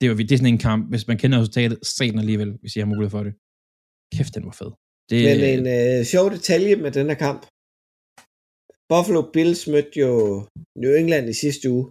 det 0.00 0.10
var 0.10 0.16
det 0.16 0.32
er 0.32 0.36
sådan 0.36 0.54
en 0.54 0.66
kamp, 0.68 0.82
hvis 0.90 1.08
man 1.08 1.18
kender 1.18 1.40
resultatet, 1.40 1.78
se 1.86 2.10
den 2.10 2.18
alligevel, 2.18 2.50
hvis 2.60 2.76
I 2.76 2.78
har 2.78 2.86
mulighed 2.86 3.10
for 3.10 3.22
det. 3.26 3.34
Kæft, 4.14 4.34
den 4.34 4.44
var 4.48 4.56
fed. 4.60 4.72
Det, 5.10 5.20
Men 5.28 5.38
en 5.54 5.66
øh, 5.78 5.98
sjov 6.12 6.26
detalje 6.36 6.74
med 6.84 6.90
den 6.98 7.06
her 7.10 7.18
kamp. 7.26 7.42
Buffalo 8.90 9.22
Bills 9.34 9.62
mødte 9.72 9.94
jo 10.04 10.12
New 10.82 10.92
England 11.00 11.26
i 11.32 11.40
sidste 11.42 11.64
uge 11.74 11.86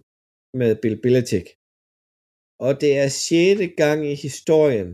med 0.59 0.71
Bill 0.81 0.97
Belichick. 1.03 1.47
Og 2.65 2.71
det 2.81 2.91
er 3.03 3.09
sjette 3.23 3.67
gang 3.81 3.99
i 4.13 4.15
historien, 4.25 4.89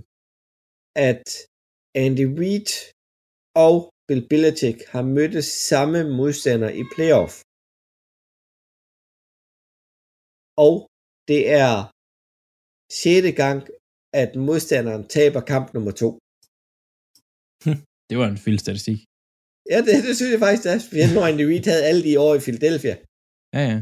at 1.09 1.25
Andy 2.03 2.25
Reid 2.39 2.69
og 3.65 3.75
Bill 4.07 4.23
Belichick 4.31 4.79
har 4.93 5.03
mødt 5.15 5.45
samme 5.69 5.99
modstander 6.17 6.71
i 6.81 6.83
playoff. 6.93 7.33
Og 10.67 10.73
det 11.29 11.41
er 11.63 11.75
sjette 12.99 13.31
gang, 13.43 13.59
at 14.21 14.31
modstanderen 14.47 15.03
taber 15.15 15.41
kamp 15.51 15.67
nummer 15.75 15.93
to. 16.01 16.09
Det 18.09 18.15
var 18.19 18.27
en 18.27 18.39
vild 18.45 18.59
statistik. 18.65 18.99
Ja, 19.71 19.77
det, 19.85 19.93
det 20.07 20.13
synes 20.15 20.31
jeg 20.33 20.43
faktisk, 20.45 20.63
det 20.65 20.71
er. 20.73 20.79
Specielt 20.87 21.13
når 21.15 21.25
Andy 21.29 21.45
Reid 21.49 21.65
havde 21.71 21.87
alle 21.89 22.03
de 22.07 22.19
år 22.25 22.33
i 22.35 22.43
Philadelphia. 22.45 22.95
Ja, 23.55 23.61
ja. 23.71 23.79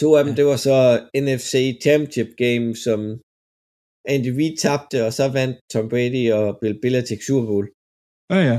To 0.00 0.08
af 0.18 0.22
dem, 0.24 0.34
det 0.38 0.44
var 0.50 0.58
så 0.68 0.78
NFC 1.26 1.54
Championship 1.84 2.30
Game, 2.44 2.66
som 2.84 2.98
Andy 4.14 4.30
Reid 4.38 4.56
tabte, 4.64 4.96
og 5.06 5.12
så 5.18 5.24
vandt 5.38 5.56
Tom 5.72 5.86
Brady 5.92 6.24
og 6.38 6.46
Bill 6.60 6.76
Belichick 6.82 7.22
Super 7.28 7.46
Bowl. 7.50 7.66
Ja, 8.32 8.40
ja. 8.50 8.58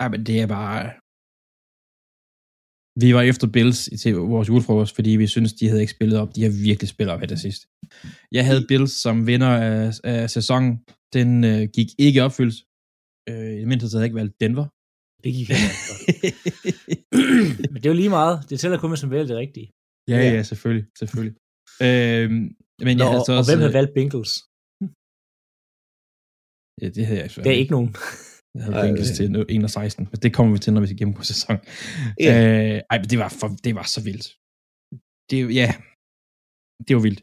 Ja, 0.00 0.06
men 0.12 0.20
det 0.28 0.36
er 0.44 0.48
bare... 0.58 0.80
Vi 3.02 3.08
var 3.16 3.22
efter 3.30 3.46
Bills 3.56 3.80
i 3.94 3.96
til 4.02 4.12
vores 4.34 4.48
julefrokost, 4.48 4.94
fordi 4.94 5.10
vi 5.22 5.26
synes 5.26 5.52
de 5.52 5.68
havde 5.68 5.80
ikke 5.84 5.96
spillet 5.98 6.18
op. 6.22 6.30
De 6.36 6.42
har 6.46 6.52
virkelig 6.68 6.88
spillet 6.88 7.14
op 7.14 7.20
her 7.20 7.26
det 7.34 7.40
sidste. 7.46 7.64
Jeg 8.36 8.44
havde 8.48 8.66
Bills 8.70 8.92
som 9.04 9.26
vinder 9.30 9.52
af, 9.68 10.00
af 10.04 10.30
sæsonen. 10.36 10.72
Den 11.16 11.30
øh, 11.44 11.62
gik 11.76 11.88
ikke 11.98 12.18
i 12.18 12.26
opfyldelse. 12.28 12.60
Øh, 13.30 13.50
I 13.56 13.60
det 13.62 13.68
mindste 13.70 13.84
havde 13.86 14.02
jeg 14.02 14.08
ikke 14.10 14.20
valgt 14.22 14.34
Denver. 14.42 14.66
Det 15.24 15.30
gik 15.36 15.48
ikke 15.50 15.54
godt. 15.90 16.08
Men 17.72 17.78
det 17.80 17.86
er 17.88 17.92
jo 17.94 18.00
lige 18.02 18.14
meget. 18.20 18.36
Det 18.48 18.54
tæller 18.60 18.78
kun, 18.82 18.90
hvis 18.92 19.02
man 19.04 19.10
vælger 19.14 19.26
det 19.32 19.36
rigtige. 19.44 19.68
ja, 20.12 20.16
Ja. 20.24 20.30
ja, 20.36 20.42
selvfølgelig. 20.50 20.84
selvfølgelig. 21.00 21.34
Øh, 21.86 22.28
men 22.86 22.94
Nå, 22.96 23.02
jeg 23.02 23.08
havde 23.12 23.22
og, 23.22 23.26
så 23.28 23.32
og 23.32 23.38
også... 23.38 23.50
hvem 23.50 23.60
havde 23.64 23.76
valgt 23.78 23.92
Bengals? 23.98 24.32
Ja, 26.82 26.86
det 26.96 27.02
havde 27.06 27.18
jeg 27.20 27.26
ikke. 27.28 27.42
Det 27.46 27.52
er 27.54 27.60
ikke 27.62 27.74
nogen. 27.76 27.90
Jeg 28.56 28.62
havde 28.64 28.76
Bengals 28.84 29.10
til 29.18 29.24
1 29.56 29.64
og 29.68 29.70
16. 29.70 30.08
Men 30.12 30.18
det 30.24 30.30
kommer 30.36 30.50
vi 30.54 30.58
til, 30.64 30.70
når 30.72 30.80
vi 30.84 30.88
skal 30.88 30.98
gennemgå 31.00 31.22
sæson. 31.32 31.56
Ja. 32.26 32.32
Øh, 32.40 32.76
ej, 32.92 32.96
men 33.00 33.08
det 33.12 33.18
var, 33.22 33.30
for, 33.40 33.48
det 33.64 33.72
var 33.78 33.86
så 33.94 34.00
vildt. 34.08 34.26
Det, 35.30 35.36
ja, 35.60 35.68
det 36.86 36.92
var 36.96 37.02
vildt. 37.08 37.22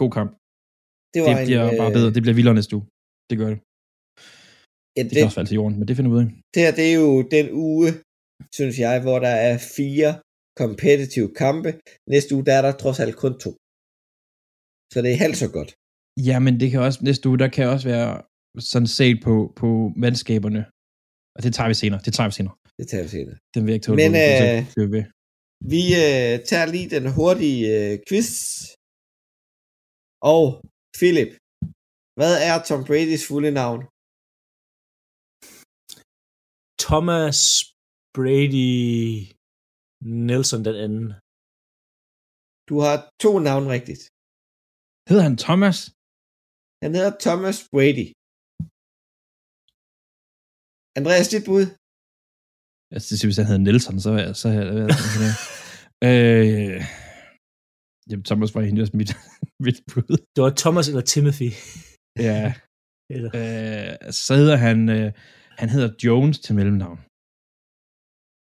God 0.00 0.10
kamp. 0.18 0.30
Det 1.14 1.18
Det, 1.18 1.20
var 1.26 1.32
det 1.38 1.46
bliver 1.48 1.64
en, 1.70 1.78
bare 1.80 1.90
øh, 1.92 1.96
bedre. 1.96 2.10
Det 2.16 2.22
bliver 2.24 2.36
vildere 2.38 2.56
næste 2.58 2.72
uge. 2.76 2.86
Det 3.30 3.36
gør 3.40 3.48
det. 3.52 3.58
Ja, 4.96 5.02
Det 5.02 5.10
det, 5.10 5.16
kan 5.18 5.28
også 5.30 5.38
falde 5.40 5.50
til 5.50 5.60
jorden, 5.60 5.76
men 5.78 5.88
det 5.88 5.94
finder 5.96 6.10
vi 6.10 6.16
ud 6.16 6.22
af. 6.24 6.28
det 6.54 6.60
her, 6.64 6.72
det 6.78 6.86
er 6.92 6.96
jo 7.04 7.10
den 7.36 7.46
uge, 7.68 7.88
synes 8.58 8.76
jeg, 8.84 8.94
hvor 9.06 9.18
der 9.26 9.34
er 9.48 9.56
fire 9.76 10.10
competitive 10.62 11.30
kampe. 11.44 11.70
Næste 12.14 12.30
uge, 12.34 12.44
der 12.48 12.54
er 12.58 12.62
der 12.66 12.72
trods 12.82 12.98
alt 13.04 13.16
kun 13.24 13.34
to. 13.44 13.50
Så 14.92 14.96
det 15.04 15.10
er 15.14 15.18
halvt 15.24 15.38
så 15.44 15.48
godt. 15.58 15.70
Ja, 16.28 16.36
men 16.44 16.52
det 16.60 16.68
kan 16.72 16.80
også, 16.86 16.98
næste 17.08 17.24
uge, 17.28 17.38
der 17.44 17.48
kan 17.56 17.64
også 17.74 17.86
være 17.94 18.10
sådan 18.72 18.92
set 18.98 19.16
på, 19.26 19.34
på 19.60 19.68
mandskaberne. 20.04 20.62
Og 21.36 21.40
det 21.44 21.50
tager 21.56 21.68
vi 21.72 21.76
senere. 21.82 22.00
Det 22.06 22.12
tager 22.16 22.28
vi 22.30 22.34
senere. 22.38 22.54
Det 22.80 22.86
tager 22.90 23.04
vi 23.06 23.10
senere. 23.16 23.36
Den 23.54 23.60
vil 23.62 23.70
jeg 23.72 23.76
ikke 23.78 23.86
tåle. 23.86 23.96
Men, 24.02 24.12
øh, 24.26 24.56
vi 24.80 24.84
ved. 24.96 25.04
Vi 25.74 25.82
øh, 26.04 26.32
tager 26.50 26.66
lige 26.74 26.88
den 26.96 27.04
hurtige 27.16 27.62
øh, 27.76 27.92
quiz. 28.08 28.30
Og 30.32 30.44
Philip, 30.98 31.30
hvad 32.18 32.34
er 32.48 32.54
Tom 32.68 32.82
Bradys 32.88 33.24
fulde 33.28 33.50
navn? 33.62 33.80
Thomas 36.88 37.38
Brady 38.16 38.72
Nelson 40.28 40.60
den 40.68 40.76
anden. 40.84 41.06
Du 42.68 42.74
har 42.84 42.96
to 43.24 43.30
navne 43.48 43.66
rigtigt. 43.76 44.02
Hedder 45.08 45.24
han 45.28 45.36
Thomas? 45.46 45.78
Han 46.82 46.90
hedder 46.96 47.12
Thomas 47.26 47.58
Brady. 47.74 48.08
Andreas, 50.98 51.28
dit 51.34 51.44
bud? 51.50 51.64
Det 52.92 53.02
siger, 53.02 53.28
hvis 53.28 53.40
han 53.40 53.48
hedder 53.50 53.64
Nelson, 53.68 53.96
så, 54.04 54.10
så 54.40 54.46
havde 54.52 54.66
jeg 54.66 54.74
været 54.78 54.92
sådan 55.02 55.24
her. 55.28 55.36
øh, 56.08 56.80
jamen, 58.08 58.24
Thomas 58.30 58.50
var 58.54 58.60
egentlig 58.60 58.82
også 58.86 58.96
mit, 59.00 59.12
mit 59.66 59.78
bud. 59.90 60.16
Det 60.34 60.40
var 60.46 60.52
Thomas 60.62 60.86
eller 60.90 61.04
Timothy. 61.14 61.50
Ja. 62.28 62.40
Eller, 63.14 63.30
Øh, 63.40 64.12
så 64.24 64.32
hedder 64.40 64.56
han, 64.66 64.78
øh, 64.98 65.08
han 65.60 65.68
hedder 65.74 65.90
Jones 66.04 66.38
til 66.44 66.54
mellemnavn. 66.58 66.98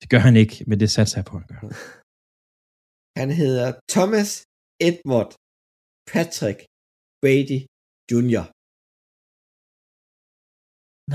Det 0.02 0.08
gør 0.14 0.22
han 0.28 0.36
ikke, 0.44 0.56
men 0.70 0.78
det 0.82 0.90
satser 0.96 1.18
jeg 1.20 1.26
på, 1.30 1.36
at 1.38 1.44
han 1.44 1.50
gør. 1.54 1.62
Han 3.22 3.30
hedder 3.42 3.68
Thomas 3.96 4.30
Edward 4.88 5.32
Patrick 6.12 6.60
Brady 7.24 7.60
Jr. 8.12 8.44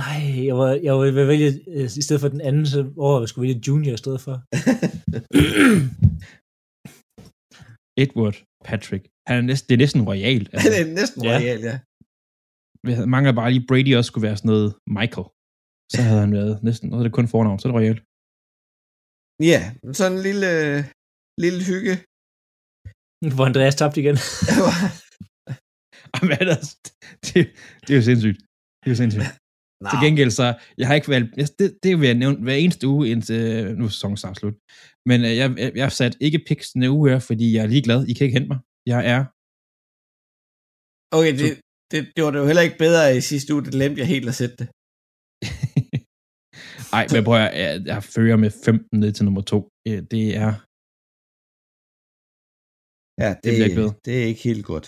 nej, 0.03 0.21
jeg 0.49 0.57
var, 0.61 0.71
jeg 0.87 0.93
var 0.95 1.01
ved 1.19 1.27
vælge, 1.33 1.51
øh, 1.77 1.89
i 2.01 2.03
stedet 2.07 2.21
for 2.25 2.31
den 2.35 2.43
anden, 2.49 2.67
så 2.73 2.79
over 3.05 3.21
jeg 3.23 3.29
skulle 3.29 3.45
vælge 3.47 3.63
Junior 3.69 3.95
i 3.95 4.03
stedet 4.05 4.21
for. 4.27 4.35
Edward 8.05 8.37
Patrick. 8.69 9.05
Han 9.29 9.37
er 9.41 9.45
næsten, 9.51 9.67
det 9.69 9.75
er 9.75 9.83
næsten 9.85 10.03
royalt. 10.11 10.49
Han 10.49 10.55
Altså, 10.59 10.71
er 10.83 10.95
næsten 11.01 11.21
Ja. 11.25 11.31
royal, 11.37 11.61
ja. 11.69 11.77
jeg 13.01 13.09
mangler 13.15 13.33
bare 13.41 13.51
lige, 13.53 13.67
Brady 13.71 13.91
også 13.99 14.09
skulle 14.11 14.27
være 14.29 14.37
sådan 14.41 14.51
noget 14.55 14.69
Michael. 14.99 15.29
Så 15.93 15.99
havde 16.07 16.21
han 16.25 16.33
været 16.41 16.55
næsten, 16.67 16.87
og 16.93 16.99
er 16.99 17.05
det 17.07 17.13
kun 17.19 17.29
fornavn, 17.35 17.59
så 17.59 17.65
er 17.65 17.71
det 17.71 17.79
royalt. 17.81 18.03
Ja, 19.51 19.61
sådan 19.99 20.17
en 20.17 20.23
lille, 20.29 20.51
lille 21.45 21.61
hygge. 21.71 21.95
Hvor 23.37 23.47
Andreas 23.51 23.77
tabte 23.81 24.01
igen. 24.03 24.19
Jamen, 26.15 26.33
ellers, 26.43 26.69
det, 27.27 27.41
det 27.85 27.91
er 27.95 27.99
jo 28.01 28.07
sindssygt. 28.11 28.39
Det 28.81 28.87
er 28.89 28.95
jo 28.95 29.01
sindssygt. 29.03 29.31
Nå, 29.83 29.89
Til 29.91 30.01
gengæld 30.07 30.33
så, 30.41 30.47
jeg 30.81 30.87
har 30.89 30.95
ikke 30.99 31.13
valgt, 31.15 31.31
det, 31.59 31.69
det 31.85 31.93
vil 32.01 32.07
jeg 32.13 32.19
nævne 32.23 32.39
hver 32.47 32.59
eneste 32.65 32.89
uge, 32.93 33.03
indtil 33.13 33.41
nu 33.79 33.85
er 33.85 33.93
sæsonen 33.95 34.17
snart 34.17 34.37
slut. 34.41 34.57
Men 35.09 35.19
øh, 35.27 35.33
jeg, 35.41 35.49
jeg, 35.63 35.71
jeg 35.79 35.85
har 35.85 35.95
sat 36.01 36.15
ikke 36.27 36.45
picks 36.49 36.73
denne 36.73 36.91
uge 36.97 37.11
her, 37.11 37.19
fordi 37.19 37.47
jeg 37.55 37.63
er 37.63 37.73
ligeglad. 37.75 38.01
I 38.11 38.13
kan 38.15 38.25
ikke 38.25 38.39
hente 38.39 38.51
mig. 38.53 38.61
Jeg 38.93 39.01
er 39.15 39.21
okay, 41.19 41.33
det, 41.41 41.51
det, 41.91 42.01
det 42.15 42.21
var 42.25 42.31
det 42.33 42.39
jo 42.43 42.47
heller 42.51 42.67
ikke 42.67 42.83
bedre 42.87 43.17
i 43.19 43.21
sidste 43.31 43.49
uge, 43.55 43.65
det 43.65 43.73
glemte 43.77 44.01
jeg 44.01 44.09
helt 44.15 44.29
at 44.33 44.39
sætte 44.41 44.57
det. 44.61 44.69
Ej, 46.99 47.05
men 47.15 47.21
prøv 47.29 47.37
at, 47.47 47.53
jeg, 47.65 47.73
jeg 47.93 48.01
fører 48.15 48.37
med 48.45 48.51
15 48.65 49.01
ned 49.03 49.13
til 49.17 49.25
nummer 49.27 49.43
2. 49.53 49.59
Det 50.15 50.27
er, 50.45 50.53
Ja, 53.25 53.31
Det 53.45 53.51
bliver 53.57 53.69
ikke 53.71 54.01
det 54.07 54.15
er 54.23 54.27
ikke 54.31 54.45
helt 54.51 54.65
godt. 54.73 54.87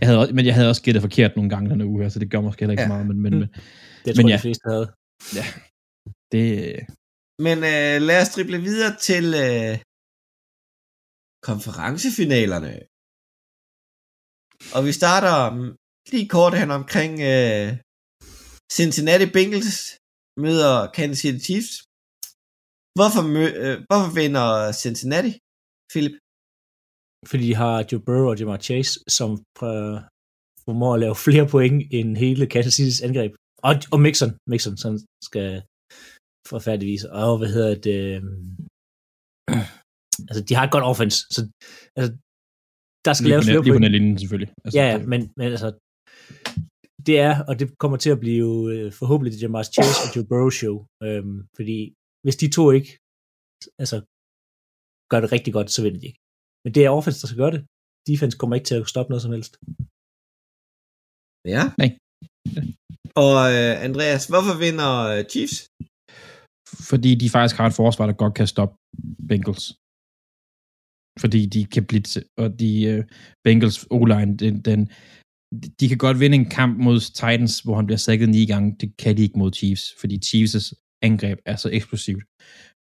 jeg 0.00 0.06
havde, 0.08 0.18
også- 0.22 0.34
men 0.36 0.44
jeg 0.48 0.54
havde 0.56 0.70
også 0.72 0.82
gættet 0.86 1.02
forkert 1.08 1.32
nogle 1.36 1.50
gange 1.52 1.70
denne 1.72 1.86
uge 1.90 2.00
her, 2.02 2.08
så 2.14 2.18
det 2.22 2.30
gør 2.32 2.40
måske 2.46 2.60
heller 2.60 2.74
ikke 2.74 2.82
Ja. 2.86 2.88
så 2.88 2.94
meget, 2.94 3.06
men, 3.10 3.18
men, 3.24 3.32
men 3.40 3.48
Det 4.04 4.06
Men 4.06 4.14
tror 4.16 4.28
jeg, 4.28 4.34
ja. 4.34 4.38
de 4.40 4.46
fleste 4.46 4.64
havde. 4.72 4.86
det, 6.32 6.44
Men 7.46 7.56
øh, 7.72 7.94
lad 8.08 8.18
os 8.22 8.30
drible 8.34 8.58
videre 8.68 8.92
til 9.08 9.26
øh, 9.46 9.74
konferencefinalerne. 11.48 12.72
Og 14.76 14.80
vi 14.86 14.92
starter 15.00 15.36
mm, 15.56 15.70
lige 16.12 16.28
kort 16.36 16.54
hen 16.60 16.70
omkring 16.80 17.12
øh, 17.32 17.68
Cincinnati 18.76 19.26
Bengals 19.36 19.78
møder 20.44 20.74
Kansas 20.96 21.18
City 21.22 21.40
Chiefs. 21.48 21.72
Hvorfor, 22.98 23.22
mø- 23.34 23.56
øh, 23.64 23.76
hvorfor 23.88 24.10
vinder 24.20 24.48
Cincinnati, 24.82 25.32
Philip? 25.92 26.14
Fordi 27.30 27.42
de 27.50 27.54
har 27.62 27.74
Joe 27.88 28.02
Burrow 28.06 28.28
og 28.32 28.36
Jamar 28.40 28.58
Chase, 28.68 28.92
som 29.18 29.30
øh, 29.68 29.96
formår 30.64 30.92
at 30.94 31.00
lave 31.04 31.16
flere 31.26 31.46
point 31.54 31.78
end 31.98 32.10
hele 32.24 32.44
Kansas 32.54 32.74
City's 32.78 33.00
angreb. 33.08 33.32
Og, 33.68 33.72
og 33.94 33.98
Mixon, 34.06 34.30
Mixon, 34.52 34.76
som 34.84 34.92
skal 35.28 35.48
forfærdeligvis. 36.52 37.04
Og 37.22 37.38
hvad 37.38 37.50
hedder 37.56 37.74
det? 37.88 37.98
Øh, 38.14 38.22
altså, 40.30 40.40
de 40.48 40.54
har 40.56 40.64
et 40.66 40.74
godt 40.76 40.84
offense, 40.92 41.18
så 41.34 41.40
altså, 41.98 42.10
der 43.06 43.12
skal 43.14 43.24
lige, 43.24 43.32
laves 43.34 43.44
flere 43.46 43.56
net- 43.58 43.64
lige 43.64 43.72
på 43.72 43.76
point. 43.76 43.84
netlinjen 43.86 44.18
selvfølgelig. 44.22 44.50
Altså, 44.64 44.74
Ja, 44.78 44.84
ja, 44.92 44.96
men, 45.12 45.20
men 45.38 45.46
altså, 45.54 45.68
det 47.06 47.16
er, 47.28 47.34
og 47.48 47.54
det 47.58 47.66
kommer 47.82 47.98
til 48.04 48.10
at 48.14 48.22
blive 48.24 48.52
øh, 48.72 48.88
forhåbentlig 49.00 49.32
det 49.32 49.42
Jamar 49.42 49.62
Chase 49.74 50.00
og 50.04 50.08
Joe 50.12 50.28
Burrow 50.30 50.52
show, 50.60 50.74
øhm, 51.06 51.38
fordi 51.56 51.78
hvis 52.24 52.36
de 52.42 52.46
to 52.56 52.64
ikke 52.78 52.90
altså, 53.82 53.96
gør 55.10 55.20
det 55.20 55.32
rigtig 55.36 55.52
godt, 55.56 55.68
så 55.70 55.80
vinder 55.84 56.00
de 56.00 56.08
ikke. 56.10 56.20
Men 56.64 56.70
det 56.74 56.82
er 56.82 56.96
offense, 56.98 57.20
der 57.20 57.28
skal 57.28 57.42
gøre 57.44 57.54
det. 57.56 57.62
Defense 58.10 58.38
kommer 58.38 58.54
ikke 58.56 58.68
til 58.70 58.80
at 58.80 58.88
stoppe 58.92 59.10
noget 59.10 59.22
som 59.26 59.34
helst. 59.36 59.52
Ja. 61.54 61.62
Nej. 61.80 61.90
Og 63.26 63.34
øh, 63.54 63.72
Andreas, 63.88 64.22
hvorfor 64.32 64.54
vinder 64.64 64.92
øh, 65.12 65.20
Chiefs? 65.32 65.58
fordi 66.90 67.10
de 67.14 67.28
faktisk 67.30 67.56
har 67.58 67.66
et 67.66 67.78
forsvar, 67.82 68.06
der 68.06 68.22
godt 68.22 68.34
kan 68.34 68.46
stoppe 68.46 68.74
Bengals. 69.28 69.66
Fordi 71.22 71.40
de 71.54 71.60
kan 71.74 71.84
blitse, 71.90 72.20
og 72.42 72.48
de 72.62 72.70
uh, 72.92 73.04
Bengals 73.44 73.78
O-line, 73.96 74.32
den, 74.42 74.54
den, 74.68 74.80
de 75.80 75.88
kan 75.88 75.98
godt 75.98 76.20
vinde 76.20 76.36
en 76.36 76.50
kamp 76.60 76.78
mod 76.86 77.00
Titans, 77.00 77.60
hvor 77.64 77.76
han 77.76 77.86
bliver 77.86 77.98
sækket 78.06 78.28
ni 78.28 78.46
gange. 78.46 78.76
Det 78.80 78.96
kan 78.96 79.16
de 79.16 79.22
ikke 79.22 79.38
mod 79.38 79.52
Chiefs, 79.52 79.84
fordi 80.00 80.16
Chiefs' 80.28 80.68
angreb 81.02 81.38
er 81.46 81.56
så 81.56 81.68
eksplosivt, 81.78 82.24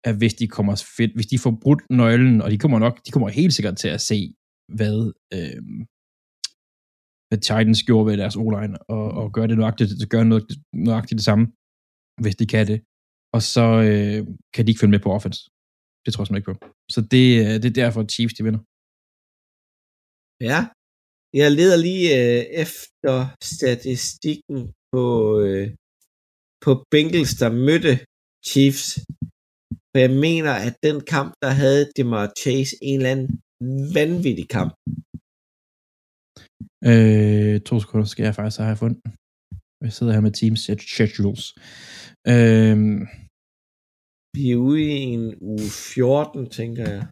at 0.03 0.18
hvis 0.18 0.34
de 0.34 0.47
kommer 0.47 0.76
fedt, 0.97 1.13
hvis 1.15 1.32
de 1.32 1.39
får 1.39 1.53
brudt 1.63 1.82
nøglen, 1.89 2.41
og 2.41 2.51
de 2.51 2.57
kommer 2.57 2.80
nok, 2.80 2.95
de 3.05 3.11
kommer 3.11 3.30
helt 3.30 3.53
sikkert 3.53 3.78
til 3.78 3.88
at 3.88 4.01
se, 4.01 4.20
hvad, 4.78 4.97
øh, 5.36 5.61
hvad 7.28 7.39
Titans 7.47 7.84
gjorde 7.88 8.05
ved 8.07 8.18
deres 8.18 8.36
o-line, 8.36 8.76
og, 8.95 9.05
og 9.20 9.26
gøre 9.36 9.47
det 9.47 9.57
nøjagtigt, 9.57 10.09
gøre 10.09 10.26
noget, 10.26 10.43
nøjagtigt 10.74 11.18
det 11.20 11.26
samme, 11.26 11.45
hvis 12.24 12.36
de 12.36 12.45
kan 12.53 12.68
det. 12.72 12.80
Og 13.36 13.41
så 13.53 13.68
øh, 13.88 14.20
kan 14.53 14.61
de 14.63 14.70
ikke 14.72 14.82
følge 14.82 14.95
med 14.95 15.03
på 15.05 15.11
offense. 15.18 15.41
Det 16.03 16.09
tror 16.09 16.22
jeg 16.22 16.28
simpelthen 16.28 16.51
ikke 16.51 16.53
på. 16.53 16.68
Så 16.93 16.99
det, 17.13 17.28
øh, 17.41 17.55
det 17.61 17.68
er 17.70 17.82
derfor, 17.84 18.01
at 18.01 18.11
Chiefs 18.15 18.36
de 18.38 18.43
vinder. 18.47 18.61
Ja, 20.51 20.59
jeg 21.34 21.51
leder 21.51 21.78
lige 21.88 22.07
øh, 22.19 22.43
efter 22.63 23.15
statistikken 23.53 24.59
på, 24.93 25.05
øh, 25.45 25.67
på 26.65 26.71
Bengals, 26.91 27.34
der 27.41 27.49
mødte 27.67 27.93
Chiefs. 28.49 28.86
For 29.91 29.97
jeg 30.05 30.13
mener, 30.28 30.53
at 30.67 30.75
den 30.88 30.97
kamp, 31.15 31.32
der 31.43 31.51
havde 31.61 31.91
Demar 31.97 32.25
Chase 32.41 32.75
en 32.82 32.97
eller 32.99 33.11
anden 33.13 33.30
vanvittig 33.97 34.47
kamp. 34.57 34.71
Øh, 36.91 37.55
to 37.69 37.75
sekunder 37.80 38.07
skal 38.13 38.23
jeg 38.23 38.36
faktisk 38.36 38.59
have 38.69 38.82
fundet. 38.84 39.01
Jeg 39.84 39.91
sidder 39.93 40.13
her 40.13 40.25
med 40.28 40.34
Teams 40.39 40.61
Schedules. 40.93 41.43
Øh, 42.34 42.78
Vi 44.38 44.43
er 44.51 44.59
ude 44.69 44.82
i 44.91 44.99
en 45.15 45.25
uge 45.51 45.67
14, 45.95 46.49
tænker 46.59 46.86
jeg. 46.95 47.03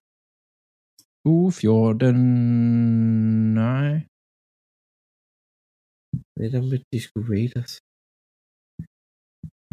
Uge 1.33 1.51
14... 1.51 2.15
Nej. 3.61 3.91
Hvad 6.33 6.43
er 6.47 6.51
der 6.55 6.63
med 6.71 6.79
Disco 6.93 7.17
Raiders? 7.33 7.73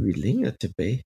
Vi 0.03 0.09
er 0.15 0.21
længere 0.27 0.55
tilbage. 0.65 0.99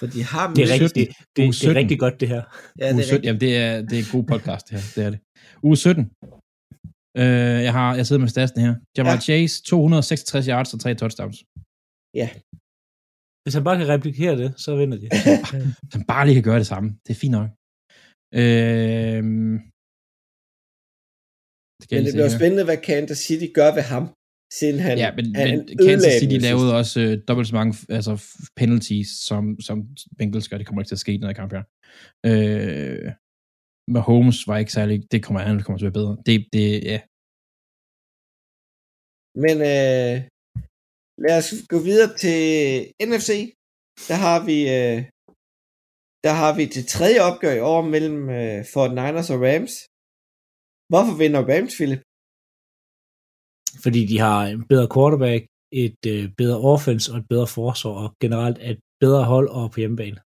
For 0.00 0.06
de 0.14 0.20
har 0.32 0.44
Det 0.58 0.62
er, 0.66 0.70
rigtig, 0.74 0.94
det, 0.98 1.06
det, 1.08 1.36
det 1.36 1.42
er 1.48 1.52
17. 1.52 1.76
rigtig 1.80 1.98
godt, 2.04 2.16
det 2.20 2.28
her. 2.34 2.42
Ja, 2.80 2.86
det 2.94 3.02
er 3.04 3.08
17, 3.12 3.24
jamen 3.26 3.40
det 3.44 3.52
er, 3.64 3.72
det 3.88 3.94
er 3.98 4.02
en 4.06 4.12
god 4.16 4.24
podcast, 4.32 4.62
det 4.68 4.72
her. 4.76 4.84
Det 4.96 5.02
er 5.06 5.10
det. 5.14 5.20
Uge 5.66 5.76
17. 5.76 6.02
Øh, 7.22 7.58
jeg, 7.66 7.72
har, 7.78 7.88
jeg 7.98 8.04
sidder 8.06 8.22
med 8.24 8.32
statsen 8.36 8.58
her. 8.66 8.72
Jamal 8.96 9.18
Ja. 9.18 9.20
ja. 9.20 9.26
Chase, 9.26 9.54
266 9.62 10.46
yards 10.52 10.74
og 10.74 10.80
3 10.80 10.88
touchdowns. 11.00 11.38
Hvis 13.42 13.54
han 13.56 13.64
bare 13.68 13.78
kan 13.80 13.88
replikere 13.94 14.34
det, 14.42 14.50
så 14.64 14.70
vinder 14.80 14.98
de. 15.02 15.06
Hvis 15.82 15.94
han 15.98 16.04
bare 16.12 16.24
lige 16.26 16.36
kan 16.38 16.48
gøre 16.50 16.60
det 16.62 16.70
samme. 16.74 16.88
Det 17.04 17.10
er 17.14 17.20
fint 17.24 17.36
nok. 17.38 17.48
Øh, 18.34 19.22
skal 21.82 21.94
Men 21.96 22.04
det 22.06 22.14
bliver 22.14 22.36
spændende, 22.38 22.64
hvad 22.64 22.76
Kansas 22.76 23.18
City 23.18 23.48
gør 23.58 23.70
ved 23.78 23.82
ham, 23.82 24.04
siden 24.58 24.78
han, 24.86 24.98
Ja, 24.98 25.10
men, 25.16 25.34
han 25.36 25.48
men 25.58 25.78
Kansas 25.86 26.12
City 26.20 26.38
lavede 26.48 26.70
også 26.80 27.00
øh, 27.00 27.12
dobbelt 27.28 27.48
så 27.48 27.54
mange 27.54 27.74
altså, 27.98 28.12
penalties, 28.56 29.08
som, 29.28 29.60
som 29.60 29.76
Bengals 30.18 30.48
gør. 30.48 30.58
Det 30.58 30.66
kommer 30.66 30.82
ikke 30.82 30.90
til 30.90 31.00
at 31.00 31.04
ske 31.04 31.12
i 31.14 31.20
den 31.20 31.26
her 31.30 31.40
kamp 31.40 31.52
her. 31.56 31.64
Øh, 32.28 33.12
Mahomes 33.94 34.38
var 34.48 34.58
ikke 34.58 34.72
særlig... 34.72 35.12
Det 35.12 35.22
kommer 35.24 35.40
han 35.40 35.62
kommer 35.62 35.78
til 35.78 35.86
at 35.86 35.94
være 35.94 36.00
bedre. 36.00 36.16
Det, 36.26 36.34
det, 36.52 36.66
ja. 36.92 37.00
Men 39.44 39.56
øh, 39.72 40.16
lad 41.24 41.34
os 41.40 41.48
gå 41.72 41.78
videre 41.88 42.10
til 42.24 42.38
NFC. 43.10 43.30
Der 44.08 44.16
har 44.24 44.38
vi 44.48 44.56
øh, 44.78 44.98
der 46.26 46.34
har 46.40 46.52
vi 46.58 46.64
det 46.76 46.84
tredje 46.94 47.20
opgør 47.28 47.54
i 47.56 47.64
år 47.74 47.82
mellem 47.94 48.18
øh, 48.38 48.58
Fort 48.72 48.92
Niners 48.98 49.30
og 49.34 49.40
Rams. 49.46 49.74
Hvorfor 50.92 51.14
vinder 51.22 51.42
Rams, 51.50 51.74
Philip? 51.78 52.02
Fordi 53.84 54.00
de 54.10 54.16
har 54.26 54.38
en 54.52 54.60
bedre 54.72 54.88
quarterback, 54.94 55.42
et 55.84 56.00
øh, 56.12 56.22
bedre 56.40 56.58
offense 56.72 57.06
og 57.12 57.16
et 57.18 57.28
bedre 57.32 57.48
forsvar, 57.58 57.92
og 58.02 58.08
generelt 58.24 58.58
et 58.70 58.80
bedre 59.02 59.24
hold 59.32 59.48
og 59.58 59.64
på 59.72 59.78
hjemmebane. 59.82 60.18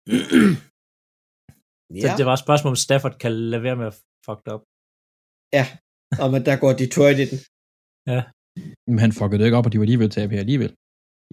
Så 2.03 2.07
det 2.17 2.25
var 2.27 2.33
et 2.35 2.45
spørgsmål, 2.45 2.71
om 2.75 2.83
Stafford 2.85 3.15
kan 3.23 3.33
lade 3.51 3.63
være 3.67 3.79
med 3.81 3.87
at 3.91 3.97
fuck 4.25 4.39
det 4.45 4.51
op. 4.55 4.63
og 6.21 6.27
men 6.33 6.41
der 6.47 6.55
går 6.63 6.71
Detroit 6.81 7.19
i 7.23 7.27
den. 7.31 7.39
Men 8.89 8.97
han 9.03 9.11
fuckede 9.19 9.39
det 9.39 9.45
ikke 9.47 9.59
op, 9.59 9.67
og 9.67 9.71
de 9.71 9.79
var 9.79 9.85
alligevel 9.87 10.09
tabe 10.09 10.33
her 10.35 10.43
alligevel. 10.45 10.71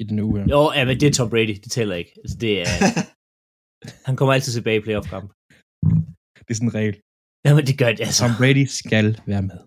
I 0.02 0.04
den 0.10 0.18
uge. 0.26 0.38
Jo, 0.54 0.60
ja, 0.76 0.82
men 0.88 0.94
det 1.00 1.06
er 1.08 1.16
Tom 1.16 1.30
Brady, 1.30 1.56
det 1.64 1.70
tæller 1.76 1.96
ikke. 2.02 2.12
Altså, 2.22 2.36
det 2.44 2.52
er, 2.60 2.66
han 4.06 4.14
kommer 4.16 4.32
altid 4.34 4.52
tilbage 4.52 4.78
i 4.80 4.84
playoff-kamp. 4.86 5.28
Det 6.44 6.50
er 6.52 6.58
sådan 6.58 6.68
en 6.72 6.74
regel. 6.80 6.96
Jamen, 7.46 7.64
det 7.68 7.76
gør 7.80 7.90
det 7.92 8.00
altså. 8.06 8.18
Tom 8.22 8.32
Brady 8.40 8.64
skal 8.82 9.06
være 9.32 9.44
med. 9.50 9.58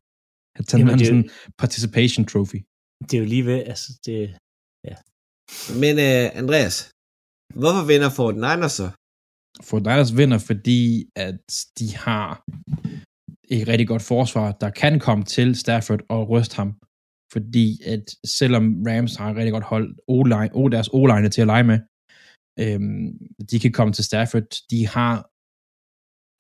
Han 0.57 0.63
tager 0.65 0.79
Jamen, 0.81 0.93
er 0.93 1.05
sådan 1.05 1.21
jo- 1.21 1.23
en 1.23 1.29
participation 1.61 2.23
trophy. 2.31 2.59
Det 3.07 3.13
er 3.17 3.21
jo 3.23 3.29
lige 3.33 3.45
ved, 3.51 3.59
altså, 3.71 3.89
det, 4.05 4.19
Men 5.83 5.93
øh, 6.07 6.25
Andreas, 6.41 6.75
hvorfor 7.61 7.83
vinder 7.91 8.09
Fort 8.17 8.35
Niners 8.45 8.75
så? 8.81 8.87
For 9.69 9.77
Niners 9.89 10.11
vinder, 10.19 10.39
fordi 10.49 10.81
at 11.27 11.39
de 11.79 11.87
har 12.07 12.29
et 13.55 13.67
rigtig 13.71 13.87
godt 13.93 14.01
forsvar, 14.13 14.47
der 14.63 14.69
kan 14.81 14.93
komme 15.07 15.23
til 15.35 15.47
Stafford 15.63 16.01
og 16.15 16.21
ryste 16.33 16.55
ham. 16.59 16.69
Fordi 17.33 17.67
at 17.93 18.05
selvom 18.39 18.63
Rams 18.89 19.15
har 19.19 19.27
et 19.31 19.37
rigtig 19.39 19.51
godt 19.57 19.67
hold, 19.73 19.87
O-line, 20.15 20.51
o 20.59 20.61
deres 20.75 20.89
O-line 20.97 21.29
til 21.29 21.41
at 21.45 21.47
lege 21.53 21.63
med, 21.71 21.79
øhm, 22.61 23.07
de 23.49 23.57
kan 23.63 23.73
komme 23.77 23.93
til 23.93 24.07
Stafford. 24.09 24.49
De 24.71 24.79
har, 24.95 25.13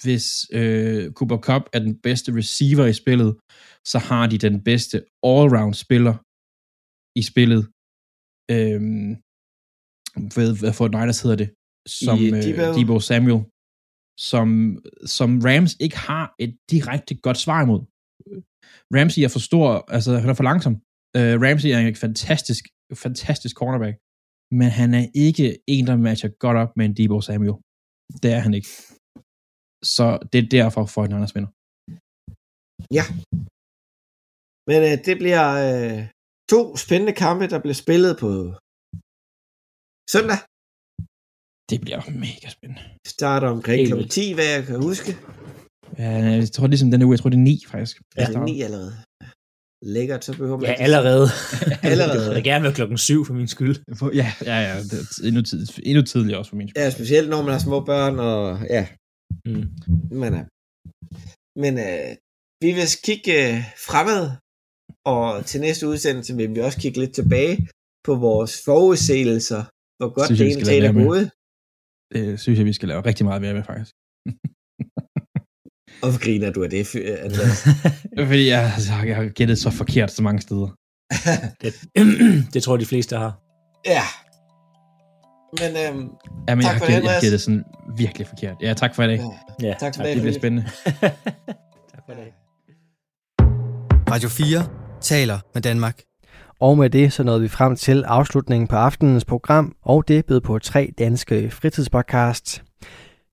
hvis 0.03 0.25
øh, 0.59 1.03
Cooper 1.17 1.39
Cup 1.47 1.63
er 1.75 1.79
den 1.87 1.95
bedste 2.07 2.29
receiver 2.39 2.85
i 2.93 2.99
spillet, 3.01 3.31
så 3.91 3.97
har 4.09 4.23
de 4.31 4.37
den 4.47 4.55
bedste 4.69 4.97
all-round 5.29 5.75
spiller 5.85 6.15
i 7.21 7.23
spillet. 7.31 7.63
Øhm, 8.55 9.11
hvad, 10.33 10.49
hvad 10.61 10.73
for 10.77 10.87
Niners 10.87 11.21
hedder 11.23 11.39
det? 11.43 11.49
Som 11.99 12.17
I 12.25 12.27
øh? 12.27 12.75
Debo 12.75 12.95
Samuel. 12.99 13.41
Som, 14.29 14.39
som 15.15 15.29
Rams 15.47 15.73
ikke 15.85 15.97
har 15.97 16.25
et 16.39 16.53
direkte 16.71 17.13
godt 17.25 17.39
svar 17.45 17.59
imod. 17.65 17.81
Ramsey 18.95 19.21
er 19.21 19.31
for 19.35 19.43
stor, 19.49 19.65
altså 19.95 20.11
han 20.21 20.29
er 20.29 20.37
for 20.39 20.47
langsom. 20.51 20.73
Uh, 21.17 21.35
Ramsey 21.45 21.69
er 21.75 21.79
en 21.79 21.95
fantastisk, 22.05 22.63
fantastisk 23.05 23.53
cornerback, 23.61 23.95
men 24.59 24.69
han 24.79 24.89
er 24.93 25.05
ikke 25.25 25.47
en, 25.67 25.87
der 25.87 25.95
matcher 26.07 26.29
godt 26.43 26.57
op 26.63 26.71
med 26.77 26.85
en 26.85 26.95
Debo 26.97 27.21
Samuel. 27.21 27.55
Det 28.23 28.29
er 28.37 28.41
han 28.45 28.53
ikke. 28.59 28.71
Så 29.93 30.05
det 30.31 30.39
er 30.43 30.49
derfor, 30.57 30.85
for 30.93 31.01
en 31.01 31.13
anden 31.13 31.35
vinder. 31.35 31.51
Men 34.69 34.79
øh, 34.87 34.95
det 35.07 35.15
bliver 35.21 35.45
øh, 35.65 35.99
to 36.53 36.59
spændende 36.83 37.13
kampe, 37.23 37.43
der 37.53 37.59
bliver 37.63 37.79
spillet 37.83 38.13
på 38.23 38.29
søndag. 40.13 40.39
Det 41.71 41.77
bliver 41.85 42.01
mega 42.25 42.47
spændende. 42.55 42.83
Starter 43.15 43.47
omkring 43.55 43.79
kl. 43.87 43.95
vildt. 43.95 44.11
10, 44.11 44.33
hvad 44.37 44.47
jeg 44.55 44.61
kan 44.69 44.77
huske. 44.89 45.11
Ja, 46.01 46.11
jeg 46.41 46.51
tror 46.55 46.67
ligesom 46.67 46.91
den 46.91 47.01
uge, 47.05 47.13
jeg 47.13 47.19
tror 47.19 47.31
det 47.33 47.39
er 47.43 47.49
9 47.53 47.55
faktisk. 47.73 47.95
Er 48.21 48.25
det 48.31 48.43
9 48.45 48.61
allerede? 48.67 48.93
Lækkert, 49.81 50.25
så 50.25 50.31
behøver 50.37 50.57
man 50.57 50.65
ja, 50.65 50.71
ikke- 50.71 50.83
allerede. 50.83 51.27
Allerede. 51.91 52.25
Jeg 52.25 52.35
vil 52.35 52.43
gerne 52.43 52.63
være 52.63 52.73
klokken 52.73 52.97
syv 52.97 53.25
for 53.25 53.33
min 53.33 53.47
skyld. 53.47 53.75
Ja, 54.21 54.29
ja, 54.51 54.57
ja. 54.67 54.75
Det 54.83 54.93
er 54.99 55.27
endnu, 55.27 55.41
tid, 55.41 55.67
endnu 55.83 56.01
tidligere 56.03 56.39
også 56.39 56.49
for 56.49 56.55
min 56.55 56.67
skyld. 56.69 56.83
Ja, 56.83 56.89
specielt 56.89 57.29
når 57.29 57.41
man 57.41 57.51
har 57.51 57.59
små 57.59 57.79
børn, 57.91 58.19
og 58.19 58.41
ja, 58.69 58.87
Mm. 59.45 59.65
men, 60.21 60.33
øh, 60.39 60.43
men 61.63 61.73
øh, 61.87 62.09
vi 62.63 62.69
vil 62.77 62.87
kigge 63.07 63.33
øh, 63.47 63.57
fremad, 63.87 64.23
og 65.13 65.45
til 65.45 65.61
næste 65.61 65.87
udsendelse 65.87 66.35
vil 66.35 66.55
vi 66.55 66.59
også 66.67 66.79
kigge 66.83 66.99
lidt 66.99 67.13
tilbage 67.15 67.55
på 68.07 68.15
vores 68.15 68.53
forudsigelser, 68.65 69.61
hvor 69.99 70.09
godt 70.17 70.25
Synes 70.27 70.39
det 70.39 70.67
egentlig 70.67 70.89
er 70.89 71.05
gået. 71.05 71.25
Det 72.13 72.39
synes 72.39 72.57
jeg, 72.59 72.65
vi 72.65 72.73
skal 72.73 72.87
lave 72.89 73.01
rigtig 73.09 73.25
meget 73.25 73.41
mere 73.41 73.53
med, 73.53 73.63
faktisk. 73.71 73.91
Og 76.01 76.09
hvor 76.09 76.19
griner 76.19 76.51
du 76.51 76.63
af 76.63 76.69
det, 76.69 76.87
fy- 76.87 76.97
Andreas? 77.23 77.67
Fordi 78.27 78.47
jeg, 78.49 78.71
altså, 78.75 78.93
jeg 79.05 79.15
har 79.15 79.25
gættet 79.25 79.57
så 79.59 79.69
forkert 79.69 80.11
så 80.11 80.23
mange 80.23 80.41
steder. 80.41 80.67
Det, 81.61 81.73
det 82.53 82.63
tror 82.63 82.75
jeg, 82.75 82.79
de 82.81 82.85
fleste 82.85 83.17
har. 83.17 83.39
ja. 83.85 84.01
Men 85.59 85.69
øhm, 85.69 86.09
Ja, 86.49 86.55
men 86.55 86.63
Tak 86.65 86.73
jeg 86.73 86.79
for 86.79 86.85
har, 86.85 86.85
det, 86.85 86.87
gættet, 86.87 86.87
jeg 86.87 86.95
har 86.95 86.99
Andreas. 86.99 87.21
gættet 87.21 87.41
sådan 87.41 87.63
virkelig 87.97 88.27
forkert. 88.27 88.55
Ja, 88.61 88.73
tak 88.73 88.95
for 88.95 89.03
i 89.03 89.07
dag. 89.07 89.21
ja, 89.61 89.67
Ja, 89.67 89.73
tak 89.79 89.95
for 89.95 90.03
Ja, 90.03 90.07
det. 90.09 90.15
det 90.15 90.23
bliver 90.23 90.39
spændende. 90.39 90.69
tak 91.93 92.01
for 92.07 92.13
det. 92.13 92.33
Radio 94.11 94.29
4 94.29 94.67
taler 95.01 95.39
med 95.53 95.61
Danmark. 95.61 96.01
Og 96.59 96.77
med 96.77 96.89
det 96.89 97.13
så 97.13 97.23
nåede 97.23 97.41
vi 97.41 97.47
frem 97.47 97.75
til 97.75 98.03
afslutningen 98.03 98.67
på 98.67 98.75
aftenens 98.75 99.25
program, 99.25 99.75
og 99.81 100.07
det 100.07 100.25
bød 100.25 100.41
på 100.41 100.59
tre 100.59 100.93
danske 100.97 101.51
fritidspodcasts. 101.51 102.63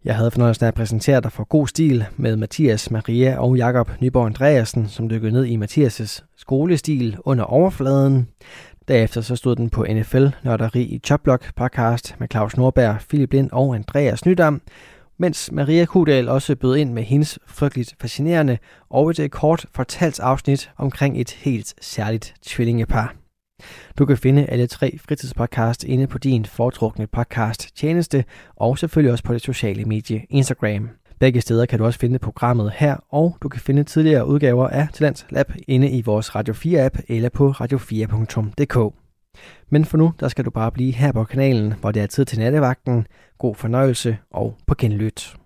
Jeg 0.05 0.17
havde 0.17 0.31
fornøjelsen 0.31 0.65
af 0.65 0.69
at 0.69 0.75
præsentere 0.75 1.21
dig 1.21 1.33
for 1.33 1.45
god 1.45 1.69
stil 1.69 2.05
med 2.17 2.37
Mathias, 2.37 2.91
Maria 2.91 3.39
og 3.39 3.57
Jakob 3.57 3.91
Nyborg 4.01 4.27
Andreasen, 4.27 4.89
som 4.89 5.09
dykkede 5.09 5.33
ned 5.33 5.45
i 5.45 5.57
Mathias' 5.57 6.25
skolestil 6.37 7.17
under 7.25 7.45
overfladen. 7.45 8.29
Derefter 8.89 9.21
så 9.21 9.37
stod 9.37 9.57
den 9.57 9.71
på 9.71 9.87
NFL 9.91 10.27
Nørderi 10.45 10.83
i 10.83 10.99
Choplock 10.99 11.55
podcast 11.57 12.17
med 12.19 12.29
Claus 12.33 12.57
Norberg, 12.57 12.97
Philip 13.09 13.33
Lind 13.33 13.51
og 13.53 13.75
Andreas 13.75 14.27
Nydam, 14.27 14.63
mens 15.19 15.53
Maria 15.53 15.85
Kudal 15.85 16.29
også 16.29 16.57
bød 16.57 16.77
ind 16.77 16.93
med 16.93 17.03
hendes 17.03 17.39
frygteligt 17.47 17.95
fascinerende 18.01 18.59
og 18.91 19.11
et 19.11 19.31
kort 19.31 19.67
fortalt 19.75 20.21
afsnit 20.21 20.71
omkring 20.77 21.21
et 21.21 21.31
helt 21.31 21.75
særligt 21.81 22.35
tvillingepar. 22.43 23.22
Du 23.99 24.07
kan 24.07 24.17
finde 24.17 24.47
alle 24.47 24.67
tre 24.67 24.99
fritidspodcast 24.99 25.85
inde 25.85 26.07
på 26.07 26.19
din 26.19 26.45
foretrukne 26.45 27.07
podcast 27.07 27.77
tjeneste, 27.77 28.25
og 28.57 28.79
selvfølgelig 28.79 29.13
også 29.13 29.25
på 29.25 29.33
det 29.33 29.43
sociale 29.43 29.85
medie 29.85 30.27
Instagram. 30.31 30.89
Begge 31.21 31.41
steder 31.41 31.67
kan 31.67 31.79
du 31.79 31.85
også 31.85 31.99
finde 31.99 32.19
programmet 32.19 32.73
her, 32.77 32.97
og 33.11 33.37
du 33.43 33.49
kan 33.49 33.61
finde 33.61 33.85
tidligere 33.85 34.27
udgaver 34.27 34.69
af 34.69 34.89
Talents 34.93 35.27
Lab 35.31 35.53
inde 35.69 35.91
i 35.91 36.03
vores 36.03 36.35
Radio 36.35 36.55
4-app 36.55 37.03
eller 37.09 37.29
på 37.29 37.51
radio4.dk. 37.51 38.95
Men 39.71 39.85
for 39.85 39.97
nu, 39.97 40.13
der 40.21 40.29
skal 40.29 40.45
du 40.45 40.51
bare 40.51 40.73
blive 40.73 40.93
her 40.93 41.13
på 41.13 41.25
kanalen, 41.25 41.75
hvor 41.81 41.91
det 41.91 42.03
er 42.03 42.07
tid 42.07 42.25
til 42.25 42.39
nattevagten. 42.39 43.07
God 43.39 43.55
fornøjelse 43.55 44.19
og 44.31 44.57
på 44.67 44.75
genlyt. 44.79 45.42